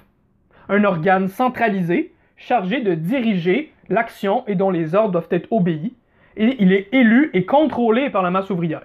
un 0.70 0.84
organe 0.84 1.28
centralisé 1.28 2.13
chargé 2.38 2.82
de 2.82 2.93
diriger 2.95 3.74
l'action 3.89 4.43
et 4.47 4.55
dont 4.55 4.72
les 4.72 4.95
ordres 4.95 5.11
doivent 5.11 5.28
être 5.32 5.51
obéis, 5.51 5.93
et 6.38 6.55
il 6.59 6.74
est 6.74 6.89
élu 6.91 7.30
et 7.34 7.45
contrôlé 7.45 8.09
par 8.09 8.24
la 8.24 8.32
masse 8.32 8.49
ouvrière. 8.49 8.84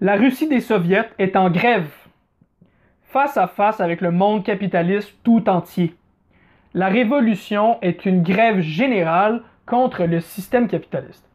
La 0.00 0.16
Russie 0.16 0.48
des 0.48 0.60
Soviets 0.60 1.08
est 1.18 1.36
en 1.36 1.50
grève, 1.50 1.90
face 3.04 3.36
à 3.36 3.46
face 3.46 3.80
avec 3.80 4.00
le 4.00 4.10
monde 4.10 4.44
capitaliste 4.44 5.14
tout 5.24 5.48
entier. 5.48 5.94
La 6.74 6.88
révolution 6.88 7.78
est 7.82 8.06
une 8.06 8.22
grève 8.22 8.60
générale 8.60 9.42
contre 9.66 10.04
le 10.04 10.20
système 10.20 10.68
capitaliste. 10.68 11.28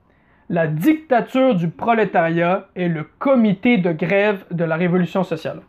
La 0.49 0.67
dictature 0.67 1.55
du 1.55 1.69
prolétariat 1.69 2.67
est 2.75 2.87
le 2.87 3.03
comité 3.03 3.77
de 3.77 3.91
grève 3.91 4.45
de 4.51 4.63
la 4.63 4.75
révolution 4.75 5.23
sociale. 5.23 5.61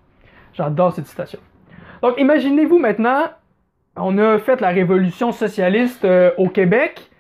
J'adore 0.53 0.93
cette 0.93 1.07
citation. 1.07 1.41
Donc 2.03 2.15
imaginez-vous 2.19 2.79
maintenant, 2.79 3.25
on 3.97 4.19
a 4.19 4.39
fait 4.39 4.61
la 4.61 4.69
révolution 4.69 5.33
socialiste 5.33 6.05
euh, 6.05 6.31
au 6.37 6.49
Québec 6.49 7.11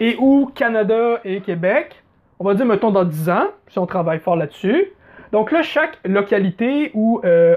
et 0.00 0.16
où 0.18 0.50
Canada 0.54 1.20
et 1.24 1.40
Québec, 1.40 2.02
on 2.38 2.44
va 2.44 2.54
dire 2.54 2.66
mettons 2.66 2.90
dans 2.90 3.04
10 3.04 3.30
ans, 3.30 3.46
si 3.68 3.78
on 3.78 3.86
travaille 3.86 4.18
fort 4.18 4.36
là-dessus. 4.36 4.92
Donc 5.32 5.52
là, 5.52 5.62
chaque 5.62 5.98
localité 6.04 6.90
ou, 6.94 7.20
euh, 7.24 7.56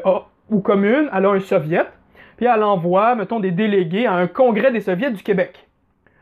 commune, 0.64 1.10
elle 1.14 1.26
a 1.26 1.30
un 1.30 1.40
soviet, 1.40 1.86
puis 2.38 2.46
elle 2.46 2.64
envoie, 2.64 3.16
mettons, 3.16 3.40
des 3.40 3.52
délégués 3.52 4.06
à 4.06 4.14
un 4.14 4.28
congrès 4.28 4.72
des 4.72 4.82
soviets 4.82 5.12
du 5.12 5.22
Québec. 5.22 5.68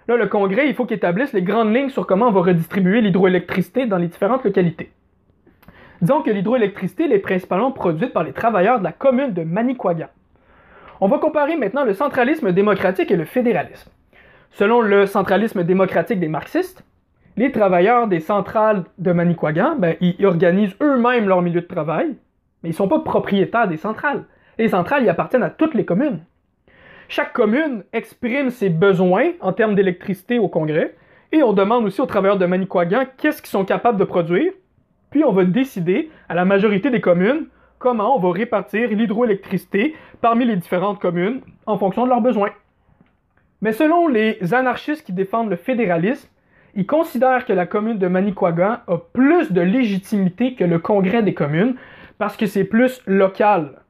Là, 0.07 0.15
le 0.15 0.27
Congrès, 0.27 0.67
il 0.67 0.73
faut 0.73 0.85
qu'il 0.85 0.97
établisse 0.97 1.33
les 1.33 1.41
grandes 1.41 1.73
lignes 1.73 1.89
sur 1.89 2.07
comment 2.07 2.27
on 2.27 2.31
va 2.31 2.41
redistribuer 2.41 3.01
l'hydroélectricité 3.01 3.85
dans 3.85 3.97
les 3.97 4.07
différentes 4.07 4.43
localités. 4.43 4.91
Disons 6.01 6.21
que 6.21 6.31
l'hydroélectricité 6.31 7.11
est 7.13 7.19
principalement 7.19 7.71
produite 7.71 8.13
par 8.13 8.23
les 8.23 8.31
travailleurs 8.31 8.79
de 8.79 8.83
la 8.83 8.91
commune 8.91 9.33
de 9.33 9.43
Manicouagan. 9.43 10.07
On 10.99 11.07
va 11.07 11.19
comparer 11.19 11.57
maintenant 11.57 11.83
le 11.83 11.93
centralisme 11.93 12.51
démocratique 12.51 13.11
et 13.11 13.15
le 13.15 13.25
fédéralisme. 13.25 13.91
Selon 14.51 14.81
le 14.81 15.05
centralisme 15.05 15.63
démocratique 15.63 16.19
des 16.19 16.27
marxistes, 16.27 16.83
les 17.35 17.51
travailleurs 17.51 18.07
des 18.07 18.19
centrales 18.19 18.85
de 18.97 19.11
Manicouagan, 19.11 19.75
ben, 19.77 19.95
ils 20.01 20.25
organisent 20.25 20.75
eux-mêmes 20.81 21.27
leur 21.27 21.43
milieu 21.43 21.61
de 21.61 21.67
travail, 21.67 22.15
mais 22.63 22.69
ils 22.69 22.71
ne 22.71 22.77
sont 22.77 22.87
pas 22.87 22.99
propriétaires 22.99 23.67
des 23.67 23.77
centrales. 23.77 24.25
Les 24.57 24.69
centrales 24.69 25.03
y 25.03 25.09
appartiennent 25.09 25.43
à 25.43 25.51
toutes 25.51 25.75
les 25.75 25.85
communes. 25.85 26.21
Chaque 27.09 27.31
commune 27.31 27.83
exprime 27.93 28.49
ses 28.49 28.69
besoins 28.69 29.33
en 29.39 29.53
termes 29.53 29.75
d'électricité 29.75 30.39
au 30.39 30.47
Congrès 30.47 30.95
et 31.31 31.43
on 31.43 31.53
demande 31.53 31.85
aussi 31.85 32.01
aux 32.01 32.07
travailleurs 32.07 32.39
de 32.39 32.45
Manicouagan 32.47 33.03
qu'est-ce 33.17 33.43
qu'ils 33.43 33.51
sont 33.51 33.65
capables 33.65 33.99
de 33.99 34.03
produire. 34.03 34.51
Puis 35.11 35.23
on 35.23 35.31
va 35.31 35.45
décider 35.45 36.09
à 36.27 36.33
la 36.33 36.43
majorité 36.43 36.89
des 36.89 37.01
communes 37.01 37.45
comment 37.80 38.15
on 38.15 38.19
va 38.19 38.32
répartir 38.32 38.89
l'hydroélectricité 38.89 39.95
parmi 40.21 40.45
les 40.45 40.55
différentes 40.55 40.99
communes 40.99 41.41
en 41.65 41.78
fonction 41.78 42.05
de 42.05 42.09
leurs 42.09 42.21
besoins. 42.21 42.51
Mais 43.61 43.71
selon 43.71 44.07
les 44.07 44.53
anarchistes 44.53 45.05
qui 45.05 45.13
défendent 45.13 45.49
le 45.49 45.55
fédéralisme, 45.55 46.30
ils 46.75 46.86
considèrent 46.86 47.45
que 47.45 47.53
la 47.53 47.65
commune 47.65 47.97
de 47.97 48.07
Manicouagan 48.07 48.78
a 48.88 48.97
plus 48.97 49.51
de 49.51 49.61
légitimité 49.61 50.53
que 50.53 50.63
le 50.63 50.78
congrès 50.80 51.23
des 51.23 51.34
communes 51.34 51.75
parce 52.17 52.38
que 52.38 52.45
c'est 52.45 52.63
plus 52.63 53.01
local. 53.07 53.82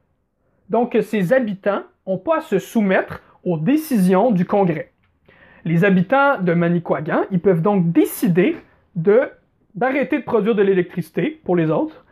Donc 0.70 0.96
ses 1.02 1.32
habitants 1.32 1.82
n'ont 2.06 2.18
pas 2.18 2.38
à 2.38 2.40
se 2.40 2.58
soumettre 2.58 3.22
aux 3.44 3.58
décisions 3.58 4.30
du 4.30 4.44
Congrès. 4.44 4.92
Les 5.64 5.84
habitants 5.84 6.40
de 6.40 6.54
Manicouagan, 6.54 7.24
ils 7.30 7.40
peuvent 7.40 7.62
donc 7.62 7.92
décider 7.92 8.56
de, 8.96 9.30
d'arrêter 9.74 10.18
de 10.18 10.24
produire 10.24 10.54
de 10.54 10.62
l'électricité 10.62 11.40
pour 11.44 11.56
les 11.56 11.70
autres, 11.70 12.04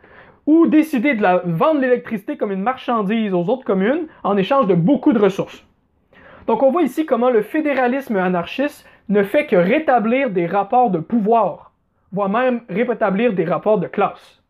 ou 0.47 0.65
décider 0.65 1.13
de 1.13 1.21
la, 1.21 1.41
vendre 1.45 1.81
l'électricité 1.81 2.37
comme 2.37 2.53
une 2.53 2.63
marchandise 2.63 3.33
aux 3.33 3.47
autres 3.49 3.65
communes 3.65 4.07
en 4.23 4.37
échange 4.37 4.65
de 4.65 4.73
beaucoup 4.73 5.13
de 5.13 5.19
ressources. 5.19 5.63
Donc 6.47 6.63
on 6.63 6.71
voit 6.71 6.83
ici 6.83 7.05
comment 7.05 7.29
le 7.29 7.41
fédéralisme 7.41 8.15
anarchiste 8.15 8.87
ne 9.09 9.23
fait 9.23 9.45
que 9.45 9.57
rétablir 9.57 10.29
des 10.29 10.47
rapports 10.47 10.89
de 10.89 10.99
pouvoir, 10.99 11.73
voire 12.13 12.29
même 12.29 12.61
rétablir 12.69 13.33
des 13.33 13.43
rapports 13.43 13.77
de 13.77 13.87
classe. 13.87 14.41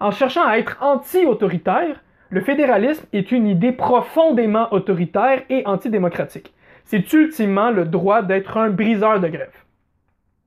En 0.00 0.10
cherchant 0.10 0.46
à 0.46 0.58
être 0.58 0.78
anti-autoritaire, 0.80 2.02
le 2.30 2.40
fédéralisme 2.40 3.06
est 3.12 3.30
une 3.30 3.46
idée 3.46 3.72
profondément 3.72 4.72
autoritaire 4.72 5.42
et 5.48 5.64
antidémocratique. 5.64 6.52
C'est 6.84 7.12
ultimement 7.12 7.70
le 7.70 7.84
droit 7.84 8.22
d'être 8.22 8.56
un 8.56 8.70
briseur 8.70 9.20
de 9.20 9.28
grève. 9.28 9.54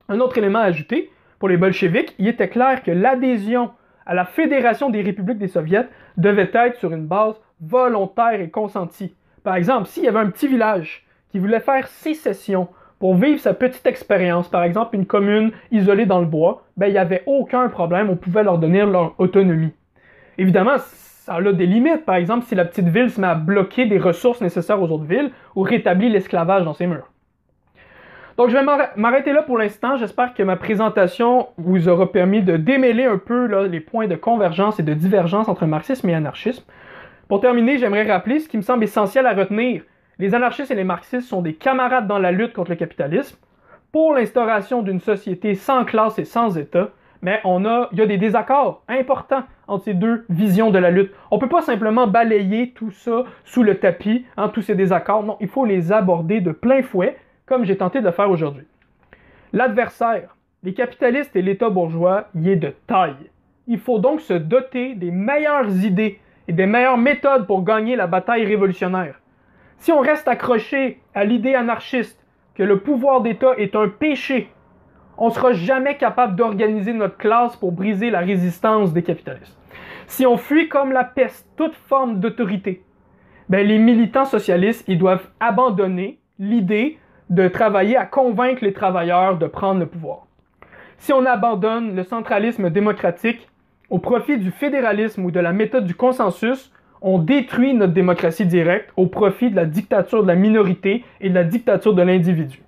Un 0.10 0.20
autre 0.20 0.38
élément 0.38 0.60
à 0.60 0.64
ajouter, 0.64 1.10
pour 1.40 1.48
les 1.48 1.58
bolcheviks, 1.58 2.16
il 2.20 2.28
était 2.28 2.50
clair 2.50 2.84
que 2.84 2.92
l'adhésion 2.92 3.72
à 4.10 4.16
la 4.16 4.26
Fédération 4.26 4.90
des 4.90 5.04
républiques 5.04 5.38
des 5.38 5.48
soviets 5.48 5.88
devait 6.18 6.50
être 6.52 6.80
sur 6.80 6.92
une 6.92 7.06
base 7.06 7.36
volontaire 7.62 8.42
et 8.42 8.50
consentie. 8.50 9.14
Par 9.44 9.56
exemple, 9.56 9.86
s'il 9.86 10.04
y 10.04 10.08
avait 10.08 10.18
un 10.18 10.32
petit 10.32 10.48
village 10.48 11.06
qui 11.30 11.38
voulait 11.38 11.60
faire 11.60 11.88
sécession 11.88 12.70
pour 12.98 13.14
vivre 13.14 13.40
sa 13.40 13.54
petite 13.54 13.86
expérience, 13.86 14.50
par 14.50 14.64
exemple 14.64 14.96
une 14.96 15.06
commune 15.06 15.52
isolée 15.72 16.08
dans 16.08 16.22
le 16.22 16.26
bois, 16.26 16.64
ben, 16.76 16.88
il 16.88 16.94
n'y 16.94 16.98
avait 16.98 17.22
aucun 17.28 17.70
problème, 17.70 18.10
on 18.10 18.16
pouvait 18.16 18.42
leur 18.42 18.58
donner 18.58 18.84
leur 18.84 19.14
autonomie. 19.20 19.74
Évidemment, 20.40 20.80
ça 20.80 21.36
a 21.36 21.54
des 21.54 21.68
limites. 21.68 22.04
Par 22.04 22.16
exemple, 22.16 22.48
si 22.48 22.56
la 22.56 22.66
petite 22.66 22.88
ville 22.88 23.12
se 23.12 23.22
met 23.22 23.28
à 23.28 23.36
bloquer 23.36 23.86
des 23.86 24.00
ressources 24.00 24.42
nécessaires 24.42 24.82
aux 24.82 24.90
autres 24.90 25.06
villes 25.06 25.30
ou 25.56 25.62
rétablit 25.62 26.10
l'esclavage 26.10 26.66
dans 26.66 26.74
ses 26.74 26.88
murs. 26.88 27.12
Donc, 28.40 28.52
je 28.52 28.56
vais 28.56 28.64
m'arrêter 28.96 29.34
là 29.34 29.42
pour 29.42 29.58
l'instant. 29.58 29.98
J'espère 29.98 30.34
que 30.34 30.42
ma 30.44 30.56
présentation 30.56 31.50
vous 31.58 31.90
aura 31.90 32.10
permis 32.10 32.42
de 32.42 32.56
démêler 32.56 33.04
un 33.04 33.18
peu 33.18 33.66
les 33.66 33.82
points 33.82 34.08
de 34.08 34.16
convergence 34.16 34.80
et 34.80 34.84
de 34.84 34.94
divergence 34.94 35.50
entre 35.50 35.66
marxisme 35.66 36.08
et 36.08 36.14
anarchisme. 36.14 36.64
Pour 37.28 37.42
terminer, 37.42 37.78
j'aimerais 37.78 38.10
rappeler 38.10 38.40
ce 38.40 38.48
qui 38.48 38.56
me 38.56 38.62
semble 38.62 38.86
essentiel 38.86 39.26
à 39.26 39.34
retenir. 39.34 39.82
Les 40.20 40.36
anarchistes 40.36 40.72
et 40.72 40.76
les 40.76 40.86
marxistes 40.86 41.28
sont 41.28 41.42
des 41.42 41.54
camarades 41.54 42.08
dans 42.08 42.18
la 42.18 42.32
lutte 42.32 42.54
contre 42.54 42.70
le 42.70 42.78
capitalisme 42.78 43.38
pour 43.92 44.14
l'instauration 44.14 44.84
d'une 44.84 45.02
société 45.02 45.54
sans 45.54 45.84
classe 45.84 46.18
et 46.18 46.24
sans 46.24 46.58
État 46.58 46.92
mais 47.22 47.42
a, 47.44 47.90
il 47.92 47.98
y 47.98 48.02
a 48.02 48.06
des 48.06 48.18
désaccords 48.18 48.84
importants 48.88 49.44
entre 49.68 49.84
ces 49.84 49.94
deux 49.94 50.24
visions 50.30 50.72
de 50.72 50.80
la 50.80 50.92
lutte. 50.92 51.12
On 51.30 51.36
ne 51.36 51.42
peut 51.42 51.50
pas 51.50 51.62
simplement 51.62 52.08
balayer 52.08 52.72
tout 52.72 52.92
ça 52.92 53.26
sous 53.44 53.64
le 53.64 53.80
tapis, 53.80 54.26
hein, 54.38 54.48
tous 54.48 54.62
ces 54.62 54.76
désaccords. 54.76 55.24
Non, 55.24 55.36
il 55.42 55.50
faut 55.50 55.66
les 55.66 55.92
aborder 55.92 56.40
de 56.40 56.54
plein 56.54 56.82
fouet, 56.82 57.18
comme 57.50 57.66
j'ai 57.66 57.76
tenté 57.78 58.00
de 58.00 58.06
le 58.06 58.12
faire 58.12 58.30
aujourd'hui. 58.30 58.68
L'adversaire, 59.52 60.38
les 60.62 60.76
capitalistes 60.76 61.36
et 61.36 61.42
l'État 61.42 61.70
bourgeois, 61.70 62.28
y 62.36 62.52
est 62.52 62.56
de 62.56 62.74
taille. 62.86 63.32
Il 63.66 63.80
faut 63.80 63.98
donc 63.98 64.22
se 64.22 64.36
doter 64.36 64.94
des 64.94 65.10
meilleures 65.10 65.84
idées 65.84 66.20
et 66.48 66.54
des 66.54 66.68
meilleures 66.68 66.98
méthodes 66.98 67.48
pour 67.48 67.64
gagner 67.64 67.96
la 67.96 68.06
bataille 68.06 68.46
révolutionnaire. 68.46 69.20
Si 69.78 69.92
on 69.92 70.00
reste 70.00 70.28
accroché 70.28 71.02
à 71.16 71.26
l'idée 71.26 71.56
anarchiste 71.56 72.24
que 72.54 72.64
le 72.64 72.80
pouvoir 72.80 73.22
d'État 73.22 73.54
est 73.58 73.76
un 73.76 73.88
péché, 73.88 74.50
on 75.18 75.30
ne 75.30 75.34
sera 75.34 75.52
jamais 75.54 75.98
capable 75.98 76.36
d'organiser 76.36 76.94
notre 76.94 77.18
classe 77.18 77.56
pour 77.56 77.72
briser 77.72 78.12
la 78.12 78.20
résistance 78.20 78.94
des 78.94 79.04
capitalistes. 79.04 79.58
Si 80.08 80.26
on 80.26 80.38
fuit 80.38 80.70
comme 80.70 80.92
la 80.92 81.04
peste 81.04 81.48
toute 81.56 81.76
forme 81.76 82.20
d'autorité, 82.20 82.84
ben 83.48 83.66
les 83.66 83.80
militants 83.80 84.26
socialistes 84.26 84.86
ils 84.88 85.00
doivent 85.00 85.28
abandonner 85.40 86.20
l'idée 86.38 87.00
de 87.30 87.48
travailler 87.48 87.96
à 87.96 88.06
convaincre 88.06 88.64
les 88.64 88.74
travailleurs 88.74 89.38
de 89.38 89.48
prendre 89.48 89.80
le 89.80 89.86
pouvoir. 89.86 90.26
Si 90.98 91.14
on 91.14 91.26
abandonne 91.26 91.96
le 91.96 92.04
centralisme 92.04 92.70
démocratique 92.70 93.48
au 93.90 94.00
profit 94.00 94.38
du 94.38 94.52
fédéralisme 94.52 95.24
ou 95.26 95.32
de 95.32 95.40
la 95.40 95.54
méthode 95.54 95.86
du 95.86 95.96
consensus, 95.96 96.72
on 97.02 97.18
détruit 97.18 97.74
notre 97.74 97.94
démocratie 97.94 98.46
directe 98.46 98.92
au 98.98 99.08
profit 99.08 99.50
de 99.50 99.56
la 99.56 99.66
dictature 99.66 100.24
de 100.24 100.28
la 100.28 100.36
minorité 100.36 101.04
et 101.22 101.30
de 101.30 101.36
la 101.36 101.44
dictature 101.44 101.94
de 101.94 102.02
l'individu. 102.02 102.62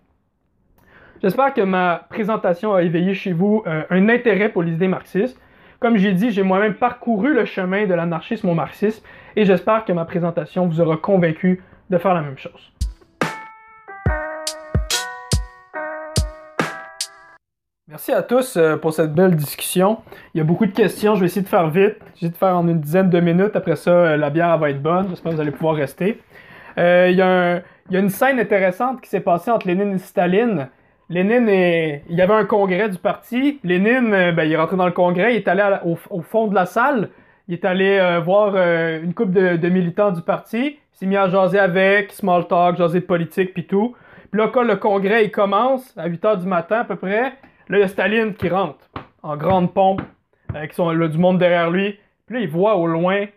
J'espère 1.21 1.53
que 1.53 1.61
ma 1.61 2.07
présentation 2.09 2.73
a 2.73 2.81
éveillé 2.81 3.13
chez 3.13 3.33
vous 3.33 3.63
euh, 3.67 3.83
un 3.89 4.09
intérêt 4.09 4.49
pour 4.49 4.63
les 4.63 4.71
idées 4.71 4.87
marxistes. 4.87 5.39
Comme 5.79 5.97
j'ai 5.97 6.13
dit, 6.13 6.31
j'ai 6.31 6.43
moi-même 6.43 6.75
parcouru 6.75 7.33
le 7.33 7.45
chemin 7.45 7.85
de 7.85 7.93
l'anarchisme 7.93 8.49
au 8.49 8.53
marxisme 8.53 9.05
et 9.35 9.45
j'espère 9.45 9.85
que 9.85 9.93
ma 9.93 10.05
présentation 10.05 10.67
vous 10.67 10.79
aura 10.79 10.97
convaincu 10.97 11.63
de 11.89 11.97
faire 11.97 12.13
la 12.13 12.21
même 12.21 12.37
chose. 12.37 12.71
Merci 17.91 18.13
à 18.13 18.21
tous 18.21 18.55
euh, 18.55 18.77
pour 18.77 18.93
cette 18.93 19.13
belle 19.13 19.35
discussion. 19.35 19.97
Il 20.33 20.37
y 20.37 20.41
a 20.41 20.45
beaucoup 20.45 20.65
de 20.65 20.71
questions, 20.71 21.15
je 21.15 21.19
vais 21.19 21.25
essayer 21.25 21.41
de 21.41 21.49
faire 21.49 21.69
vite. 21.69 21.97
Je 22.15 22.25
vais 22.25 22.31
de 22.31 22.37
faire 22.37 22.55
en 22.55 22.65
une 22.65 22.79
dizaine 22.79 23.09
de 23.09 23.19
minutes. 23.19 23.53
Après 23.53 23.75
ça, 23.75 23.91
euh, 23.91 24.15
la 24.15 24.29
bière 24.29 24.57
va 24.57 24.69
être 24.69 24.81
bonne. 24.81 25.09
J'espère 25.09 25.31
que 25.31 25.35
vous 25.35 25.41
allez 25.41 25.51
pouvoir 25.51 25.75
rester. 25.75 26.17
Euh, 26.77 27.09
il, 27.11 27.17
y 27.17 27.21
a 27.21 27.61
une 27.89 28.07
scène 28.07 28.39
intéressante 28.39 29.01
qui 29.01 29.09
s'est 29.09 29.19
passée 29.19 29.51
entre 29.51 29.67
Lénine 29.67 29.95
et 29.95 29.97
Staline. 29.97 30.69
Lénine, 31.09 31.49
il 31.49 32.15
y 32.15 32.21
avait 32.21 32.33
un 32.33 32.45
congrès 32.45 32.87
du 32.87 32.97
parti. 32.97 33.59
Lénine, 33.65 34.31
ben, 34.31 34.43
il 34.45 34.53
est 34.53 34.55
rentré 34.55 34.77
dans 34.77 34.85
le 34.85 34.93
congrès, 34.93 35.33
il 35.33 35.37
est 35.39 35.47
allé 35.49 35.61
au, 35.83 36.21
fond 36.21 36.47
de 36.47 36.55
la 36.55 36.65
salle. 36.65 37.09
Il 37.49 37.55
est 37.55 37.65
allé 37.65 38.21
voir 38.23 38.55
une 38.55 39.13
couple 39.13 39.57
de, 39.57 39.67
militants 39.67 40.11
du 40.11 40.21
parti. 40.21 40.77
Il 40.93 40.97
s'est 40.97 41.05
mis 41.07 41.17
à 41.17 41.27
jaser 41.27 41.59
avec, 41.59 42.13
small 42.13 42.47
talk, 42.47 42.77
jaser 42.77 43.01
de 43.01 43.05
politique, 43.05 43.53
puis 43.53 43.65
tout. 43.65 43.97
Puis 44.31 44.39
là, 44.39 44.47
quand 44.47 44.63
le 44.63 44.77
congrès 44.77 45.29
commence, 45.29 45.93
à 45.97 46.07
8 46.07 46.23
h 46.23 46.39
du 46.39 46.47
matin 46.47 46.79
à 46.79 46.83
peu 46.85 46.95
près, 46.95 47.33
Là, 47.71 47.77
il 47.77 47.81
y 47.81 47.83
a 47.83 47.87
Staline 47.87 48.33
qui 48.33 48.49
rentre 48.49 48.89
en 49.23 49.37
grande 49.37 49.73
pompe, 49.73 50.01
avec 50.53 50.73
son, 50.73 50.91
du 50.91 51.17
monde 51.17 51.37
derrière 51.37 51.69
lui. 51.69 51.97
Puis 52.25 52.35
là, 52.35 52.41
il 52.41 52.49
voit 52.49 52.75
au 52.75 52.85
loin 52.85 53.27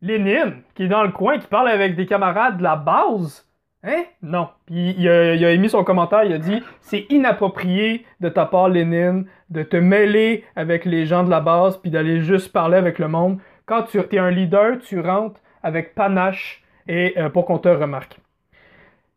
Lénine 0.00 0.62
qui 0.74 0.84
est 0.84 0.88
dans 0.88 1.02
le 1.02 1.10
coin, 1.10 1.38
qui 1.38 1.46
parle 1.46 1.68
avec 1.68 1.94
des 1.94 2.06
camarades 2.06 2.56
de 2.56 2.62
la 2.62 2.76
base. 2.76 3.46
Hein? 3.84 4.04
Non. 4.22 4.48
Puis 4.64 4.94
il 4.96 5.06
a, 5.10 5.34
il 5.34 5.44
a 5.44 5.50
émis 5.50 5.68
son 5.68 5.84
commentaire, 5.84 6.24
il 6.24 6.32
a 6.32 6.38
dit 6.38 6.62
c'est 6.80 7.04
inapproprié 7.10 8.06
de 8.20 8.30
ta 8.30 8.46
part, 8.46 8.70
Lénine, 8.70 9.26
de 9.50 9.62
te 9.62 9.76
mêler 9.76 10.46
avec 10.56 10.86
les 10.86 11.04
gens 11.04 11.22
de 11.22 11.28
la 11.28 11.42
base, 11.42 11.76
puis 11.76 11.90
d'aller 11.90 12.22
juste 12.22 12.50
parler 12.50 12.78
avec 12.78 12.98
le 12.98 13.08
monde. 13.08 13.40
Quand 13.66 13.82
tu 13.82 13.98
es 13.98 14.18
un 14.18 14.30
leader, 14.30 14.78
tu 14.78 15.00
rentres 15.00 15.38
avec 15.62 15.94
panache 15.94 16.64
et 16.88 17.12
euh, 17.18 17.28
pour 17.28 17.44
qu'on 17.44 17.58
te 17.58 17.68
remarque. 17.68 18.18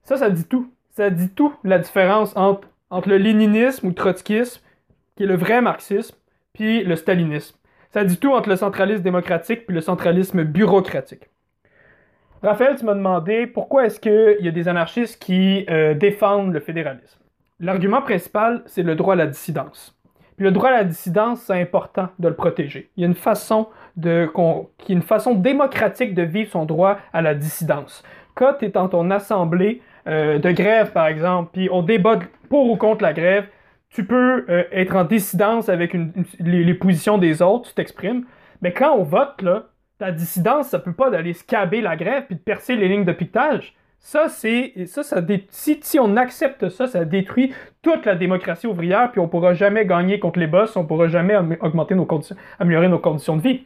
Ça, 0.03 0.17
ça 0.17 0.29
dit 0.29 0.45
tout. 0.45 0.69
Ça 0.89 1.09
dit 1.09 1.29
tout 1.29 1.53
la 1.63 1.79
différence 1.79 2.35
entre, 2.35 2.67
entre 2.89 3.07
le 3.07 3.17
léninisme 3.17 3.87
ou 3.87 3.89
le 3.91 3.95
trotskisme 3.95 4.61
qui 5.15 5.23
est 5.23 5.27
le 5.27 5.35
vrai 5.35 5.61
marxisme, 5.61 6.15
puis 6.53 6.83
le 6.83 6.95
stalinisme. 6.95 7.57
Ça 7.91 8.03
dit 8.03 8.17
tout 8.17 8.33
entre 8.33 8.49
le 8.49 8.55
centralisme 8.55 9.03
démocratique 9.03 9.65
puis 9.65 9.75
le 9.75 9.81
centralisme 9.81 10.43
bureaucratique. 10.43 11.29
Raphaël, 12.43 12.75
tu 12.77 12.85
m'as 12.85 12.93
demandé 12.93 13.47
pourquoi 13.47 13.85
est-ce 13.85 13.99
qu'il 13.99 14.45
y 14.45 14.47
a 14.47 14.51
des 14.51 14.67
anarchistes 14.67 15.21
qui 15.21 15.65
euh, 15.69 15.93
défendent 15.93 16.53
le 16.53 16.59
fédéralisme? 16.59 17.19
L'argument 17.59 18.01
principal, 18.01 18.63
c'est 18.65 18.83
le 18.83 18.95
droit 18.95 19.13
à 19.13 19.17
la 19.17 19.27
dissidence. 19.27 19.97
Puis 20.35 20.45
le 20.45 20.51
droit 20.51 20.69
à 20.69 20.73
la 20.73 20.83
dissidence, 20.83 21.41
c'est 21.41 21.59
important 21.59 22.09
de 22.19 22.27
le 22.27 22.35
protéger. 22.35 22.89
Il 22.97 23.01
y 23.01 23.03
a 23.05 23.07
une 23.07 23.15
façon, 23.15 23.69
de, 23.95 24.29
une 24.89 25.01
façon 25.01 25.33
démocratique 25.33 26.13
de 26.13 26.23
vivre 26.23 26.51
son 26.51 26.65
droit 26.65 26.97
à 27.13 27.21
la 27.21 27.33
dissidence. 27.33 28.03
Quand 28.35 28.55
tu 28.59 28.65
es 28.65 28.69
dans 28.69 28.89
ton 28.89 29.09
assemblée 29.11 29.81
euh, 30.07 30.37
de 30.37 30.51
grève, 30.51 30.91
par 30.91 31.07
exemple, 31.07 31.51
puis 31.53 31.69
on 31.71 31.81
débat 31.81 32.19
pour 32.49 32.69
ou 32.69 32.75
contre 32.75 33.03
la 33.03 33.13
grève, 33.13 33.47
tu 33.95 34.03
peux 34.03 34.45
euh, 34.49 34.63
être 34.73 34.97
en 34.97 35.05
dissidence 35.05 35.69
avec 35.69 35.95
les, 36.39 36.73
positions 36.73 37.17
des 37.17 37.41
autres, 37.41 37.69
tu 37.69 37.75
t'exprimes. 37.75 38.25
Mais 38.61 38.73
quand 38.73 38.93
on 38.93 39.03
vote, 39.03 39.41
là, 39.41 39.67
ta 39.99 40.11
dissidence, 40.11 40.67
ça 40.67 40.79
peut 40.79 40.91
pas 40.91 41.09
d'aller 41.09 41.31
scaber 41.31 41.79
la 41.79 41.95
grève 41.95 42.25
puis 42.25 42.35
de 42.35 42.41
percer 42.41 42.75
les 42.75 42.89
lignes 42.89 43.05
de 43.05 43.13
piquetage. 43.13 43.73
Ça, 43.99 44.27
c'est. 44.27 44.85
Ça, 44.85 45.01
ça 45.01 45.21
si, 45.49 45.79
si, 45.81 45.97
on 45.97 46.17
accepte 46.17 46.67
ça, 46.67 46.87
ça 46.87 47.05
détruit 47.05 47.53
toute 47.81 48.05
la 48.05 48.15
démocratie 48.15 48.67
ouvrière, 48.67 49.11
puis 49.11 49.21
on 49.21 49.29
pourra 49.29 49.53
jamais 49.53 49.85
gagner 49.85 50.19
contre 50.19 50.39
les 50.39 50.47
boss, 50.47 50.75
on 50.75 50.85
pourra 50.85 51.07
jamais 51.07 51.37
augmenter 51.61 51.95
nos 51.95 52.05
conditions, 52.05 52.35
améliorer 52.59 52.89
nos 52.89 52.99
conditions 52.99 53.37
de 53.37 53.41
vie. 53.41 53.65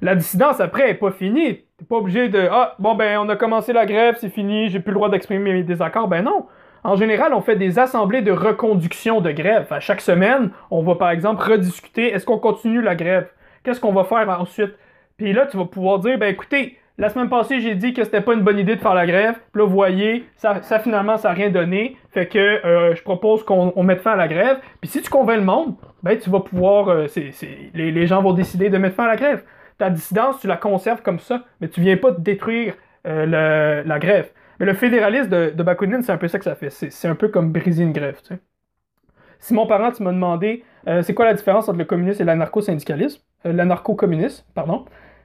La 0.00 0.14
dissidence, 0.14 0.60
après, 0.60 0.90
est 0.90 0.94
pas 0.94 1.10
finie. 1.10 1.58
T'es 1.76 1.84
pas 1.84 1.96
obligé 1.96 2.30
de 2.30 2.48
Ah, 2.50 2.74
bon 2.78 2.94
ben 2.94 3.18
on 3.18 3.28
a 3.28 3.36
commencé 3.36 3.74
la 3.74 3.84
grève, 3.84 4.16
c'est 4.18 4.30
fini, 4.30 4.70
j'ai 4.70 4.80
plus 4.80 4.92
le 4.92 4.96
droit 4.96 5.10
d'exprimer 5.10 5.52
mes 5.52 5.62
désaccords. 5.62 6.08
Ben 6.08 6.22
non. 6.22 6.46
En 6.84 6.96
général, 6.96 7.32
on 7.32 7.40
fait 7.40 7.56
des 7.56 7.78
assemblées 7.78 8.22
de 8.22 8.32
reconduction 8.32 9.20
de 9.20 9.30
grève. 9.30 9.66
À 9.70 9.80
chaque 9.80 10.00
semaine, 10.00 10.50
on 10.70 10.82
va 10.82 10.96
par 10.96 11.10
exemple 11.10 11.42
rediscuter 11.42 12.12
est-ce 12.12 12.26
qu'on 12.26 12.38
continue 12.38 12.82
la 12.82 12.96
grève? 12.96 13.28
Qu'est-ce 13.62 13.80
qu'on 13.80 13.92
va 13.92 14.04
faire 14.04 14.28
ensuite? 14.40 14.74
Puis 15.16 15.32
là, 15.32 15.46
tu 15.46 15.56
vas 15.56 15.64
pouvoir 15.64 16.00
dire 16.00 16.18
ben 16.18 16.26
écoutez, 16.26 16.78
la 16.98 17.08
semaine 17.08 17.28
passée, 17.28 17.60
j'ai 17.60 17.74
dit 17.74 17.94
que 17.94 18.04
c'était 18.04 18.20
pas 18.20 18.34
une 18.34 18.42
bonne 18.42 18.58
idée 18.58 18.76
de 18.76 18.80
faire 18.80 18.94
la 18.94 19.06
grève. 19.06 19.34
Puis 19.52 19.62
là, 19.62 19.66
vous 19.66 19.72
voyez, 19.72 20.26
ça, 20.36 20.60
finalement, 20.80 21.16
ça 21.16 21.28
n'a 21.28 21.34
rien 21.34 21.50
donné. 21.50 21.96
Fait 22.10 22.26
que 22.26 22.38
euh, 22.38 22.94
je 22.94 23.02
propose 23.02 23.44
qu'on 23.44 23.82
mette 23.82 24.00
fin 24.00 24.12
à 24.12 24.16
la 24.16 24.28
grève. 24.28 24.58
Puis 24.80 24.90
si 24.90 25.00
tu 25.00 25.08
convaincs 25.08 25.38
le 25.38 25.44
monde, 25.44 25.74
ben 26.02 26.18
tu 26.18 26.28
vas 26.30 26.40
pouvoir. 26.40 26.88
Euh, 26.88 27.06
les, 27.74 28.06
gens 28.06 28.22
vont 28.22 28.32
décider 28.32 28.68
de 28.70 28.78
mettre 28.78 28.96
fin 28.96 29.04
à 29.04 29.08
la 29.08 29.16
grève. 29.16 29.42
Ta 29.78 29.88
dissidence, 29.88 30.40
tu 30.40 30.48
la 30.48 30.56
conserves 30.56 31.02
comme 31.02 31.18
ça, 31.18 31.42
mais 31.60 31.68
tu 31.68 31.80
viens 31.80 31.96
pas 31.96 32.10
détruire 32.10 32.74
euh, 33.06 33.82
la 33.84 33.98
grève. 33.98 34.30
Le 34.62 34.74
fédéralisme 34.74 35.28
de, 35.28 35.50
de 35.50 35.62
Bakounine, 35.62 36.02
c'est 36.02 36.12
un 36.12 36.18
peu 36.18 36.28
ça 36.28 36.38
que 36.38 36.44
ça 36.44 36.54
fait. 36.54 36.70
C'est 36.70 37.08
un 37.08 37.16
peu 37.16 37.28
comme 37.28 37.50
briser 37.50 37.82
une 37.82 37.92
grève. 37.92 38.20
Tu 38.22 38.28
sais. 38.28 38.40
Simon 39.40 39.66
Parent, 39.66 39.90
tu 39.90 40.04
m'as 40.04 40.12
demandé 40.12 40.62
euh, 40.86 41.02
c'est 41.02 41.14
quoi 41.14 41.24
la 41.24 41.34
différence 41.34 41.68
entre 41.68 41.78
le 41.78 41.84
communisme 41.84 42.22
et 42.22 42.24
l'anarcho-syndicalisme? 42.24 43.20
Euh, 43.44 43.52
L'anarcho-communisme, 43.52 44.44
pardon. 44.54 44.84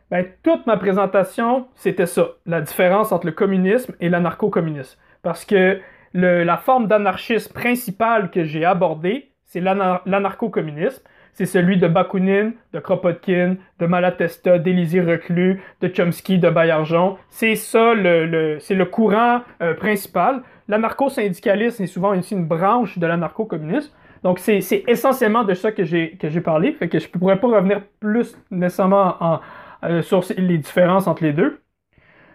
Ben, 0.09 0.25
toute 0.41 0.65
ma 0.65 0.77
présentation, 0.77 1.67
c'était 1.75 2.07
ça, 2.07 2.29
la 2.47 2.61
différence 2.61 3.11
entre 3.11 3.27
le 3.27 3.31
communisme 3.31 3.93
et 3.99 4.09
l'anarcho-communisme. 4.09 4.99
Parce 5.21 5.45
que 5.45 5.79
la 6.13 6.57
forme 6.57 6.87
d'anarchisme 6.87 7.53
principale 7.53 8.31
que 8.31 8.43
j'ai 8.43 8.65
abordée, 8.65 9.33
c'est 9.45 9.59
l'anarcho-communisme 9.59 11.03
c'est 11.37 11.45
celui 11.45 11.77
de 11.77 11.87
Bakounine, 11.87 12.53
de 12.73 12.79
Kropotkin, 12.79 13.57
de 13.77 13.85
Malatesta, 13.85 14.57
d'Élisée 14.57 15.01
Reclus, 15.01 15.61
de 15.81 15.91
Chomsky, 15.95 16.39
de 16.39 16.49
Baillargeon. 16.49 17.15
C'est 17.29 17.53
ça, 17.53 17.93
le, 17.93 18.57
c'est 18.59 18.73
le 18.73 18.85
courant 18.85 19.41
euh, 19.61 19.75
principal. 19.75 20.41
L'anarcho-syndicalisme 20.67 21.83
est 21.83 21.87
souvent 21.87 22.17
aussi 22.17 22.33
une 22.33 22.47
branche 22.47 22.97
de 22.97 23.05
l'anarcho-communisme. 23.05 23.93
Donc, 24.23 24.39
c'est, 24.39 24.63
essentiellement 24.87 25.43
de 25.43 25.53
ça 25.53 25.71
que 25.71 25.83
j'ai, 25.83 26.17
parlé. 26.43 26.71
Fait 26.71 26.89
que 26.89 26.97
je 26.97 27.05
ne 27.05 27.19
pourrais 27.19 27.39
pas 27.39 27.49
revenir 27.49 27.83
plus 27.99 28.35
nécessairement 28.49 29.15
en, 29.19 29.39
euh, 29.83 30.01
sur 30.01 30.23
les 30.35 30.57
différences 30.57 31.05
entre 31.05 31.23
les 31.23 31.33
deux. 31.33 31.61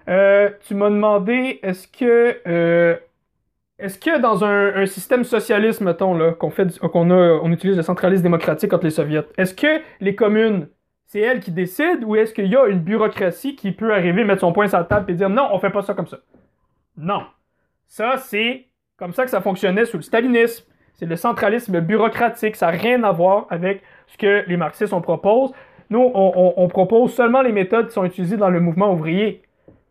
Euh, 0.09 0.49
tu 0.65 0.77
m'as 0.77 0.91
demandé, 0.91 1.59
est-ce 1.65 1.89
que 1.89 3.01
est-ce 3.83 3.99
que 3.99 4.21
dans 4.21 4.45
un, 4.45 4.87
système 4.87 5.25
socialiste, 5.25 5.81
mettons, 5.81 6.15
là, 6.15 6.33
qu'on 6.33 6.51
fait, 6.51 6.79
qu'on 6.79 7.11
on 7.11 7.51
utilise 7.51 7.77
le 7.77 7.83
centralisme 7.83 8.23
démocratique 8.23 8.73
entre 8.73 8.85
les 8.85 8.91
soviets, 8.91 9.25
est-ce 9.37 9.55
que 9.55 9.81
les 10.01 10.15
communes, 10.15 10.69
c'est 11.07 11.19
elles 11.19 11.41
qui 11.41 11.51
décident 11.51 12.07
ou 12.07 12.15
est-ce 12.15 12.33
qu'il 12.33 12.47
y 12.47 12.57
a 12.57 12.67
une 12.67 12.79
bureaucratie 12.79 13.57
qui 13.57 13.73
peut 13.73 13.93
arriver, 13.93 14.23
mettre 14.23 14.43
son 14.43 14.53
poing 14.53 14.69
sur 14.69 14.79
la 14.79 14.85
table 14.85 15.11
et 15.11 15.15
dire 15.15 15.29
non, 15.29 15.49
on 15.53 15.59
fait 15.59 15.71
pas 15.71 15.83
ça 15.83 15.95
comme 15.95 16.07
ça? 16.07 16.19
Non. 16.97 17.25
Ça, 17.89 18.19
c'est 18.19 18.67
comme 18.97 19.13
ça 19.13 19.25
que 19.25 19.31
ça 19.31 19.41
fonctionnait 19.41 19.85
sous 19.85 19.97
le 19.97 20.03
stalinisme. 20.03 20.65
C'est 20.95 21.07
le 21.07 21.17
centralisme 21.17 21.81
bureaucratique. 21.81 22.55
Ça 22.55 22.67
n'a 22.67 22.79
rien 22.79 23.03
à 23.03 23.11
voir 23.11 23.47
avec 23.51 23.83
ce 24.07 24.17
que 24.17 24.45
les 24.47 24.57
marxistes 24.57 24.93
on 24.93 25.01
propose. 25.01 25.51
Nous, 25.91 26.11
on 26.15 26.69
propose 26.69 27.13
seulement 27.13 27.43
les 27.43 27.53
méthodes 27.53 27.89
qui 27.89 27.95
sont 27.95 28.05
utilisées 28.05 28.37
dans 28.37 28.49
le 28.49 28.61
mouvement 28.61 28.93
ouvrier. 28.93 29.43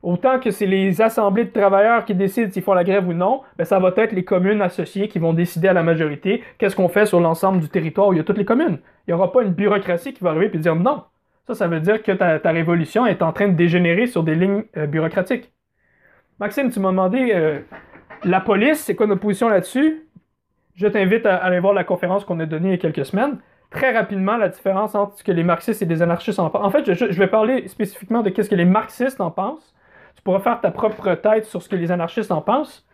Autant 0.03 0.39
que 0.39 0.49
c'est 0.49 0.65
les 0.65 0.99
assemblées 1.01 1.45
de 1.45 1.51
travailleurs 1.51 2.05
qui 2.05 2.15
décident 2.15 2.51
s'ils 2.51 2.63
font 2.63 2.73
la 2.73 2.83
grève 2.83 3.07
ou 3.07 3.13
non, 3.13 3.41
ben 3.57 3.65
ça 3.65 3.77
va 3.77 3.93
être 3.97 4.13
les 4.13 4.23
communes 4.23 4.61
associées 4.61 5.07
qui 5.07 5.19
vont 5.19 5.33
décider 5.33 5.67
à 5.67 5.73
la 5.73 5.83
majorité 5.83 6.43
qu'est-ce 6.57 6.75
qu'on 6.75 6.89
fait 6.89 7.05
sur 7.05 7.19
l'ensemble 7.19 7.59
du 7.59 7.69
territoire 7.69 8.07
où 8.07 8.13
il 8.13 8.17
y 8.17 8.19
a 8.19 8.23
toutes 8.23 8.39
les 8.39 8.45
communes. 8.45 8.79
Il 9.07 9.11
n'y 9.11 9.13
aura 9.13 9.31
pas 9.31 9.43
une 9.43 9.53
bureaucratie 9.53 10.13
qui 10.13 10.23
va 10.23 10.31
arriver 10.31 10.49
et 10.51 10.57
dire 10.57 10.75
non. 10.75 11.03
Ça, 11.45 11.53
ça 11.53 11.67
veut 11.67 11.79
dire 11.79 12.01
que 12.01 12.11
ta, 12.11 12.51
révolution 12.51 13.05
est 13.05 13.21
en 13.21 13.31
train 13.31 13.47
de 13.47 13.53
dégénérer 13.53 14.07
sur 14.07 14.23
des 14.23 14.35
lignes 14.35 14.63
euh, 14.75 14.87
bureaucratiques. 14.87 15.51
Maxime, 16.39 16.71
tu 16.71 16.79
m'as 16.79 16.89
demandé 16.89 17.31
euh, 17.35 17.59
la 18.23 18.41
police, 18.41 18.79
c'est 18.79 18.95
quoi 18.95 19.05
notre 19.05 19.21
position 19.21 19.49
là-dessus? 19.49 20.07
Je 20.73 20.87
t'invite 20.87 21.27
à, 21.27 21.35
aller 21.35 21.59
voir 21.59 21.73
la 21.73 21.83
conférence 21.83 22.25
qu'on 22.25 22.39
a 22.39 22.47
donnée 22.47 22.69
il 22.69 22.71
y 22.71 22.75
a 22.75 22.77
quelques 22.77 23.05
semaines. 23.05 23.37
Très 23.69 23.95
rapidement, 23.95 24.37
la 24.37 24.49
différence 24.49 24.95
entre 24.95 25.17
ce 25.17 25.23
que 25.23 25.31
les 25.31 25.43
marxistes 25.43 25.81
et 25.83 25.85
les 25.85 26.01
anarchistes 26.01 26.39
en 26.39 26.49
pensent. 26.49 26.65
En 26.65 26.71
fait, 26.71 26.91
je, 26.91 27.11
je 27.11 27.19
vais 27.19 27.27
parler 27.27 27.67
spécifiquement 27.67 28.23
de 28.23 28.33
ce 28.35 28.49
que 28.49 28.55
les 28.55 28.65
marxistes 28.65 29.21
en 29.21 29.29
pensent 29.29 29.75
Tu 30.15 30.21
pourras 30.23 30.39
faire 30.39 30.61
ta 30.61 30.71
propre 30.71 31.15
tête 31.15 31.45
sur 31.45 31.61
ce 31.61 31.69
que 31.69 31.75
les 31.75 31.91
anarchistes 31.91 32.31
en 32.31 32.41
pensent. 32.41 32.87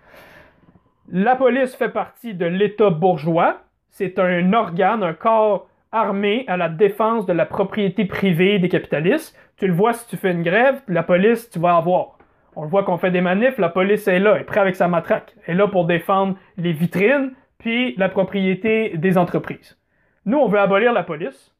La 1.09 1.35
police 1.35 1.75
fait 1.75 1.89
partie 1.89 2.33
de 2.33 2.45
l'État 2.45 2.89
bourgeois. 2.89 3.61
C'est 3.89 4.19
un 4.19 4.53
organe, 4.53 5.03
un 5.03 5.13
corps 5.13 5.67
armé 5.91 6.43
à 6.47 6.57
la 6.57 6.69
défense 6.69 7.25
de 7.25 7.33
la 7.33 7.45
propriété 7.45 8.05
privée 8.05 8.59
des 8.59 8.69
capitalistes. 8.69 9.37
Tu 9.55 9.67
le 9.67 9.73
vois 9.73 9.93
si 9.93 10.07
tu 10.07 10.17
fais 10.17 10.31
une 10.31 10.43
grève, 10.43 10.81
la 10.87 11.03
police, 11.03 11.49
tu 11.49 11.59
vas 11.59 11.77
avoir. 11.77 12.17
On 12.55 12.63
le 12.63 12.69
voit 12.69 12.83
qu'on 12.83 12.97
fait 12.97 13.11
des 13.11 13.21
manifs, 13.21 13.57
la 13.57 13.69
police 13.69 14.07
est 14.07 14.19
là, 14.19 14.33
elle 14.35 14.41
est 14.41 14.45
prête 14.45 14.61
avec 14.61 14.75
sa 14.75 14.87
matraque. 14.87 15.35
Elle 15.45 15.55
est 15.55 15.57
là 15.57 15.67
pour 15.67 15.85
défendre 15.85 16.35
les 16.57 16.73
vitrines, 16.73 17.33
puis 17.57 17.95
la 17.97 18.09
propriété 18.09 18.97
des 18.97 19.17
entreprises. 19.17 19.77
Nous, 20.25 20.37
on 20.37 20.47
veut 20.47 20.59
abolir 20.59 20.91
la 20.91 21.03
police. 21.03 21.55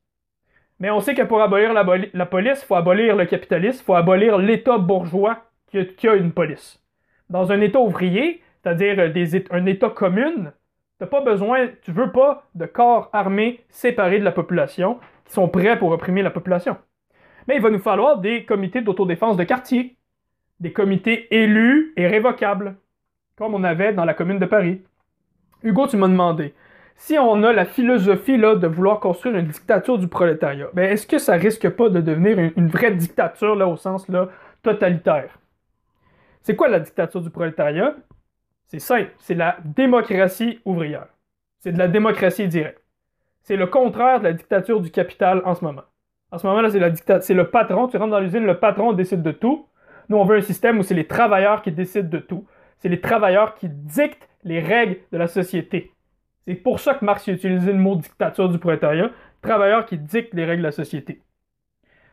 Mais 0.79 0.91
on 0.91 0.99
sait 0.99 1.15
que 1.15 1.23
pour 1.23 1.41
abolir 1.41 1.73
la, 1.73 2.25
police, 2.25 2.61
il 2.61 2.65
faut 2.65 2.75
abolir 2.75 3.15
le 3.15 3.25
capitalisme, 3.25 3.79
il 3.81 3.85
faut 3.85 3.95
abolir 3.95 4.37
l'État 4.37 4.77
bourgeois 4.77 5.46
qui 5.67 6.07
a, 6.07 6.15
une 6.15 6.31
police. 6.31 6.81
Dans 7.29 7.51
un 7.51 7.61
État 7.61 7.79
ouvrier, 7.79 8.41
c'est-à-dire 8.63 8.99
un 9.51 9.65
État 9.65 9.89
commun, 9.89 10.33
tu 10.35 11.03
n'as 11.03 11.07
pas 11.07 11.21
besoin, 11.21 11.67
tu 11.81 11.91
veux 11.91 12.11
pas 12.11 12.47
de 12.55 12.65
corps 12.65 13.09
armés 13.13 13.59
séparés 13.69 14.19
de 14.19 14.23
la 14.23 14.31
population 14.31 14.99
qui 15.25 15.33
sont 15.33 15.47
prêts 15.47 15.77
pour 15.77 15.91
opprimer 15.91 16.21
la 16.21 16.31
population. 16.31 16.77
Mais 17.47 17.55
il 17.55 17.61
va 17.61 17.69
nous 17.69 17.79
falloir 17.79 18.19
des 18.19 18.45
comités 18.45 18.81
d'autodéfense 18.81 19.37
de 19.37 19.43
quartier, 19.43 19.97
des 20.59 20.73
comités 20.73 21.27
élus 21.35 21.93
et 21.97 22.07
révocables, 22.07 22.75
comme 23.37 23.53
on 23.53 23.63
avait 23.63 23.93
dans 23.93 24.05
la 24.05 24.13
commune 24.13 24.39
de 24.39 24.45
Paris. 24.45 24.81
Hugo, 25.63 25.87
tu 25.87 25.97
m'as 25.97 26.07
demandé, 26.07 26.53
si 26.95 27.17
on 27.17 27.43
a 27.43 27.53
la 27.53 27.65
philosophie 27.65 28.37
là, 28.37 28.55
de 28.55 28.67
vouloir 28.67 28.99
construire 28.99 29.37
une 29.37 29.47
dictature 29.47 29.97
du 29.97 30.07
prolétariat, 30.07 30.67
ben 30.73 30.91
est-ce 30.91 31.05
que 31.05 31.19
ça 31.19 31.33
risque 31.33 31.69
pas 31.69 31.89
de 31.89 32.01
devenir 32.01 32.39
une, 32.55 32.67
vraie 32.67 32.91
dictature 32.91 33.55
là, 33.55 33.67
au 33.67 33.77
sens 33.77 34.09
là, 34.09 34.29
totalitaire? 34.63 35.37
C'est 36.47 36.55
quoi 36.55 36.69
la 36.69 36.79
dictature 36.79 37.19
du 37.19 37.29
prolétariat? 37.29 37.93
C'est 38.67 38.79
simple, 38.79 39.11
c'est 39.19 39.33
la 39.33 39.57
démocratie 39.65 40.61
ouvrière. 40.63 41.07
C'est 41.59 41.73
de 41.73 41.77
la 41.77 41.89
démocratie 41.89 42.47
directe. 42.47 42.81
C'est 43.43 43.57
le 43.57 43.67
contraire 43.67 44.19
de 44.19 44.23
la 44.23 44.31
dictature 44.31 44.79
du 44.79 44.89
capital 44.89 45.41
en 45.43 45.55
ce 45.55 45.65
moment. 45.65 45.81
En 46.31 46.37
ce 46.37 46.47
moment-là, 46.47 46.69
c'est, 46.69 47.33
le 47.33 47.49
patron, 47.49 47.89
tu 47.89 47.97
rentres 47.97 48.11
dans 48.11 48.21
l'usine, 48.21 48.45
le 48.45 48.57
patron 48.57 48.93
décide 48.93 49.23
de 49.23 49.31
tout. 49.31 49.67
Nous, 50.07 50.15
on 50.15 50.23
veut 50.23 50.37
un 50.37 50.41
système 50.41 50.79
où 50.79 50.83
c'est 50.83 50.93
les 50.93 51.05
travailleurs 51.05 51.61
qui 51.61 51.73
décident 51.73 52.07
de 52.07 52.19
tout. 52.19 52.47
C'est 52.77 52.87
les 52.87 53.01
travailleurs 53.01 53.55
qui 53.55 53.67
dictent 53.67 54.29
les 54.45 54.61
règles 54.61 54.99
de 55.11 55.17
la 55.17 55.27
société. 55.27 55.91
C'est 56.45 56.55
pour 56.55 56.79
ça 56.79 56.93
que 56.93 57.03
Marx 57.03 57.27
a 57.27 57.33
utilisé 57.33 57.73
le 57.73 57.77
mot 57.77 57.97
dictature 57.97 58.47
du 58.47 58.57
prolétariat, 58.57 59.11
travailleurs 59.41 59.85
qui 59.85 59.97
dictent 59.97 60.33
les 60.33 60.45
règles 60.45 60.61
de 60.61 60.67
la 60.67 60.71
société. 60.71 61.21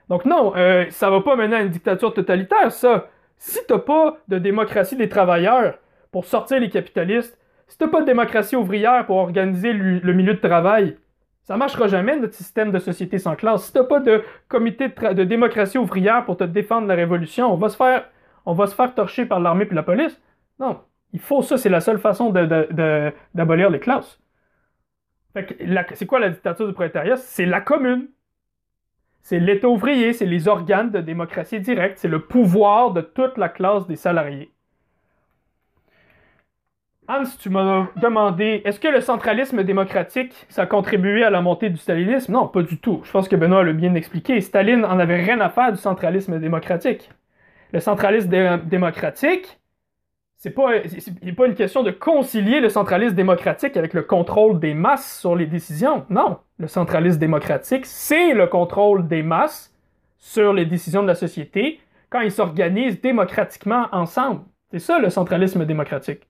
Donc 0.09 0.25
non, 0.25 0.57
euh, 0.57 0.87
ça 0.91 1.09
va 1.09 1.21
pas 1.21 1.37
mener 1.37 1.55
à 1.55 1.63
une 1.63 1.71
dictature 1.71 2.13
totalitaire, 2.13 2.73
ça. 2.73 3.11
Si 3.39 3.59
t'as 3.67 3.79
pas 3.79 4.17
de 4.29 4.39
démocratie 4.39 4.97
des 4.97 5.09
travailleurs 5.09 5.79
pour 6.11 6.25
sortir 6.25 6.61
les 6.61 6.71
capitalistes, 6.71 7.39
si 7.67 7.79
t'as 7.79 7.89
pas 7.89 8.01
de 8.01 8.07
démocratie 8.07 8.57
ouvrière 8.57 9.07
pour 9.07 9.17
organiser 9.17 9.73
le, 9.73 10.13
milieu 10.13 10.35
de 10.35 10.41
travail, 10.41 10.97
ça 11.43 11.57
marchera 11.57 11.89
jamais 11.89 12.17
notre 12.17 12.35
système 12.35 12.73
de 12.73 12.79
société 12.79 13.19
sans 13.19 13.37
classe. 13.37 13.67
Si 13.67 13.73
t'as 13.73 13.85
pas 13.85 14.01
de 14.01 14.23
comité 14.49 14.89
de, 14.89 15.25
démocratie 15.25 15.79
ouvrière 15.79 16.25
pour 16.25 16.37
te 16.37 16.45
défendre 16.45 16.87
la 16.87 16.95
révolution, 16.95 17.53
on 17.53 17.57
va 17.57 17.69
se 17.69 17.77
faire, 17.77 18.09
on 18.47 18.55
va 18.55 18.67
se 18.67 18.75
faire 18.75 18.95
torcher 18.95 19.27
par 19.27 19.41
l'armée 19.41 19.67
et 19.71 19.75
la 19.75 19.83
police. 19.83 20.21
Non, 20.59 20.81
il 21.13 21.21
faut 21.21 21.43
ça, 21.43 21.59
c'est 21.59 21.69
la 21.69 21.81
seule 21.81 21.99
façon 21.99 22.31
d'abolir 22.31 23.71
les 23.71 23.81
classes. 23.81 24.21
C'est 25.95 26.07
quoi 26.07 26.21
la 26.21 26.31
dictature 26.31 26.67
du 26.67 26.73
prolétariat? 26.73 27.17
C'est 27.17 27.47
la 27.47 27.61
commune. 27.61 28.09
C'est 29.25 29.41
l'État 29.41 29.69
ouvrier, 29.69 30.13
c'est 30.13 30.27
les 30.27 30.49
organes 30.49 30.91
de 30.91 31.01
démocratie 31.01 31.59
directe, 31.59 31.97
c'est 31.97 32.09
le 32.09 32.21
pouvoir 32.21 32.93
de 32.93 33.01
toute 33.01 33.39
la 33.39 33.49
classe 33.49 33.87
des 33.87 33.97
salariés. 33.97 34.53
Hans, 37.09 37.25
tu 37.41 37.49
m'as 37.49 37.89
demandé, 37.97 38.61
est-ce 38.67 38.79
que 38.79 38.89
le 38.89 39.01
centralisme 39.01 39.65
démocratique, 39.65 40.35
ça 40.51 40.63
a 40.63 40.67
contribué 40.67 41.25
à 41.25 41.31
la 41.31 41.41
montée 41.41 41.71
du 41.71 41.79
stalinisme? 41.79 42.33
Non, 42.33 42.49
pas 42.49 42.63
du 42.63 42.79
tout. 42.79 43.01
Je 43.05 43.11
pense 43.13 43.27
que 43.27 43.37
Benoît 43.37 43.65
l'a 43.65 43.73
bien 43.73 43.95
expliqué. 43.95 44.43
Staline 44.43 44.85
en 44.85 44.99
avait 44.99 45.23
rien 45.23 45.41
à 45.41 45.49
faire 45.49 45.73
du 45.73 45.79
centralisme 45.79 46.39
démocratique. 46.39 47.11
Le 47.73 47.81
centralisme 47.81 48.59
démocratique, 48.67 49.59
c'est 50.45 50.51
pas, 50.51 50.73
pas 51.37 51.47
une 51.47 51.55
question 51.55 51.83
de 51.83 51.91
concilier 51.91 52.61
le 52.61 52.69
centralisme 52.69 53.15
démocratique 53.15 53.79
avec 53.79 53.95
le 53.95 54.03
contrôle 54.03 54.61
des 54.61 54.75
masses 54.75 55.19
sur 55.19 55.35
les 55.35 55.47
décisions. 55.47 56.05
Non, 56.11 56.37
le 56.59 56.69
centralisme 56.69 57.19
démocratique, 57.19 57.87
c'est 57.87 58.35
le 58.35 58.47
contrôle 58.47 59.09
des 59.09 59.23
masses 59.23 59.75
sur 60.19 60.53
les 60.53 60.67
décisions 60.67 61.01
de 61.01 61.07
la 61.07 61.15
société 61.15 61.81
quand 62.11 62.21
ils 62.21 62.31
s'organisent 62.31 63.01
démocratiquement 63.01 63.87
ensemble. 63.91 64.43
C'est 64.71 64.81
ça 64.81 64.99
le 64.99 65.09
centralisme 65.09 65.65
démocratique. 65.65 66.29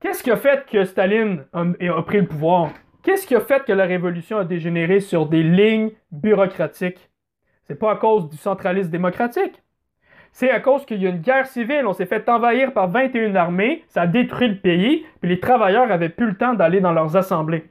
Qu'est-ce 0.00 0.22
qui 0.22 0.30
a 0.30 0.36
fait 0.38 0.64
que 0.64 0.86
Staline 0.86 1.44
a, 1.52 2.02
pris 2.06 2.22
le 2.22 2.26
pouvoir? 2.26 2.70
Qu'est-ce 3.02 3.26
qui 3.26 3.34
a 3.34 3.42
fait 3.42 3.62
que 3.66 3.72
la 3.72 3.84
révolution 3.84 4.38
a 4.38 4.46
dégénéré 4.46 5.00
sur 5.00 5.26
des 5.26 5.42
lignes 5.42 5.90
bureaucratiques? 6.10 7.10
C'est 7.64 7.78
pas 7.78 7.92
à 7.92 7.96
cause 7.96 8.30
du 8.30 8.38
centralisme 8.38 8.90
démocratique 8.90 9.61
c'est 10.32 10.50
à 10.50 10.60
cause 10.60 10.84
qu'il 10.86 11.02
y 11.02 11.06
a 11.06 11.10
une 11.10 11.20
guerre 11.20 11.46
civile. 11.46 11.86
On 11.86 11.92
s'est 11.92 12.06
fait 12.06 12.28
envahir 12.28 12.72
par 12.72 12.88
21 12.88 13.34
armées, 13.34 13.84
ça 13.88 14.02
a 14.02 14.06
détruit 14.06 14.48
le 14.48 14.56
pays, 14.56 15.06
puis 15.20 15.30
les 15.30 15.40
travailleurs 15.40 15.92
avaient 15.92 16.08
plus 16.08 16.26
le 16.26 16.34
temps 16.34 16.54
d'aller 16.54 16.80
dans 16.80 16.92
leurs 16.92 17.16
assemblées. 17.16 17.64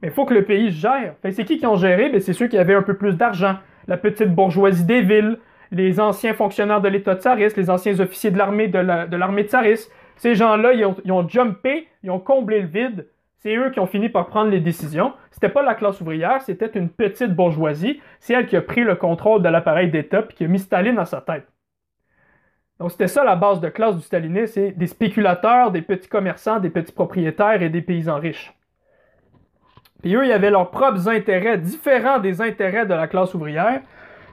Mais 0.00 0.08
il 0.08 0.14
faut 0.14 0.24
que 0.24 0.34
le 0.34 0.44
pays 0.44 0.70
gère. 0.70 1.14
c'est 1.22 1.44
qui 1.44 1.58
qui 1.58 1.66
ont 1.66 1.76
géré? 1.76 2.08
Ben, 2.08 2.20
c'est 2.20 2.32
ceux 2.32 2.48
qui 2.48 2.58
avaient 2.58 2.74
un 2.74 2.82
peu 2.82 2.94
plus 2.94 3.16
d'argent. 3.16 3.56
La 3.86 3.96
petite 3.96 4.34
bourgeoisie 4.34 4.84
des 4.84 5.02
villes, 5.02 5.38
les 5.70 6.00
anciens 6.00 6.34
fonctionnaires 6.34 6.80
de 6.80 6.88
l'État 6.88 7.14
tsariste, 7.14 7.56
les 7.56 7.70
anciens 7.70 7.98
officiers 8.00 8.30
de 8.30 8.38
l'armée 8.38 8.68
de 8.68 9.16
l'armée 9.16 9.44
tsariste. 9.44 9.92
Ces 10.16 10.34
gens-là, 10.34 10.72
ils 10.72 10.84
ont, 10.84 11.28
jumpé, 11.28 11.88
ils 12.02 12.10
ont 12.10 12.18
comblé 12.18 12.60
le 12.60 12.66
vide. 12.66 13.06
C'est 13.38 13.56
eux 13.56 13.70
qui 13.70 13.80
ont 13.80 13.86
fini 13.86 14.08
par 14.08 14.26
prendre 14.26 14.50
les 14.50 14.60
décisions. 14.60 15.12
C'était 15.30 15.48
pas 15.48 15.62
la 15.62 15.74
classe 15.74 16.00
ouvrière, 16.00 16.42
c'était 16.42 16.70
une 16.78 16.88
petite 16.88 17.34
bourgeoisie. 17.34 18.00
C'est 18.20 18.34
elle 18.34 18.46
qui 18.46 18.56
a 18.56 18.62
pris 18.62 18.84
le 18.84 18.94
contrôle 18.94 19.42
de 19.42 19.48
l'appareil 19.48 19.90
d'État 19.90 20.24
et 20.28 20.32
qui 20.32 20.44
a 20.44 20.48
mis 20.48 20.60
Staline 20.60 20.98
à 20.98 21.04
sa 21.04 21.20
tête. 21.20 21.51
C'était 22.88 23.08
ça 23.08 23.24
la 23.24 23.36
base 23.36 23.60
de 23.60 23.68
classe 23.68 23.96
du 23.96 24.02
stalinisme, 24.02 24.52
c'est 24.54 24.70
des 24.72 24.86
spéculateurs, 24.86 25.70
des 25.70 25.82
petits 25.82 26.08
commerçants, 26.08 26.60
des 26.60 26.70
petits 26.70 26.92
propriétaires 26.92 27.62
et 27.62 27.68
des 27.68 27.82
paysans 27.82 28.18
riches. 28.18 28.52
Puis 30.02 30.16
eux, 30.16 30.26
ils 30.26 30.32
avaient 30.32 30.50
leurs 30.50 30.70
propres 30.70 31.08
intérêts 31.08 31.58
différents 31.58 32.18
des 32.18 32.40
intérêts 32.40 32.86
de 32.86 32.94
la 32.94 33.06
classe 33.06 33.34
ouvrière. 33.34 33.82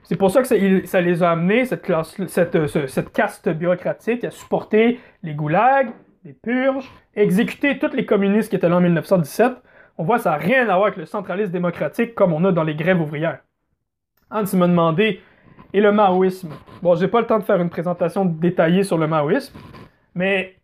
C'est 0.03 0.15
pour 0.15 0.31
ça 0.31 0.41
que 0.41 0.47
ça, 0.47 1.01
les 1.01 1.23
a 1.23 1.31
amenés, 1.31 1.65
cette, 1.65 1.83
classe, 1.83 2.15
cette, 2.27 3.11
caste 3.13 3.49
bureaucratique, 3.49 4.23
à 4.23 4.31
supporter 4.31 4.99
les 5.21 5.35
goulags, 5.35 5.91
les 6.25 6.33
purges, 6.33 6.89
exécuter 7.15 7.77
tous 7.77 7.93
les 7.93 8.05
communistes 8.05 8.49
qui 8.49 8.55
étaient 8.55 8.69
là 8.69 8.77
en 8.77 8.81
1917. 8.81 9.53
On 9.97 10.03
voit 10.03 10.17
ça 10.17 10.31
n'a 10.31 10.37
rien 10.37 10.63
à 10.63 10.75
voir 10.75 10.83
avec 10.85 10.97
le 10.97 11.05
centralisme 11.05 11.51
démocratique 11.51 12.15
comme 12.15 12.33
on 12.33 12.43
a 12.45 12.51
dans 12.51 12.63
les 12.63 12.75
grèves 12.75 13.01
ouvrières. 13.01 13.39
Hans 14.31 14.43
m'a 14.53 14.67
demandé 14.67 15.21
et 15.73 15.81
le 15.81 15.91
maoïsme. 15.91 16.49
Bon, 16.81 16.95
j'ai 16.95 17.07
pas 17.07 17.21
le 17.21 17.27
temps 17.27 17.39
de 17.39 17.43
faire 17.43 17.61
une 17.61 17.69
présentation 17.69 18.25
détaillée 18.25 18.83
sur 18.83 18.97
le 18.97 19.07
maoïsme, 19.07 19.57
mais 20.15 20.55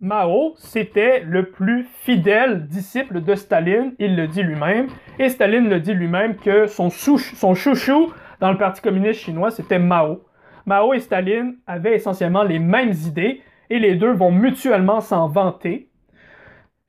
Mao, 0.00 0.54
c'était 0.56 1.20
le 1.20 1.50
plus 1.50 1.84
fidèle 1.84 2.66
disciple 2.66 3.22
de 3.22 3.34
Staline, 3.36 3.94
il 4.00 4.16
le 4.16 4.26
dit 4.26 4.42
lui-même, 4.42 4.88
et 5.20 5.28
Staline 5.28 5.68
le 5.68 5.78
dit 5.78 5.94
lui-même 5.94 6.34
que 6.36 6.66
son, 6.66 6.90
son 6.90 7.54
chouchou 7.54 8.12
dans 8.40 8.50
le 8.50 8.58
Parti 8.58 8.82
communiste 8.82 9.20
chinois, 9.20 9.52
c'était 9.52 9.78
Mao. 9.78 10.24
Mao 10.66 10.92
et 10.92 10.98
Staline 10.98 11.56
avaient 11.68 11.94
essentiellement 11.94 12.42
les 12.42 12.58
mêmes 12.58 12.92
idées, 13.06 13.42
et 13.70 13.78
les 13.78 13.94
deux 13.94 14.12
vont 14.12 14.32
mutuellement 14.32 15.00
s'en 15.00 15.28
vanter. 15.28 15.88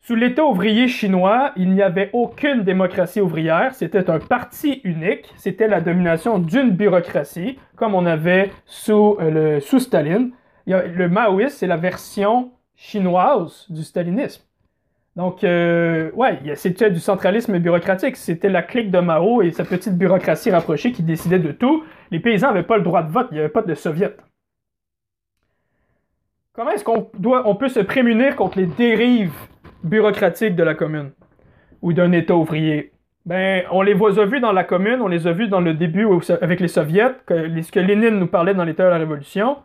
Sous 0.06 0.16
l'État 0.16 0.44
ouvrier 0.44 0.90
chinois, 0.90 1.54
il 1.56 1.72
n'y 1.72 1.82
avait 1.82 2.10
aucune 2.12 2.64
démocratie 2.64 3.22
ouvrière, 3.22 3.74
c'était 3.74 4.10
un 4.10 4.20
parti 4.20 4.82
unique, 4.84 5.34
c'était 5.38 5.70
la 5.70 5.80
domination 5.80 6.40
d'une 6.40 6.72
bureaucratie, 6.72 7.58
comme 7.78 7.96
on 7.96 8.06
avait 8.06 8.52
sous, 8.66 9.16
euh, 9.22 9.56
le, 9.56 9.60
sous 9.62 9.80
Staline. 9.80 10.32
le 10.68 11.08
maoïsme, 11.08 11.56
c'est 11.58 11.68
la 11.68 11.78
version 11.78 12.52
chinoise 12.76 13.66
du 13.70 13.82
stalinisme. 13.82 14.44
Donc, 15.16 15.46
euh, 15.46 16.12
ouais, 16.16 16.38
c'était 16.56 16.92
du 16.92 17.00
centralisme 17.00 17.58
bureaucratique. 17.60 18.18
C'était 18.18 18.50
la 18.50 18.62
clique 18.62 18.92
de 18.92 19.00
Mao 19.00 19.42
et 19.42 19.52
sa 19.52 19.64
petite 19.64 19.98
bureaucratie 19.98 20.52
rapprochée 20.52 20.92
qui 20.92 21.04
décidait 21.04 21.40
de 21.40 21.54
tout. 21.54 21.86
Les 22.12 22.20
paysans 22.20 22.48
n'avaient 22.48 22.64
pas 22.64 22.76
le 22.76 22.84
droit 22.84 23.04
de 23.04 23.12
vote, 23.12 23.28
il 23.32 23.36
n'y 23.36 23.40
avait 23.40 23.48
pas 23.48 23.62
de 23.62 23.74
soviet. 23.74 24.18
Comment 26.52 26.72
est-ce 26.72 26.84
qu'on 26.84 27.10
on 27.24 27.56
peut 27.56 27.70
se 27.70 27.80
prémunir 27.80 28.36
contre 28.36 28.58
les 28.58 28.66
dérives 28.66 29.32
bureaucratique 29.84 30.56
de 30.56 30.64
la 30.64 30.74
commune 30.74 31.12
ou 31.82 31.94
d'un 31.94 32.12
État 32.12 32.36
ouvrier. 32.36 32.92
Ben, 33.26 33.64
on 33.72 33.82
les 33.82 33.94
a 33.94 34.26
vus 34.26 34.40
dans 34.40 34.52
la 34.52 34.64
commune, 34.64 35.02
on 35.02 35.08
les 35.08 35.28
a 35.28 35.32
vus 35.32 35.48
dans 35.48 35.62
le 35.62 35.74
début 35.74 36.08
avec 36.42 36.60
les 36.60 36.68
soviets, 36.68 37.12
ce 37.30 37.72
que 37.72 37.80
Lénine 37.80 38.20
nous 38.20 38.28
parlait 38.28 38.54
dans 38.54 38.66
l'État 38.66 38.84
de 38.86 38.90
la 38.90 38.98
Révolution. 38.98 39.58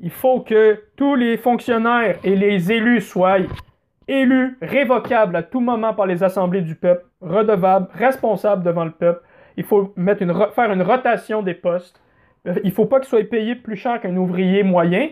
Il 0.00 0.10
faut 0.10 0.40
que 0.40 0.80
tous 0.96 1.16
les 1.16 1.36
fonctionnaires 1.36 2.18
et 2.22 2.36
les 2.36 2.70
élus 2.70 3.00
soient 3.00 3.38
élus, 4.06 4.56
révocables 4.62 5.34
à 5.34 5.42
tout 5.42 5.60
moment 5.60 5.92
par 5.92 6.06
les 6.06 6.22
assemblées 6.22 6.62
du 6.62 6.76
peuple, 6.76 7.04
redevables, 7.20 7.88
responsables 7.94 8.62
devant 8.62 8.84
le 8.84 8.92
peuple. 8.92 9.22
Il 9.56 9.64
faut 9.64 9.92
mettre 9.96 10.22
une, 10.22 10.32
faire 10.54 10.72
une 10.72 10.82
rotation 10.82 11.42
des 11.42 11.54
postes. 11.54 12.00
Il 12.46 12.70
ne 12.70 12.70
faut 12.70 12.86
pas 12.86 13.00
qu'il 13.00 13.08
soit 13.08 13.28
payé 13.28 13.56
plus 13.56 13.76
cher 13.76 14.00
qu'un 14.00 14.16
ouvrier 14.16 14.62
moyen, 14.62 15.08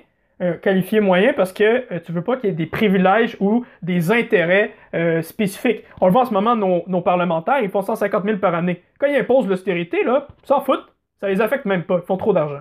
qualifié 0.62 1.00
moyen, 1.00 1.32
parce 1.32 1.52
que 1.52 1.80
tu 1.98 2.02
tu 2.06 2.12
veux 2.12 2.22
pas 2.22 2.36
qu'il 2.36 2.50
y 2.50 2.52
ait 2.52 2.56
des 2.56 2.66
privilèges 2.66 3.36
ou 3.40 3.64
des 3.82 4.12
intérêts 4.12 4.74
spécifiques. 5.22 5.84
On 6.00 6.06
le 6.06 6.12
voit 6.12 6.22
en 6.22 6.26
ce 6.26 6.34
moment, 6.34 6.56
nos, 6.56 6.82
nos, 6.86 7.00
parlementaires, 7.00 7.60
ils 7.60 7.70
font 7.70 7.82
150 7.82 8.24
000 8.24 8.38
par 8.38 8.54
année. 8.54 8.82
Quand 8.98 9.06
ils 9.06 9.16
imposent 9.16 9.48
l'austérité, 9.48 10.04
là, 10.04 10.26
s'en 10.44 10.60
foutent. 10.60 10.92
Ça 11.20 11.28
les 11.28 11.40
affecte 11.40 11.64
même 11.64 11.84
pas. 11.84 11.98
Ils 12.02 12.06
font 12.06 12.18
trop 12.18 12.32
d'argent. 12.32 12.60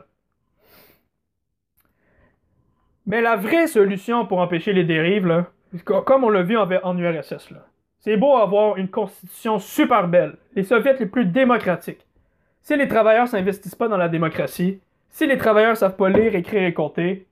Mais 3.06 3.22
la 3.22 3.36
vraie 3.36 3.68
solution 3.68 4.26
pour 4.26 4.40
empêcher 4.40 4.74
les 4.74 4.84
dérives, 4.84 5.28
là, 5.28 5.48
comme 5.84 6.24
on 6.24 6.30
l'a 6.30 6.42
vu 6.42 6.58
en, 6.58 6.98
URSS, 6.98 7.54
c'est 8.00 8.18
beau 8.18 8.36
avoir 8.36 8.78
une 8.78 8.90
constitution 8.90 9.60
super 9.60 10.08
belle, 10.08 10.38
les 10.56 10.64
soviets 10.64 10.96
les 11.00 11.06
plus 11.06 11.26
démocratiques. 11.26 12.06
Si 12.62 12.76
les 12.76 12.88
travailleurs 12.88 13.28
s'investissent 13.28 13.76
pas 13.76 13.88
dans 13.88 13.98
la 13.98 14.10
démocratie, 14.10 14.80
si 15.10 15.28
les 15.28 15.38
travailleurs 15.38 15.78
savent 15.78 15.96
pas 15.96 16.10
lire, 16.10 16.36
écrire 16.36 16.64
et 16.64 16.74
compter, 16.74 17.28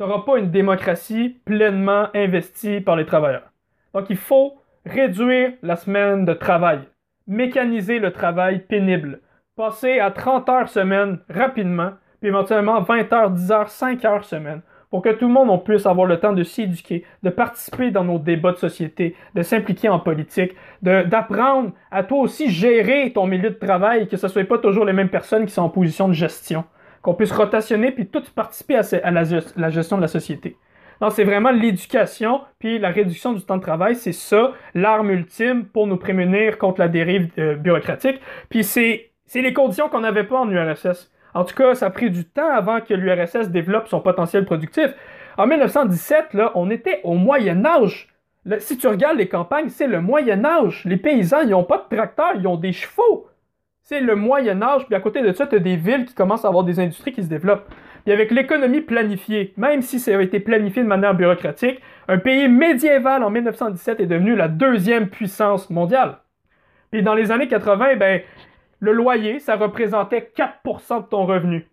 n'auras 0.00 0.20
pas 0.20 0.38
une 0.38 0.50
démocratie 0.50 1.40
pleinement 1.44 2.08
investie 2.14 2.80
par 2.80 2.96
les 2.96 3.06
travailleurs. 3.06 3.50
Donc 3.92 4.06
il 4.10 4.16
faut 4.16 4.54
réduire 4.84 5.52
la 5.62 5.76
semaine 5.76 6.24
de 6.24 6.34
travail, 6.34 6.80
mécaniser 7.26 7.98
le 7.98 8.12
travail 8.12 8.60
pénible, 8.60 9.20
passer 9.56 10.00
à 10.00 10.10
30 10.10 10.48
heures 10.48 10.68
semaine 10.68 11.18
rapidement, 11.30 11.92
puis 12.20 12.28
éventuellement 12.28 12.80
20 12.80 13.12
heures, 13.12 13.30
10 13.30 13.52
heures, 13.52 13.68
5 13.68 14.04
heures 14.04 14.24
semaine, 14.24 14.62
pour 14.90 15.02
que 15.02 15.10
tout 15.10 15.26
le 15.26 15.32
monde 15.32 15.64
puisse 15.64 15.86
avoir 15.86 16.06
le 16.06 16.20
temps 16.20 16.32
de 16.32 16.44
s'éduquer, 16.44 17.04
de 17.22 17.30
participer 17.30 17.90
dans 17.90 18.04
nos 18.04 18.18
débats 18.18 18.52
de 18.52 18.58
société, 18.58 19.16
de 19.34 19.42
s'impliquer 19.42 19.88
en 19.88 19.98
politique, 19.98 20.54
d'apprendre 20.82 21.72
à 21.90 22.04
toi 22.04 22.20
aussi 22.20 22.50
gérer 22.50 23.12
ton 23.12 23.26
milieu 23.26 23.50
de 23.50 23.58
travail, 23.58 24.06
que 24.06 24.16
ce 24.16 24.26
ne 24.26 24.30
soit 24.30 24.44
pas 24.44 24.58
toujours 24.58 24.84
les 24.84 24.92
mêmes 24.92 25.08
personnes 25.08 25.46
qui 25.46 25.52
sont 25.52 25.62
en 25.62 25.68
position 25.68 26.08
de 26.08 26.12
gestion, 26.12 26.64
qu'on 27.04 27.14
puisse 27.14 27.32
rotationner 27.32 27.92
puis 27.92 28.06
tous 28.06 28.30
participer 28.30 28.76
à, 28.76 29.10
la, 29.10 29.70
gestion 29.70 29.96
de 29.96 30.02
la 30.02 30.08
société. 30.08 30.56
Non, 31.02 31.10
c'est 31.10 31.24
vraiment 31.24 31.50
l'éducation 31.50 32.40
puis 32.58 32.78
la 32.78 32.88
réduction 32.88 33.34
du 33.34 33.42
temps 33.42 33.58
de 33.58 33.62
travail, 33.62 33.94
c'est 33.94 34.12
ça 34.12 34.52
l'arme 34.74 35.10
ultime 35.10 35.66
pour 35.66 35.86
nous 35.86 35.98
prémunir 35.98 36.56
contre 36.56 36.80
la 36.80 36.88
dérive 36.88 37.30
euh, 37.38 37.56
bureaucratique. 37.56 38.20
Puis 38.48 38.64
c'est 38.64 39.10
les 39.34 39.52
conditions 39.52 39.90
qu'on 39.90 40.00
n'avait 40.00 40.24
pas 40.24 40.38
en 40.38 40.50
URSS. 40.50 41.12
En 41.34 41.44
tout 41.44 41.54
cas, 41.54 41.74
ça 41.74 41.86
a 41.86 41.90
pris 41.90 42.10
du 42.10 42.24
temps 42.24 42.50
avant 42.50 42.80
que 42.80 42.94
l'URSS 42.94 43.50
développe 43.50 43.88
son 43.88 44.00
potentiel 44.00 44.46
productif. 44.46 44.94
En 45.36 45.46
1917, 45.46 46.32
là, 46.32 46.52
on 46.54 46.70
était 46.70 47.00
au 47.04 47.14
Moyen 47.14 47.66
Âge. 47.66 48.08
si 48.60 48.78
tu 48.78 48.86
regardes 48.86 49.18
les 49.18 49.28
campagnes, 49.28 49.68
c'est 49.68 49.88
le 49.88 50.00
Moyen 50.00 50.42
Âge. 50.44 50.82
Les 50.86 50.96
paysans, 50.96 51.42
ils 51.42 51.50
n'ont 51.50 51.64
pas 51.64 51.86
de 51.90 51.94
tracteurs, 51.94 52.36
ils 52.36 52.46
ont 52.46 52.56
des 52.56 52.72
chevaux. 52.72 53.26
C'est 53.86 54.00
le 54.00 54.16
Moyen 54.16 54.62
Âge, 54.62 54.86
puis 54.86 54.94
à 54.94 55.00
côté 55.00 55.20
de 55.20 55.30
ça, 55.32 55.46
tu 55.46 55.56
as 55.56 55.58
des 55.58 55.76
villes 55.76 56.06
qui 56.06 56.14
commencent 56.14 56.46
à 56.46 56.48
avoir 56.48 56.64
des 56.64 56.80
industries 56.80 57.12
qui 57.12 57.22
se 57.22 57.28
développent. 57.28 57.68
Puis 58.04 58.14
avec 58.14 58.30
l'économie 58.30 58.80
planifiée, 58.80 59.52
même 59.58 59.82
si 59.82 60.00
ça 60.00 60.16
a 60.16 60.22
été 60.22 60.40
planifié 60.40 60.82
de 60.82 60.88
manière 60.88 61.14
bureaucratique, 61.14 61.82
un 62.08 62.16
pays 62.16 62.48
médiéval 62.48 63.22
en 63.22 63.28
1917 63.28 64.00
est 64.00 64.06
devenu 64.06 64.36
la 64.36 64.48
deuxième 64.48 65.10
puissance 65.10 65.68
mondiale. 65.68 66.16
Puis 66.90 67.02
dans 67.02 67.14
les 67.14 67.30
années 67.30 67.46
80, 67.46 67.96
ben, 67.96 68.22
le 68.80 68.92
loyer, 68.92 69.38
ça 69.38 69.56
représentait 69.56 70.32
4% 70.34 71.02
de 71.02 71.08
ton 71.08 71.26
revenu. 71.26 71.68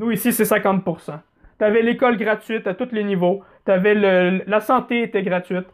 Nous, 0.00 0.10
ici, 0.10 0.32
c'est 0.32 0.42
50%. 0.42 1.12
Tu 1.58 1.64
avais 1.64 1.82
l'école 1.82 2.16
gratuite 2.16 2.66
à 2.66 2.74
tous 2.74 2.90
les 2.90 3.04
niveaux. 3.04 3.44
La 3.66 4.60
santé 4.60 5.02
était 5.02 5.22
gratuite. 5.22 5.66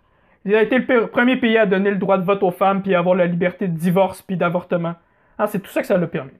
Il 0.45 0.55
a 0.55 0.61
été 0.61 0.81
le 0.81 1.07
premier 1.07 1.37
pays 1.37 1.57
à 1.57 1.65
donner 1.65 1.91
le 1.91 1.97
droit 1.97 2.19
de 2.19 2.25
vote 2.25 2.43
aux 2.43 2.51
femmes, 2.51 2.83
puis 2.83 2.95
à 2.95 2.99
avoir 2.99 3.15
la 3.15 3.25
liberté 3.25 3.69
de 3.69 3.77
divorce, 3.77 4.21
puis 4.21 4.37
d'avortement. 4.37 4.95
Ah, 5.39 5.47
c'est 5.47 5.61
tout 5.61 5.71
ça 5.71 5.81
que 5.81 5.87
ça 5.87 5.97
l'a 5.97 6.07
permis. 6.09 6.33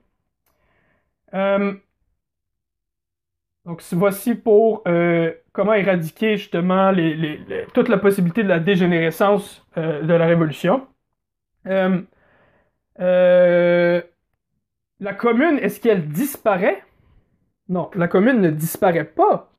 Euh, 1.33 1.73
donc, 3.65 3.81
voici 3.93 4.35
pour 4.35 4.83
euh, 4.87 5.31
comment 5.53 5.73
éradiquer 5.73 6.37
justement 6.37 6.93
toute 7.73 7.89
la 7.89 7.97
possibilité 7.97 8.43
de 8.43 8.49
la 8.49 8.59
dégénérescence 8.59 9.65
euh, 9.77 10.01
de 10.01 10.13
la 10.13 10.25
révolution. 10.25 10.87
La 15.01 15.13
commune, 15.13 15.59
est-ce 15.59 15.79
qu'elle 15.79 16.09
disparaît? 16.09 16.83
Non, 17.69 17.89
la 17.95 18.09
commune 18.09 18.41
ne 18.41 18.49
disparaît 18.49 19.05
pas. 19.05 19.49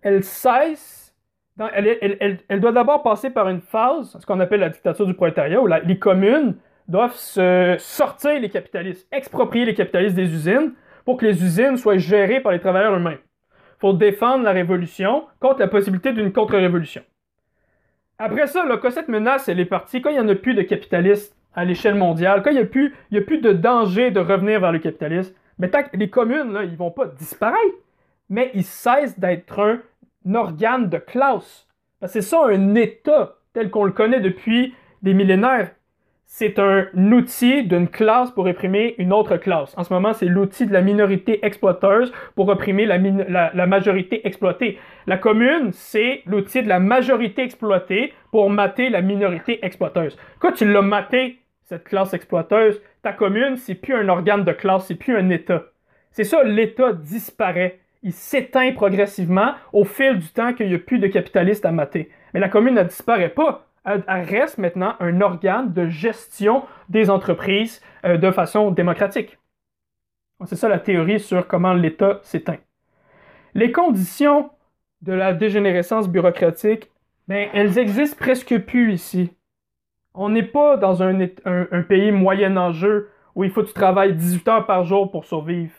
Elle 0.00 0.24
cesse. 0.24 1.14
elle, 1.58 2.60
doit 2.60 2.72
d'abord 2.72 3.02
passer 3.02 3.28
par 3.28 3.48
une 3.50 3.60
phase, 3.60 4.16
ce 4.18 4.24
qu'on 4.24 4.40
appelle 4.40 4.60
la 4.60 4.70
dictature 4.70 5.06
du 5.06 5.12
prolétariat, 5.12 5.60
où 5.60 5.66
les 5.66 5.98
communes 5.98 6.56
doivent 6.90 7.14
se 7.14 7.76
sortir 7.78 8.40
les 8.40 8.50
capitalistes, 8.50 9.06
exproprier 9.12 9.64
les 9.64 9.74
capitalistes 9.74 10.16
des 10.16 10.32
usines 10.32 10.72
pour 11.04 11.16
que 11.16 11.26
les 11.26 11.42
usines 11.42 11.76
soient 11.76 11.98
gérées 11.98 12.40
par 12.40 12.52
les 12.52 12.60
travailleurs 12.60 12.94
eux-mêmes. 12.94 13.18
Il 13.52 13.80
faut 13.80 13.92
défendre 13.92 14.44
la 14.44 14.50
révolution 14.50 15.24
contre 15.38 15.60
la 15.60 15.68
possibilité 15.68 16.12
d'une 16.12 16.32
contre-révolution. 16.32 17.02
Après 18.18 18.46
ça, 18.48 18.66
quand 18.82 18.90
cette 18.90 19.08
menace 19.08 19.48
est 19.48 19.64
partie, 19.64 20.02
quand 20.02 20.10
il 20.10 20.20
n'y 20.20 20.30
a 20.30 20.34
plus 20.34 20.54
de 20.54 20.62
capitalistes 20.62 21.34
à 21.54 21.64
l'échelle 21.64 21.94
mondiale, 21.94 22.42
quand 22.42 22.50
il 22.50 22.56
n'y 22.56 23.18
a, 23.18 23.22
plus, 23.22 23.38
de 23.38 23.52
danger 23.52 24.10
de 24.10 24.20
revenir 24.20 24.60
vers 24.60 24.72
le 24.72 24.78
capitalisme, 24.78 25.34
mais 25.58 25.70
les 25.94 26.10
communes, 26.10 26.52
là, 26.52 26.64
ils 26.64 26.76
vont 26.76 26.90
pas 26.90 27.06
disparaître, 27.06 27.76
mais 28.28 28.50
ils 28.54 28.64
cessent 28.64 29.18
d'être 29.18 29.58
un, 29.58 30.34
organe 30.34 30.90
de 30.90 30.98
classe. 30.98 31.66
C'est 32.04 32.20
ça 32.20 32.46
un 32.46 32.74
État 32.74 33.36
tel 33.54 33.70
qu'on 33.70 33.84
le 33.84 33.92
connaît 33.92 34.20
depuis 34.20 34.74
des 35.02 35.14
millénaires. 35.14 35.70
C'est 36.32 36.60
un 36.60 36.86
outil 36.94 37.64
d'une 37.64 37.88
classe 37.88 38.30
pour 38.30 38.44
réprimer 38.44 38.94
une 38.98 39.12
autre 39.12 39.36
classe. 39.36 39.76
En 39.76 39.82
ce 39.82 39.92
moment, 39.92 40.12
c'est 40.12 40.26
l'outil 40.26 40.64
de 40.64 40.72
la 40.72 40.80
minorité 40.80 41.44
exploiteuse 41.44 42.12
pour 42.36 42.48
réprimer 42.48 42.86
la, 42.86 43.66
majorité 43.66 44.24
exploitée. 44.26 44.78
La 45.08 45.18
commune, 45.18 45.72
c'est 45.72 46.22
l'outil 46.26 46.62
de 46.62 46.68
la 46.68 46.78
majorité 46.78 47.42
exploitée 47.42 48.14
pour 48.30 48.48
mater 48.48 48.90
la 48.90 49.02
minorité 49.02 49.58
exploiteuse. 49.66 50.16
Quand 50.38 50.52
tu 50.52 50.70
l'as 50.70 50.82
maté, 50.82 51.40
cette 51.64 51.82
classe 51.82 52.14
exploiteuse, 52.14 52.80
ta 53.02 53.12
commune, 53.12 53.56
c'est 53.56 53.74
plus 53.74 53.94
un 53.94 54.08
organe 54.08 54.44
de 54.44 54.52
classe, 54.52 54.86
c'est 54.86 54.94
plus 54.94 55.16
un 55.16 55.30
État. 55.30 55.64
C'est 56.12 56.24
ça, 56.24 56.44
l'État 56.44 56.92
disparaît. 56.92 57.80
Il 58.04 58.12
s'éteint 58.12 58.72
progressivement 58.72 59.54
au 59.72 59.84
fil 59.84 60.20
du 60.20 60.28
temps 60.28 60.54
qu'il 60.54 60.68
n'y 60.68 60.74
a 60.76 60.78
plus 60.78 61.00
de 61.00 61.08
capitalistes 61.08 61.66
à 61.66 61.72
mater. 61.72 62.08
Mais 62.32 62.40
la 62.40 62.48
commune 62.48 62.76
ne 62.76 62.84
disparaît 62.84 63.30
pas. 63.30 63.66
Reste 63.84 64.58
maintenant 64.58 64.94
un 65.00 65.20
organe 65.20 65.72
de 65.72 65.88
gestion 65.88 66.64
des 66.88 67.08
entreprises 67.08 67.80
euh, 68.04 68.18
de 68.18 68.30
façon 68.30 68.70
démocratique. 68.70 69.38
C'est 70.44 70.56
ça 70.56 70.68
la 70.68 70.78
théorie 70.78 71.20
sur 71.20 71.46
comment 71.46 71.74
l'État 71.74 72.20
s'éteint. 72.22 72.58
Les 73.54 73.72
conditions 73.72 74.50
de 75.02 75.12
la 75.12 75.32
dégénérescence 75.32 76.08
bureaucratique, 76.08 76.90
ben, 77.28 77.48
elles 77.52 77.78
existent 77.78 78.16
presque 78.18 78.58
plus 78.58 78.92
ici. 78.92 79.32
On 80.14 80.28
n'est 80.28 80.42
pas 80.42 80.76
dans 80.76 81.02
un, 81.02 81.16
pays 81.88 82.10
moyen 82.10 82.56
enjeu 82.56 83.10
où 83.34 83.44
il 83.44 83.50
faut 83.50 83.62
que 83.62 83.68
tu 83.68 83.74
travailles 83.74 84.14
18 84.14 84.48
heures 84.48 84.66
par 84.66 84.84
jour 84.84 85.10
pour 85.10 85.24
survivre. 85.24 85.72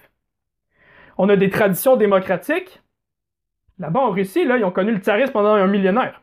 On 1.17 1.27
a 1.29 1.35
des 1.35 1.49
traditions 1.49 1.97
démocratiques. 1.97 2.81
Là-bas, 3.77 3.99
en 3.99 4.11
Russie, 4.11 4.45
là, 4.45 4.57
ils 4.57 4.63
ont 4.63 4.71
connu 4.71 4.91
le 4.91 4.99
tsarisme 4.99 5.33
pendant 5.33 5.53
un 5.53 5.67
millénaire. 5.67 6.21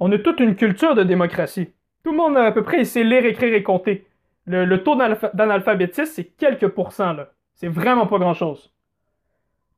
On 0.00 0.12
a 0.12 0.18
toute 0.18 0.40
une 0.40 0.54
culture 0.54 0.94
de 0.94 1.02
démocratie. 1.02 1.70
Tout 2.04 2.12
le 2.12 2.16
monde, 2.16 2.36
à 2.36 2.52
peu 2.52 2.62
près, 2.62 2.84
sait 2.84 3.04
lire, 3.04 3.24
écrire 3.24 3.54
et 3.54 3.62
compter. 3.62 4.06
Le, 4.46 4.82
taux 4.82 4.96
d'analphabétisme, 5.34 6.12
c'est 6.12 6.24
quelques 6.24 6.68
pourcents, 6.68 7.12
là. 7.12 7.28
C'est 7.54 7.68
vraiment 7.68 8.06
pas 8.06 8.18
grand-chose. 8.18 8.72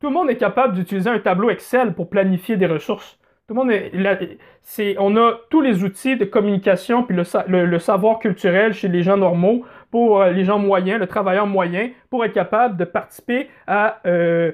Tout 0.01 0.09
le 0.09 0.13
monde 0.13 0.31
est 0.31 0.37
capable 0.37 0.75
d'utiliser 0.75 1.11
un 1.11 1.19
tableau 1.19 1.51
Excel 1.51 1.95
pour 1.95 2.11
planifier 2.11 2.57
des 2.57 2.67
ressources. 2.67 3.19
Tout 3.49 3.55
le 3.55 3.63
monde 3.63 3.73
est, 3.73 4.97
on 4.99 5.17
a 5.17 5.33
tous 5.51 5.61
les 5.61 5.83
outils 5.83 6.17
de 6.17 6.25
communication 6.25 7.03
puis 7.03 7.17
le, 7.17 7.79
savoir 7.79 8.21
culturel 8.21 8.73
chez 8.75 8.87
les 8.87 9.03
gens 9.03 9.17
normaux, 9.17 9.65
pour 9.91 10.21
euh, 10.21 10.31
les 10.31 10.45
gens 10.45 10.59
moyens, 10.59 11.01
le 11.01 11.09
travailleur 11.09 11.49
moyen, 11.49 11.91
pour 12.11 12.25
être 12.25 12.33
capable 12.33 12.77
de 12.77 12.85
participer 12.85 13.49
à 13.67 13.99
euh, 14.07 14.53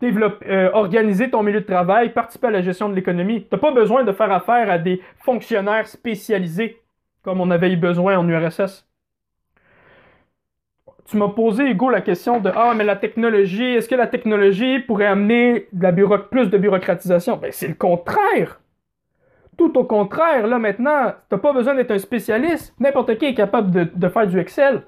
développer, 0.00 0.46
euh, 0.50 0.70
organiser 0.72 1.30
ton 1.30 1.42
milieu 1.42 1.60
de 1.60 1.66
travail, 1.66 2.12
participer 2.12 2.48
à 2.48 2.50
la 2.50 2.62
gestion 2.62 2.88
de 2.88 2.94
l'économie. 2.94 3.42
Tu 3.42 3.48
n'as 3.52 3.58
pas 3.58 3.72
besoin 3.72 4.04
de 4.04 4.12
faire 4.12 4.32
affaire 4.32 4.70
à 4.70 4.78
des 4.78 5.00
fonctionnaires 5.18 5.86
spécialisés 5.86 6.80
comme 7.22 7.40
on 7.40 7.50
avait 7.50 7.72
eu 7.72 7.76
besoin 7.76 8.18
en 8.18 8.28
URSS 8.28 8.86
tu 11.06 11.16
m'as 11.18 11.28
posé, 11.28 11.70
Hugo, 11.70 11.90
la 11.90 12.00
question 12.00 12.40
de 12.40 12.50
Ah, 12.54 12.72
mais 12.74 12.84
la 12.84 12.96
technologie, 12.96 13.74
est-ce 13.74 13.88
que 13.88 13.94
la 13.94 14.06
technologie 14.06 14.78
pourrait 14.80 15.06
amener 15.06 15.68
de 15.72 16.16
plus 16.28 16.48
de 16.48 16.58
bureaucratisation? 16.58 17.36
Ben, 17.36 17.52
c'est 17.52 17.68
le 17.68 17.74
contraire! 17.74 18.60
Tout 19.56 19.76
au 19.78 19.84
contraire, 19.84 20.46
là 20.46 20.58
maintenant, 20.58 21.12
t'as 21.28 21.38
pas 21.38 21.52
besoin 21.52 21.74
d'être 21.74 21.92
un 21.92 21.98
spécialiste. 21.98 22.74
N'importe 22.80 23.18
qui 23.18 23.26
est 23.26 23.34
capable 23.34 23.70
de, 23.70 24.08
faire 24.08 24.26
du 24.26 24.40
Excel. 24.40 24.82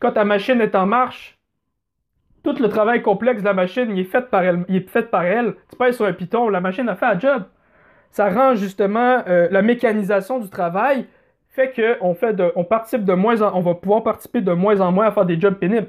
Quand 0.00 0.12
ta 0.12 0.24
machine 0.24 0.60
est 0.60 0.74
en 0.74 0.86
marche, 0.86 1.35
tout 2.54 2.62
le 2.62 2.68
travail 2.68 3.02
complexe 3.02 3.42
de 3.42 3.46
la 3.46 3.54
machine, 3.54 3.90
il 3.90 4.00
est 4.00 4.04
fait 4.04 4.30
par 4.30 4.42
elle. 4.42 4.64
Il 4.68 4.76
est 4.76 4.88
fait 4.88 5.10
par 5.10 5.24
elle. 5.24 5.54
Tu 5.70 5.92
sur 5.92 6.06
un 6.06 6.12
piton, 6.12 6.48
la 6.48 6.60
machine 6.60 6.88
a 6.88 6.96
fait 6.96 7.06
un 7.06 7.18
job. 7.18 7.44
Ça 8.10 8.30
rend 8.30 8.54
justement 8.54 9.22
euh, 9.28 9.48
la 9.50 9.62
mécanisation 9.62 10.38
du 10.38 10.48
travail 10.48 11.06
fait 11.48 11.72
qu'on 11.74 12.14
fait 12.14 12.34
de, 12.34 12.52
on 12.54 12.64
participe 12.64 13.04
de 13.04 13.14
moins 13.14 13.42
en, 13.42 13.56
on 13.56 13.60
va 13.60 13.74
pouvoir 13.74 14.02
participer 14.02 14.42
de 14.42 14.52
moins 14.52 14.80
en 14.80 14.92
moins 14.92 15.06
à 15.06 15.12
faire 15.12 15.24
des 15.24 15.40
jobs 15.40 15.54
pénibles. 15.54 15.88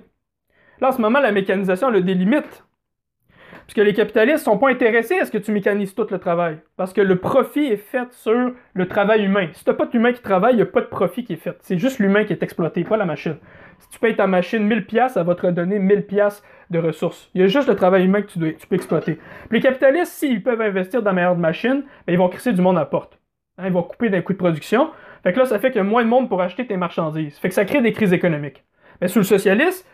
Là, 0.79 0.89
en 0.89 0.91
ce 0.91 1.01
moment, 1.01 1.19
la 1.19 1.31
mécanisation 1.31 1.87
a 1.87 1.99
des 1.99 2.13
limites. 2.13 2.63
Parce 3.51 3.73
que 3.73 3.81
les 3.81 3.93
capitalistes 3.93 4.45
sont 4.45 4.57
pas 4.57 4.69
intéressés 4.69 5.19
à 5.19 5.25
ce 5.25 5.31
que 5.31 5.37
tu 5.37 5.51
mécanises 5.51 5.93
tout 5.93 6.07
le 6.09 6.19
travail. 6.19 6.59
Parce 6.77 6.93
que 6.93 7.01
le 7.01 7.17
profit 7.17 7.65
est 7.65 7.75
fait 7.75 8.09
sur 8.13 8.51
le 8.73 8.87
travail 8.87 9.25
humain. 9.25 9.49
Si 9.51 9.65
t'as 9.65 9.73
pas 9.73 9.87
d'humain 9.87 10.13
qui 10.13 10.21
travaille, 10.21 10.53
il 10.53 10.57
n'y 10.57 10.61
a 10.61 10.67
pas 10.67 10.79
de 10.79 10.85
profit 10.85 11.25
qui 11.25 11.33
est 11.33 11.37
fait. 11.37 11.57
C'est 11.59 11.77
juste 11.77 11.99
l'humain 11.99 12.23
qui 12.23 12.31
est 12.31 12.41
exploité, 12.41 12.85
pas 12.85 12.95
la 12.95 13.03
machine. 13.03 13.35
Si 13.79 13.89
tu 13.89 13.99
payes 13.99 14.15
ta 14.15 14.27
machine 14.27 14.63
1000 14.63 14.85
pièces, 14.85 15.13
ça 15.13 15.23
va 15.23 15.35
te 15.35 15.45
redonner 15.45 15.79
1000 15.79 16.05
pièces 16.05 16.43
de 16.69 16.79
ressources. 16.79 17.29
Il 17.33 17.41
y 17.41 17.43
a 17.43 17.47
juste 17.47 17.67
le 17.67 17.75
travail 17.75 18.05
humain 18.05 18.21
que 18.21 18.27
tu, 18.27 18.39
dois, 18.39 18.51
tu 18.51 18.67
peux 18.67 18.75
exploiter. 18.75 19.19
les 19.51 19.59
capitalistes, 19.59 20.13
s'ils 20.13 20.43
peuvent 20.43 20.61
investir 20.61 21.01
dans 21.01 21.11
la 21.11 21.15
meilleure 21.15 21.37
machine, 21.37 21.83
ben, 22.05 22.13
ils 22.13 22.17
vont 22.17 22.29
crisser 22.29 22.53
du 22.53 22.61
monde 22.61 22.77
à 22.77 22.85
porte. 22.85 23.19
Hein, 23.57 23.67
ils 23.67 23.73
vont 23.73 23.83
couper 23.83 24.09
d'un 24.09 24.21
coût 24.21 24.33
de 24.33 24.37
production. 24.37 24.89
Fait 25.23 25.33
que 25.33 25.39
là, 25.39 25.45
ça 25.45 25.59
fait 25.59 25.69
qu'il 25.71 25.77
y 25.77 25.81
a 25.81 25.83
moins 25.83 26.03
de 26.03 26.09
monde 26.09 26.29
pour 26.29 26.41
acheter 26.41 26.65
tes 26.65 26.77
marchandises. 26.77 27.37
Fait 27.37 27.49
que 27.49 27.55
ça 27.55 27.65
crée 27.65 27.81
des 27.81 27.93
crises 27.93 28.13
économiques. 28.13 28.63
Mais 29.01 29.07
sous 29.07 29.19
le 29.19 29.25
socialisme, 29.25 29.85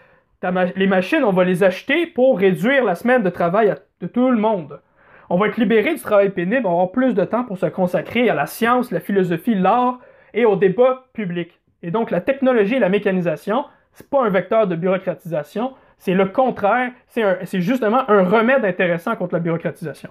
les 0.75 0.87
machines, 0.87 1.23
on 1.23 1.31
va 1.31 1.43
les 1.43 1.63
acheter 1.63 2.05
pour 2.05 2.37
réduire 2.37 2.83
la 2.83 2.95
semaine 2.95 3.23
de 3.23 3.29
travail 3.29 3.73
de 4.01 4.07
tout 4.07 4.29
le 4.29 4.37
monde. 4.37 4.81
On 5.29 5.37
va 5.37 5.47
être 5.47 5.57
libéré 5.57 5.93
du 5.93 6.01
travail 6.01 6.29
pénible, 6.29 6.65
on 6.65 6.69
va 6.69 6.75
avoir 6.75 6.91
plus 6.91 7.13
de 7.13 7.23
temps 7.23 7.45
pour 7.45 7.57
se 7.57 7.65
consacrer 7.65 8.29
à 8.29 8.35
la 8.35 8.45
science, 8.45 8.91
la 8.91 8.99
philosophie, 8.99 9.55
l'art 9.55 9.99
et 10.33 10.45
au 10.45 10.55
débat 10.55 11.05
public. 11.13 11.59
Et 11.83 11.91
donc 11.91 12.09
la 12.09 12.21
technologie 12.21 12.75
et 12.75 12.79
la 12.79 12.89
mécanisation, 12.89 13.65
c'est 13.91 14.09
pas 14.09 14.23
un 14.25 14.29
vecteur 14.29 14.65
de 14.65 14.75
bureaucratisation, 14.75 15.73
c'est 15.97 16.15
le 16.15 16.25
contraire, 16.25 16.91
c'est 17.07 17.61
justement 17.61 18.09
un 18.09 18.23
remède 18.23 18.65
intéressant 18.65 19.15
contre 19.15 19.35
la 19.35 19.39
bureaucratisation. 19.39 20.09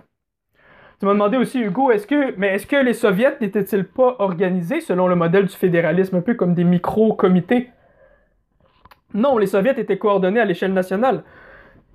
Tu 1.01 1.07
m'as 1.07 1.15
demandé 1.15 1.37
aussi, 1.37 1.61
Hugo, 1.61 1.91
est-ce 1.91 2.07
que, 2.07 2.33
mais 2.37 2.55
est-ce 2.55 2.67
que 2.67 2.77
les 2.77 2.93
soviets 2.93 3.37
n'étaient-ils 3.41 3.85
pas 3.85 4.15
organisés 4.21 4.81
selon 4.81 5.09
le 5.09 5.17
modèle 5.17 5.47
du 5.47 5.57
fédéralisme, 5.57 6.15
un 6.15 6.21
peu 6.21 6.35
comme 6.35 6.55
des 6.55 6.63
micro-comités? 6.63 7.71
Non, 9.13 9.37
les 9.37 9.47
soviets 9.47 9.75
étaient 9.79 9.99
coordonnés 9.99 10.39
à 10.39 10.45
l'échelle 10.45 10.73
nationale. 10.73 11.25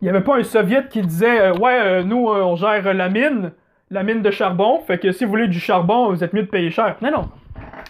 Il 0.02 0.06
n'y 0.06 0.10
avait 0.10 0.22
pas 0.22 0.38
un 0.38 0.44
soviet 0.44 0.90
qui 0.90 1.02
disait 1.02 1.40
euh, 1.40 1.54
Ouais, 1.54 1.80
euh, 1.80 2.04
nous, 2.04 2.30
euh, 2.30 2.44
on 2.44 2.56
gère 2.56 2.94
la 2.94 3.10
mine, 3.10 3.54
la 3.90 4.04
mine 4.04 4.22
de 4.22 4.30
charbon, 4.30 4.82
fait 4.82 5.00
que 5.00 5.12
si 5.12 5.24
vous 5.24 5.32
voulez 5.32 5.48
du 5.48 5.60
charbon, 5.60 6.10
vous 6.10 6.24
êtes 6.24 6.34
mieux 6.34 6.44
de 6.44 6.50
payer 6.50 6.70
cher. 6.70 6.98
Non, 7.02 7.12
non. 7.12 7.30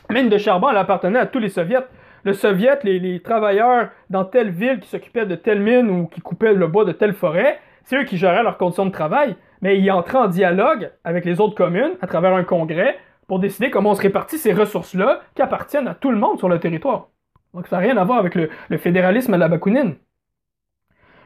Mine 0.09 0.29
de 0.29 0.37
charbon, 0.37 0.69
elle 0.69 0.77
appartenait 0.77 1.19
à 1.19 1.25
tous 1.25 1.39
les 1.39 1.49
soviets. 1.49 1.85
Le 2.23 2.33
soviet, 2.33 2.79
les, 2.83 2.99
les 2.99 3.19
travailleurs 3.21 3.89
dans 4.09 4.25
telle 4.25 4.49
ville 4.49 4.79
qui 4.79 4.89
s'occupaient 4.89 5.25
de 5.25 5.35
telle 5.35 5.59
mine 5.59 5.89
ou 5.89 6.07
qui 6.07 6.21
coupaient 6.21 6.53
le 6.53 6.67
bois 6.67 6.85
de 6.85 6.91
telle 6.91 7.13
forêt, 7.13 7.59
c'est 7.83 7.97
eux 7.97 8.03
qui 8.03 8.17
géraient 8.17 8.43
leurs 8.43 8.57
conditions 8.57 8.85
de 8.85 8.91
travail, 8.91 9.35
mais 9.61 9.79
ils 9.79 9.91
entraient 9.91 10.17
en 10.17 10.27
dialogue 10.27 10.91
avec 11.03 11.25
les 11.25 11.39
autres 11.39 11.55
communes 11.55 11.93
à 12.01 12.07
travers 12.07 12.33
un 12.33 12.43
congrès 12.43 12.97
pour 13.27 13.39
décider 13.39 13.69
comment 13.69 13.91
on 13.91 13.95
se 13.95 14.01
répartit 14.01 14.37
ces 14.37 14.53
ressources-là 14.53 15.21
qui 15.35 15.41
appartiennent 15.41 15.87
à 15.87 15.93
tout 15.93 16.11
le 16.11 16.17
monde 16.17 16.37
sur 16.37 16.49
le 16.49 16.59
territoire. 16.59 17.09
Donc 17.53 17.67
ça 17.67 17.77
n'a 17.77 17.83
rien 17.83 17.97
à 17.97 18.03
voir 18.03 18.19
avec 18.19 18.35
le, 18.35 18.49
fédéralisme 18.77 19.33
à 19.33 19.37
la 19.37 19.47
Bakounine. 19.47 19.95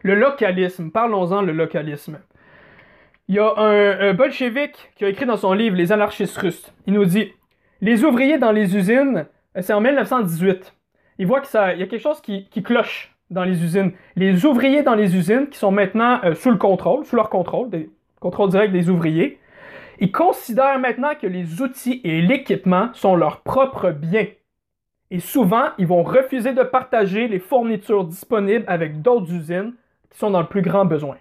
Le 0.04 0.16
localisme, 0.16 0.90
parlons-en 0.90 1.42
le 1.42 1.52
localisme. 1.52 2.20
Il 3.28 3.36
y 3.36 3.40
a 3.40 3.54
un, 3.58 4.10
un 4.10 4.14
bolchevique 4.14 4.92
qui 4.96 5.06
a 5.06 5.10
écrit 5.10 5.26
dans 5.26 5.38
son 5.38 5.54
livre 5.54 5.76
Les 5.76 5.92
anarchistes 5.92 6.38
russes. 6.38 6.74
Il 6.88 6.94
nous 6.94 7.06
dit 7.06 7.32
Les 7.82 8.04
ouvriers 8.04 8.38
dans 8.38 8.52
les 8.52 8.78
usines, 8.78 9.26
euh, 9.58 9.62
c'est 9.62 9.74
en 9.74 9.82
1918. 9.82 10.76
Il 11.18 11.28
voit 11.28 11.42
qu'il 11.42 11.60
y 11.60 11.84
a 11.84 11.88
quelque 11.88 11.98
chose 11.98 12.22
qui, 12.22 12.48
cloche 12.64 13.16
dans 13.32 13.44
les 13.44 13.64
usines. 13.64 13.92
Les 14.16 14.46
ouvriers 14.46 14.84
dans 14.84 14.94
les 14.94 15.16
usines, 15.16 15.48
qui 15.50 15.58
sont 15.58 15.72
maintenant 15.72 16.20
euh, 16.24 16.36
sous 16.36 16.52
le 16.52 16.58
contrôle, 16.58 17.06
sous 17.06 17.16
leur 17.16 17.30
contrôle, 17.30 17.70
des 17.70 17.90
contrôle 18.20 18.52
direct 18.52 18.72
des 18.72 18.90
ouvriers, 18.90 19.40
ils 20.00 20.12
considèrent 20.12 20.80
maintenant 20.80 21.14
que 21.20 21.26
les 21.26 21.62
outils 21.62 22.02
et 22.04 22.22
l'équipement 22.22 22.90
sont 22.94 23.16
leurs 23.16 23.42
propres 23.42 23.92
biens. 23.92 24.28
Et 25.10 25.20
souvent, 25.20 25.66
ils 25.78 25.88
vont 25.88 26.04
refuser 26.04 26.54
de 26.54 26.64
partager 26.64 27.28
les 27.28 27.40
fournitures 27.40 28.06
disponibles 28.06 28.64
avec 28.68 29.02
d'autres 29.02 29.34
usines 29.34 29.74
qui 30.10 30.20
sont 30.20 30.30
dans 30.30 30.42
le 30.42 30.48
plus 30.48 30.62
grand 30.62 30.86
besoin. 30.86 31.18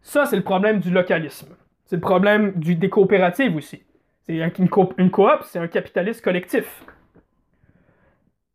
Ça, 0.00 0.24
c'est 0.24 0.36
le 0.36 0.42
problème 0.42 0.80
du 0.80 0.90
localisme. 0.90 1.54
C'est 1.84 1.96
le 1.96 2.02
problème 2.02 2.52
du, 2.56 2.74
des 2.74 2.88
coopératives 2.88 3.54
aussi. 3.54 3.82
C'est 4.26 4.58
une, 4.58 4.68
coop, 4.68 4.94
c'est 5.42 5.58
un 5.58 5.66
capitaliste 5.66 6.22
collectif. 6.22 6.84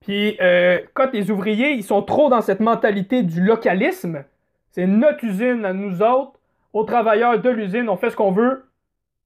Puis, 0.01 0.37
euh, 0.39 0.79
quand 0.93 1.11
les 1.11 1.29
ouvriers, 1.29 1.71
ils 1.71 1.83
sont 1.83 2.01
trop 2.01 2.29
dans 2.29 2.41
cette 2.41 2.61
mentalité 2.61 3.23
du 3.23 3.43
localisme, 3.43 4.23
c'est 4.71 4.87
notre 4.87 5.23
usine 5.25 5.65
à 5.65 5.73
nous 5.73 6.01
autres, 6.01 6.39
aux 6.71 6.83
travailleurs 6.83 7.39
de 7.41 7.49
l'usine, 7.49 7.89
on 7.89 7.97
fait 7.97 8.11
ce 8.11 8.15
qu'on 8.15 8.31
veut, 8.31 8.67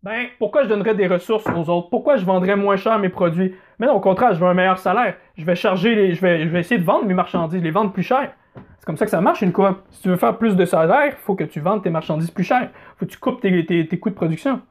ben, 0.04 0.28
pourquoi 0.40 0.64
je 0.64 0.68
donnerais 0.68 0.96
des 0.96 1.06
ressources 1.06 1.46
aux 1.48 1.70
autres? 1.70 1.90
Pourquoi 1.90 2.18
je 2.18 2.26
vendrais 2.26 2.56
moins 2.56 2.76
cher 2.76 2.98
mes 2.98 3.10
produits? 3.10 3.56
Mais 3.78 3.86
non, 3.86 3.94
au 3.94 4.00
contraire, 4.00 4.34
je 4.34 4.40
veux 4.40 4.48
un 4.48 4.56
meilleur 4.56 4.80
salaire. 4.80 5.16
Je 5.38 5.46
vais 5.46 5.54
charger 5.54 5.94
les, 5.94 6.16
je 6.16 6.22
vais, 6.22 6.44
je 6.44 6.50
vais 6.50 6.62
essayer 6.62 6.80
de 6.80 6.86
vendre 6.86 7.06
mes 7.06 7.14
marchandises, 7.14 7.62
les 7.62 7.70
vendre 7.70 7.92
plus 7.92 8.02
cher. 8.02 8.32
C'est 8.80 8.86
comme 8.86 8.98
ça 8.98 9.06
que 9.06 9.12
ça 9.12 9.22
marche 9.22 9.44
une 9.44 9.52
coop. 9.52 9.78
Si 9.92 10.02
tu 10.02 10.10
veux 10.10 10.18
faire 10.18 10.40
plus 10.40 10.56
de 10.56 10.66
salaire, 10.66 11.06
il 11.06 11.12
faut 11.12 11.36
que 11.36 11.44
tu 11.44 11.60
vendes 11.60 11.84
tes 11.84 11.92
marchandises 11.92 12.32
plus 12.32 12.44
cher. 12.44 12.72
Faut 12.98 13.06
que 13.06 13.12
tu 13.12 13.20
coupes 13.20 13.40
tes, 13.40 14.00
coûts 14.00 14.10
de 14.10 14.16
production. 14.16 14.62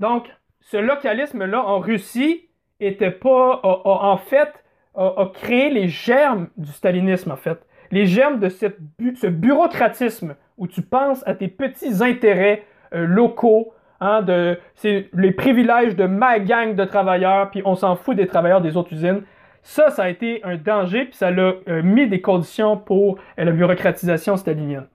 Donc, 0.00 0.28
ce 0.70 0.76
localisme-là 0.76 1.64
en 1.64 1.78
Russie 1.78 2.48
était 2.80 3.10
pas, 3.10 3.60
en 3.62 4.16
fait, 4.16 4.64
a, 4.94 5.30
créé 5.32 5.70
les 5.70 5.88
germes 5.88 6.48
du 6.56 6.70
stalinisme, 6.70 7.30
en 7.30 7.36
fait. 7.36 7.58
Les 7.90 8.06
germes 8.06 8.38
de 8.38 8.48
cette, 8.48 8.78
ce 9.16 9.26
bureaucratisme 9.26 10.36
où 10.56 10.66
tu 10.66 10.82
penses 10.82 11.26
à 11.26 11.34
tes 11.34 11.48
petits 11.48 12.02
intérêts 12.02 12.64
euh, 12.92 13.06
locaux, 13.06 13.72
Hein, 14.00 14.22
de, 14.22 14.58
c'est 14.76 15.08
les 15.12 15.32
privilèges 15.32 15.96
de 15.96 16.04
ma 16.04 16.38
gang 16.38 16.76
de 16.76 16.84
travailleurs, 16.84 17.50
puis 17.50 17.62
on 17.64 17.74
s'en 17.74 17.96
fout 17.96 18.16
des 18.16 18.28
travailleurs 18.28 18.60
des 18.60 18.76
autres 18.76 18.92
usines. 18.92 19.22
Ça, 19.62 19.90
ça 19.90 20.04
a 20.04 20.08
été 20.08 20.40
un 20.44 20.56
danger, 20.56 21.06
puis 21.06 21.16
ça 21.16 21.28
a 21.28 21.32
euh, 21.32 21.82
mis 21.82 22.06
des 22.06 22.20
conditions 22.20 22.76
pour 22.76 23.18
euh, 23.38 23.44
la 23.44 23.50
bureaucratisation 23.50 24.36
stalinienne. 24.36 24.86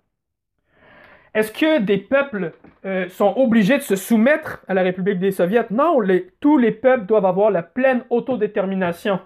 Est-ce 1.33 1.51
que 1.51 1.79
des 1.79 1.97
peuples 1.97 2.51
euh, 2.85 3.09
sont 3.09 3.33
obligés 3.37 3.77
de 3.77 3.83
se 3.83 3.95
soumettre 3.95 4.63
à 4.67 4.73
la 4.73 4.83
République 4.83 5.19
des 5.19 5.31
Soviets? 5.31 5.65
Non, 5.71 5.97
tous 6.39 6.57
les 6.57 6.71
peuples 6.71 7.05
doivent 7.05 7.25
avoir 7.25 7.49
la 7.49 7.63
pleine 7.63 8.03
autodétermination. 8.09 9.19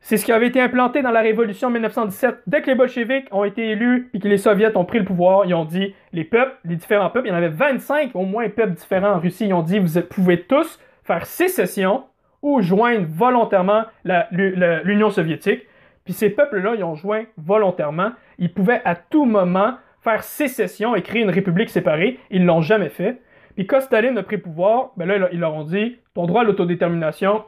C'est 0.00 0.16
ce 0.16 0.24
qui 0.24 0.32
avait 0.32 0.48
été 0.48 0.60
implanté 0.60 1.02
dans 1.02 1.10
la 1.10 1.20
révolution 1.20 1.70
1917. 1.70 2.42
Dès 2.46 2.62
que 2.62 2.66
les 2.66 2.74
bolcheviks 2.74 3.28
ont 3.32 3.44
été 3.44 3.70
élus 3.70 4.10
et 4.14 4.20
que 4.20 4.28
les 4.28 4.38
soviets 4.38 4.76
ont 4.76 4.84
pris 4.84 4.98
le 4.98 5.04
pouvoir, 5.04 5.46
ils 5.46 5.54
ont 5.54 5.64
dit 5.64 5.94
les 6.12 6.24
peuples, 6.24 6.54
les 6.64 6.76
différents 6.76 7.10
peuples, 7.10 7.28
il 7.28 7.30
y 7.30 7.32
en 7.32 7.36
avait 7.36 7.48
25 7.48 8.10
au 8.14 8.22
moins 8.22 8.48
peuples 8.48 8.74
différents 8.74 9.14
en 9.14 9.20
Russie, 9.20 9.46
ils 9.46 9.54
ont 9.54 9.62
dit 9.62 9.78
vous 9.78 10.00
pouvez 10.02 10.42
tous 10.42 10.78
faire 11.02 11.26
sécession 11.26 12.04
ou 12.42 12.60
joindre 12.60 13.06
volontairement 13.08 13.84
l'Union 14.30 15.10
soviétique. 15.10 15.62
Puis 16.04 16.14
ces 16.14 16.30
peuples-là, 16.30 16.74
ils 16.76 16.84
ont 16.84 16.94
joint 16.94 17.24
volontairement. 17.36 18.12
Ils 18.38 18.52
pouvaient 18.52 18.82
à 18.84 18.94
tout 18.94 19.24
moment 19.24 19.74
faire 20.06 20.22
sécession 20.22 20.94
et 20.94 21.02
créer 21.02 21.22
une 21.22 21.30
république 21.30 21.68
séparée. 21.68 22.20
Ils 22.30 22.42
ne 22.42 22.46
l'ont 22.46 22.60
jamais 22.60 22.90
fait. 22.90 23.20
Puis 23.56 23.66
quand 23.66 23.80
Staline 23.80 24.16
a 24.18 24.22
pris 24.22 24.38
pouvoir, 24.38 24.92
ben 24.96 25.06
là, 25.06 25.28
ils 25.32 25.40
leur 25.40 25.52
ont 25.54 25.64
dit 25.64 25.96
ton 26.14 26.26
droit 26.26 26.42
à 26.42 26.44
l'autodétermination, 26.44 27.42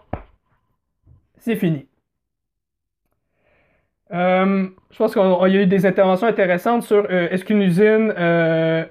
c'est 1.38 1.54
fini. 1.54 1.86
Euh, 4.12 4.66
je 4.90 4.96
pense 4.96 5.12
qu'il 5.12 5.22
y 5.22 5.58
a 5.58 5.62
eu 5.62 5.66
des 5.66 5.86
interventions 5.86 6.26
intéressantes 6.26 6.82
sur 6.82 7.06
euh, 7.10 7.28
est-ce 7.30 7.44
qu'une 7.44 7.62
usine, 7.62 8.12
euh, 8.18 8.84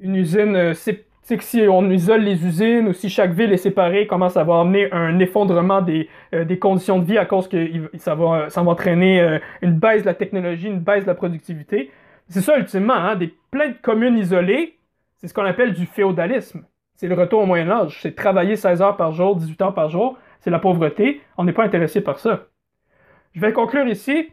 une 0.00 0.16
usine, 0.16 0.74
c'est 0.74 1.36
que 1.38 1.44
si 1.44 1.62
on 1.68 1.88
isole 1.90 2.22
les 2.22 2.44
usines 2.44 2.88
ou 2.88 2.92
si 2.92 3.08
chaque 3.08 3.32
ville 3.32 3.52
est 3.52 3.56
séparée, 3.56 4.06
comment 4.06 4.28
ça 4.28 4.44
va 4.44 4.60
amener 4.60 4.92
un 4.92 5.18
effondrement 5.18 5.80
des, 5.80 6.10
des 6.32 6.58
conditions 6.58 6.98
de 6.98 7.04
vie 7.04 7.18
à 7.18 7.24
cause 7.24 7.48
que 7.48 7.56
ça 7.98 8.14
va, 8.14 8.50
ça 8.50 8.62
va 8.62 8.72
entraîner 8.72 9.40
une 9.62 9.72
baisse 9.72 10.02
de 10.02 10.06
la 10.06 10.14
technologie, 10.14 10.66
une 10.66 10.80
baisse 10.80 11.04
de 11.04 11.08
la 11.08 11.14
productivité? 11.14 11.90
C'est 12.28 12.40
ça 12.40 12.58
ultimement, 12.58 12.94
hein, 12.94 13.14
des 13.14 13.32
plein 13.50 13.68
de 13.68 13.76
communes 13.80 14.18
isolées, 14.18 14.78
c'est 15.16 15.28
ce 15.28 15.34
qu'on 15.34 15.44
appelle 15.44 15.72
du 15.72 15.86
féodalisme. 15.86 16.64
C'est 16.96 17.06
le 17.06 17.14
retour 17.14 17.42
au 17.42 17.46
Moyen 17.46 17.70
Âge, 17.70 18.00
c'est 18.02 18.16
travailler 18.16 18.56
16 18.56 18.82
heures 18.82 18.96
par 18.96 19.12
jour, 19.12 19.36
18 19.36 19.62
heures 19.62 19.74
par 19.74 19.88
jour, 19.90 20.18
c'est 20.40 20.50
la 20.50 20.58
pauvreté, 20.58 21.22
on 21.36 21.44
n'est 21.44 21.52
pas 21.52 21.64
intéressé 21.64 22.00
par 22.00 22.18
ça. 22.18 22.46
Je 23.34 23.40
vais 23.40 23.52
conclure 23.52 23.86
ici. 23.86 24.32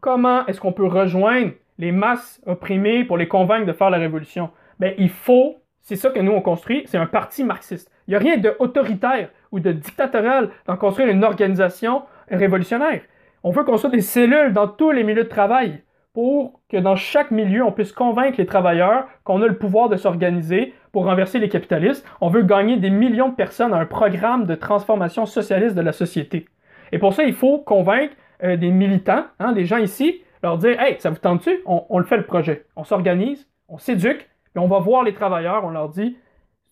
Comment 0.00 0.46
est-ce 0.46 0.60
qu'on 0.60 0.72
peut 0.72 0.86
rejoindre 0.86 1.52
les 1.78 1.92
masses 1.92 2.40
opprimées 2.46 3.04
pour 3.04 3.18
les 3.18 3.28
convaincre 3.28 3.66
de 3.66 3.72
faire 3.72 3.90
la 3.90 3.98
révolution? 3.98 4.50
Ben, 4.78 4.94
il 4.96 5.10
faut, 5.10 5.56
c'est 5.82 5.96
ça 5.96 6.10
que 6.10 6.20
nous 6.20 6.32
on 6.32 6.40
construit, 6.40 6.84
c'est 6.86 6.98
un 6.98 7.06
parti 7.06 7.44
marxiste. 7.44 7.90
Il 8.06 8.12
n'y 8.12 8.16
a 8.16 8.20
rien 8.20 8.38
d'autoritaire 8.38 9.30
ou 9.52 9.60
de 9.60 9.72
dictatorial 9.72 10.50
dans 10.66 10.76
construire 10.76 11.08
une 11.08 11.24
organisation 11.24 12.04
révolutionnaire. 12.30 13.02
On 13.42 13.50
veut 13.50 13.64
construire 13.64 13.92
des 13.92 14.00
cellules 14.00 14.52
dans 14.52 14.68
tous 14.68 14.92
les 14.92 15.04
milieux 15.04 15.24
de 15.24 15.28
travail 15.28 15.82
pour 16.16 16.62
que 16.70 16.78
dans 16.78 16.96
chaque 16.96 17.30
milieu, 17.30 17.62
on 17.62 17.72
puisse 17.72 17.92
convaincre 17.92 18.38
les 18.38 18.46
travailleurs 18.46 19.04
qu'on 19.22 19.42
a 19.42 19.46
le 19.46 19.58
pouvoir 19.58 19.90
de 19.90 19.96
s'organiser 19.96 20.72
pour 20.90 21.04
renverser 21.04 21.38
les 21.38 21.50
capitalistes. 21.50 22.08
On 22.22 22.30
veut 22.30 22.40
gagner 22.40 22.78
des 22.78 22.88
millions 22.88 23.28
de 23.28 23.34
personnes 23.34 23.74
à 23.74 23.76
un 23.76 23.84
programme 23.84 24.46
de 24.46 24.54
transformation 24.54 25.26
socialiste 25.26 25.74
de 25.74 25.82
la 25.82 25.92
société. 25.92 26.46
Et 26.90 26.98
pour 26.98 27.12
ça, 27.12 27.24
il 27.24 27.34
faut 27.34 27.58
convaincre 27.58 28.14
euh, 28.42 28.56
des 28.56 28.70
militants, 28.70 29.26
hein, 29.38 29.52
des 29.52 29.66
gens 29.66 29.76
ici, 29.76 30.22
leur 30.42 30.56
dire 30.56 30.80
Hey, 30.80 30.96
ça 31.00 31.10
vous 31.10 31.18
tente-tu? 31.18 31.60
On, 31.66 31.98
le 31.98 32.06
fait 32.06 32.16
le 32.16 32.24
projet. 32.24 32.64
On 32.76 32.84
s'organise, 32.84 33.46
on 33.68 33.76
s'éduque, 33.76 34.26
puis 34.54 34.64
on 34.64 34.68
va 34.68 34.78
voir 34.78 35.02
les 35.02 35.12
travailleurs, 35.12 35.66
on 35.66 35.70
leur 35.70 35.90
dit 35.90 36.16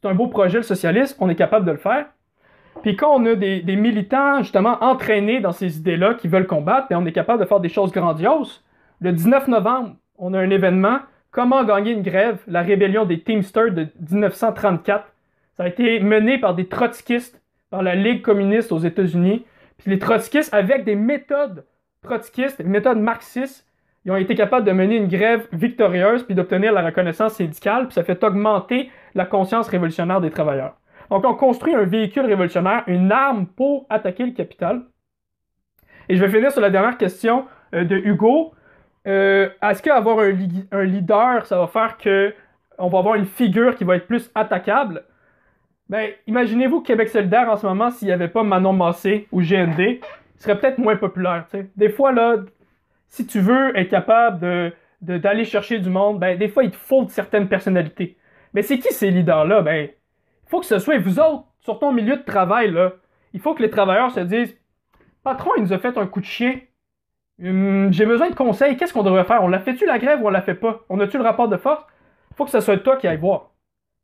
C'est 0.00 0.08
un 0.08 0.14
beau 0.14 0.28
projet, 0.28 0.56
le 0.56 0.62
socialisme, 0.62 1.18
on 1.20 1.28
est 1.28 1.34
capable 1.34 1.66
de 1.66 1.72
le 1.72 1.76
faire. 1.76 2.06
Puis 2.80 2.96
quand 2.96 3.14
on 3.14 3.26
a 3.26 3.34
des, 3.34 3.76
militants, 3.76 4.38
justement, 4.38 4.78
entraînés 4.82 5.40
dans 5.40 5.52
ces 5.52 5.76
idées-là, 5.76 6.14
qui 6.14 6.28
veulent 6.28 6.46
combattre, 6.46 6.86
puis 6.86 6.96
on 6.96 7.04
est 7.04 7.12
capable 7.12 7.42
de 7.42 7.46
faire 7.46 7.60
des 7.60 7.68
choses 7.68 7.92
grandioses, 7.92 8.63
le 9.04 9.12
19 9.12 9.48
novembre, 9.48 9.96
on 10.16 10.34
a 10.34 10.38
un 10.38 10.50
événement 10.50 10.98
Comment 11.30 11.64
gagner 11.64 11.90
une 11.90 12.02
grève, 12.02 12.38
la 12.46 12.62
rébellion 12.62 13.04
des 13.04 13.20
Teamsters 13.20 13.72
de 13.72 13.88
1934. 14.08 15.04
Ça 15.56 15.64
a 15.64 15.66
été 15.66 15.98
mené 15.98 16.38
par 16.38 16.54
des 16.54 16.68
trotskistes, 16.68 17.42
par 17.70 17.82
la 17.82 17.96
Ligue 17.96 18.22
communiste 18.22 18.70
aux 18.70 18.78
États-Unis. 18.78 19.44
Puis 19.76 19.90
les 19.90 19.98
trotskistes, 19.98 20.54
avec 20.54 20.84
des 20.84 20.94
méthodes 20.94 21.64
trotskistes, 22.02 22.62
des 22.62 22.68
méthodes 22.68 23.00
marxistes, 23.00 23.66
ils 24.04 24.12
ont 24.12 24.16
été 24.16 24.36
capables 24.36 24.64
de 24.64 24.70
mener 24.70 24.96
une 24.96 25.08
grève 25.08 25.48
victorieuse 25.52 26.22
puis 26.22 26.36
d'obtenir 26.36 26.72
la 26.72 26.82
reconnaissance 26.82 27.34
syndicale, 27.34 27.86
puis 27.88 27.94
ça 27.94 28.04
fait 28.04 28.22
augmenter 28.22 28.90
la 29.16 29.26
conscience 29.26 29.66
révolutionnaire 29.66 30.20
des 30.20 30.30
travailleurs. 30.30 30.76
Donc 31.10 31.24
on 31.24 31.34
construit 31.34 31.74
un 31.74 31.82
véhicule 31.82 32.26
révolutionnaire, 32.26 32.84
une 32.86 33.10
arme 33.10 33.48
pour 33.48 33.86
attaquer 33.90 34.24
le 34.24 34.32
capital. 34.32 34.82
Et 36.08 36.14
je 36.14 36.24
vais 36.24 36.30
finir 36.30 36.52
sur 36.52 36.60
la 36.60 36.70
dernière 36.70 36.96
question 36.96 37.46
euh, 37.74 37.82
de 37.82 37.96
Hugo. 37.96 38.54
Euh, 39.06 39.50
est-ce 39.62 39.82
qu'avoir 39.82 40.18
un, 40.20 40.32
un, 40.72 40.84
leader, 40.84 41.44
ça 41.46 41.58
va 41.58 41.66
faire 41.66 41.98
que 41.98 42.34
on 42.78 42.88
va 42.88 42.98
avoir 42.98 43.14
une 43.16 43.26
figure 43.26 43.76
qui 43.76 43.84
va 43.84 43.96
être 43.96 44.06
plus 44.06 44.30
attaquable? 44.34 45.04
Ben, 45.88 46.10
imaginez-vous 46.26 46.80
Québec 46.80 47.08
solidaire 47.08 47.48
en 47.50 47.56
ce 47.56 47.66
moment, 47.66 47.90
s'il 47.90 48.08
n'y 48.08 48.12
avait 48.12 48.28
pas 48.28 48.42
Manon 48.42 48.72
Massé 48.72 49.28
ou 49.30 49.42
GND, 49.42 49.78
il 49.78 50.00
serait 50.38 50.58
peut-être 50.58 50.78
moins 50.78 50.96
populaire. 50.96 51.46
Des 51.76 51.90
fois, 51.90 52.12
là, 52.12 52.36
si 53.08 53.26
tu 53.26 53.40
veux 53.40 53.76
être 53.78 53.90
capable 53.90 54.40
de, 54.40 54.72
d'aller 55.18 55.44
chercher 55.44 55.78
du 55.78 55.90
monde, 55.90 56.18
ben, 56.18 56.38
des 56.38 56.48
fois, 56.48 56.64
il 56.64 56.70
te 56.70 56.76
faut 56.76 57.06
certaines 57.08 57.48
personnalités. 57.48 58.16
Mais 58.54 58.62
c'est 58.62 58.78
qui 58.78 58.92
ces 58.92 59.10
leaders-là? 59.10 59.60
Ben, 59.62 59.88
il 59.90 60.48
faut 60.48 60.60
que 60.60 60.66
ce 60.66 60.78
soit 60.78 60.98
vous 60.98 61.20
autres, 61.20 61.44
sur 61.60 61.78
ton 61.78 61.92
milieu 61.92 62.16
de 62.16 62.22
travail, 62.22 62.70
là. 62.70 62.92
Il 63.32 63.40
faut 63.40 63.54
que 63.54 63.62
les 63.62 63.70
travailleurs 63.70 64.12
se 64.12 64.20
disent 64.20 64.56
Patron, 65.22 65.50
il 65.56 65.64
nous 65.64 65.72
a 65.72 65.78
fait 65.78 65.96
un 65.98 66.06
coup 66.06 66.20
de 66.20 66.26
chien. 66.26 66.60
J'ai 67.38 68.06
besoin 68.06 68.30
de 68.30 68.34
conseils. 68.34 68.76
Qu'est-ce 68.76 68.92
qu'on 68.92 69.02
devrait 69.02 69.24
faire? 69.24 69.42
On 69.42 69.48
l'a 69.48 69.58
fait-tu 69.58 69.86
la 69.86 69.98
grève 69.98 70.22
ou 70.22 70.28
on 70.28 70.30
la 70.30 70.42
fait 70.42 70.54
pas? 70.54 70.84
On 70.88 71.00
a-tu 71.00 71.18
le 71.18 71.24
rapport 71.24 71.48
de 71.48 71.56
force? 71.56 71.84
Il 72.30 72.36
faut 72.36 72.44
que 72.44 72.50
ce 72.50 72.60
soit 72.60 72.78
toi 72.78 72.96
qui 72.96 73.06
aille 73.06 73.18
voir. 73.18 73.50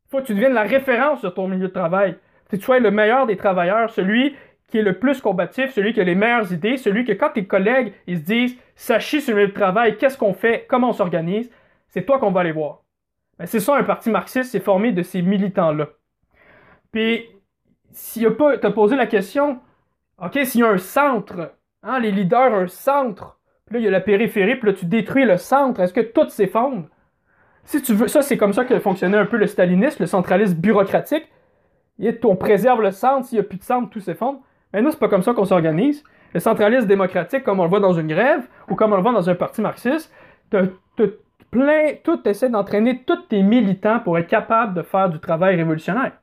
Il 0.07 0.11
faut 0.11 0.17
que 0.19 0.27
tu 0.27 0.33
deviennes 0.33 0.53
la 0.53 0.63
référence 0.63 1.21
sur 1.21 1.33
ton 1.33 1.47
milieu 1.47 1.67
de 1.67 1.73
travail. 1.73 2.17
Que 2.49 2.57
tu 2.57 2.63
sois 2.63 2.79
le 2.79 2.91
meilleur 2.91 3.27
des 3.27 3.37
travailleurs, 3.37 3.89
celui 3.89 4.35
qui 4.67 4.77
est 4.77 4.83
le 4.83 4.99
plus 4.99 5.21
combatif, 5.21 5.71
celui 5.71 5.93
qui 5.93 6.01
a 6.01 6.03
les 6.03 6.15
meilleures 6.15 6.51
idées, 6.51 6.77
celui 6.77 7.03
que 7.03 7.11
quand 7.11 7.29
tes 7.29 7.45
collègues 7.45 7.93
ils 8.07 8.19
se 8.19 8.23
disent 8.23 8.57
ça 8.75 8.99
chie 8.99 9.21
sur 9.21 9.35
le 9.35 9.41
milieu 9.41 9.49
de 9.49 9.53
travail, 9.57 9.97
qu'est-ce 9.97 10.17
qu'on 10.17 10.33
fait, 10.33 10.65
comment 10.69 10.89
on 10.89 10.93
s'organise, 10.93 11.51
c'est 11.89 12.05
toi 12.05 12.19
qu'on 12.19 12.31
va 12.31 12.41
aller 12.41 12.53
voir. 12.53 12.83
Ben, 13.37 13.45
c'est 13.45 13.59
ça 13.59 13.75
un 13.75 13.83
parti 13.83 14.09
marxiste, 14.09 14.51
c'est 14.51 14.61
formé 14.61 14.91
de 14.91 15.03
ces 15.03 15.21
militants-là. 15.21 15.89
Puis, 16.91 17.25
s'il 17.91 18.25
a 18.25 18.31
pas, 18.31 18.57
t'as 18.57 18.71
posé 18.71 18.95
la 18.95 19.07
question, 19.07 19.59
ok, 20.21 20.39
s'il 20.43 20.61
y 20.61 20.63
a 20.63 20.69
un 20.69 20.77
centre, 20.77 21.53
hein, 21.83 21.99
les 21.99 22.11
leaders, 22.11 22.53
un 22.53 22.67
centre, 22.67 23.37
puis 23.65 23.75
là, 23.75 23.79
il 23.79 23.85
y 23.85 23.87
a 23.87 23.91
la 23.91 24.01
périphérie, 24.01 24.55
puis 24.55 24.69
là, 24.69 24.73
tu 24.73 24.85
détruis 24.85 25.25
le 25.25 25.37
centre, 25.37 25.79
est-ce 25.79 25.93
que 25.93 26.01
tout 26.01 26.27
s'effondre? 26.29 26.87
Si 27.63 27.81
tu 27.81 27.93
veux, 27.93 28.07
ça, 28.07 28.21
c'est 28.21 28.37
comme 28.37 28.53
ça 28.53 28.65
que 28.65 28.77
fonctionnait 28.79 29.17
un 29.17 29.25
peu 29.25 29.37
le 29.37 29.47
stalinisme, 29.47 30.03
le 30.03 30.07
centralisme 30.07 30.55
bureaucratique. 30.55 31.27
On 32.23 32.35
préserve 32.35 32.81
le 32.81 32.91
centre, 32.91 33.27
s'il 33.27 33.37
n'y 33.37 33.45
a 33.45 33.47
plus 33.47 33.59
de 33.59 33.63
centre, 33.63 33.89
tout 33.89 33.99
s'effondre. 33.99 34.39
Mais 34.73 34.81
nous, 34.81 34.89
c'est 34.91 34.99
pas 34.99 35.07
comme 35.07 35.21
ça 35.21 35.33
qu'on 35.33 35.45
s'organise. 35.45 36.03
Le 36.33 36.39
centralisme 36.39 36.87
démocratique, 36.87 37.43
comme 37.43 37.59
on 37.59 37.63
le 37.63 37.69
voit 37.69 37.79
dans 37.79 37.93
une 37.93 38.07
grève, 38.07 38.47
ou 38.69 38.75
comme 38.75 38.93
on 38.93 38.95
le 38.95 39.01
voit 39.01 39.11
dans 39.11 39.29
un 39.29 39.35
parti 39.35 39.61
marxiste, 39.61 40.11
plein, 41.51 41.93
tout 42.03 42.27
essaie 42.27 42.49
d'entraîner 42.49 43.03
tous 43.05 43.27
tes 43.29 43.43
militants 43.43 43.99
pour 43.99 44.17
être 44.17 44.27
capable 44.27 44.73
de 44.73 44.81
faire 44.81 45.09
du 45.09 45.19
travail 45.19 45.57
révolutionnaire. 45.57 46.13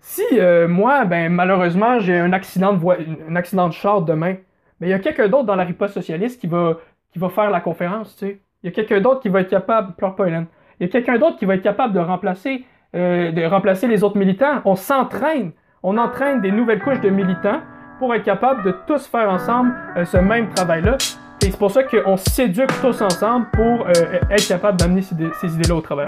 Si 0.00 0.24
euh, 0.32 0.66
moi, 0.66 1.04
ben 1.04 1.30
malheureusement, 1.30 2.00
j'ai 2.00 2.18
un 2.18 2.32
accident 2.32 2.72
de 2.72 2.78
voie, 2.78 2.96
un 3.28 3.36
accident 3.36 3.68
de 3.68 3.74
char 3.74 4.02
demain, 4.02 4.36
mais 4.80 4.88
il 4.88 4.90
y 4.90 4.94
a 4.94 4.98
quelqu'un 4.98 5.28
d'autre 5.28 5.44
dans 5.44 5.56
la 5.56 5.64
riposte 5.64 5.94
socialiste 5.94 6.40
qui 6.40 6.46
va, 6.46 6.78
qui 7.12 7.18
va 7.18 7.28
faire 7.28 7.50
la 7.50 7.60
conférence, 7.60 8.16
tu 8.16 8.26
sais. 8.26 8.40
Il 8.62 8.66
y 8.66 8.68
a 8.68 8.72
quelqu'un 8.72 9.00
d'autre 9.00 9.20
qui 9.20 9.28
va 9.28 9.40
être 9.40 9.48
capable, 9.48 9.94
pleure 9.94 10.14
pas 10.14 10.28
Il 10.28 10.46
y 10.80 10.84
a 10.84 10.88
quelqu'un 10.88 11.18
d'autre 11.18 11.38
qui 11.38 11.46
va 11.46 11.54
être 11.54 11.62
capable 11.62 11.94
de 11.94 11.98
remplacer, 12.00 12.64
euh, 12.94 13.32
de 13.32 13.44
remplacer 13.44 13.86
les 13.86 14.04
autres 14.04 14.18
militants. 14.18 14.60
On 14.66 14.74
s'entraîne, 14.74 15.52
on 15.82 15.96
entraîne 15.96 16.42
des 16.42 16.52
nouvelles 16.52 16.82
couches 16.82 17.00
de 17.00 17.08
militants 17.08 17.60
pour 17.98 18.14
être 18.14 18.24
capable 18.24 18.62
de 18.64 18.74
tous 18.86 19.06
faire 19.06 19.30
ensemble 19.30 19.72
euh, 19.96 20.04
ce 20.04 20.18
même 20.18 20.50
travail-là. 20.50 20.98
Et 21.42 21.50
c'est 21.50 21.58
pour 21.58 21.70
ça 21.70 21.84
qu'on 21.84 22.18
s'éduque 22.18 22.70
tous 22.82 23.00
ensemble 23.00 23.46
pour 23.54 23.86
être 23.88 24.46
capable 24.46 24.78
d'amener 24.78 25.00
ces, 25.00 25.14
ces 25.40 25.54
idées-là 25.54 25.76
au 25.76 25.80
travail. 25.80 26.04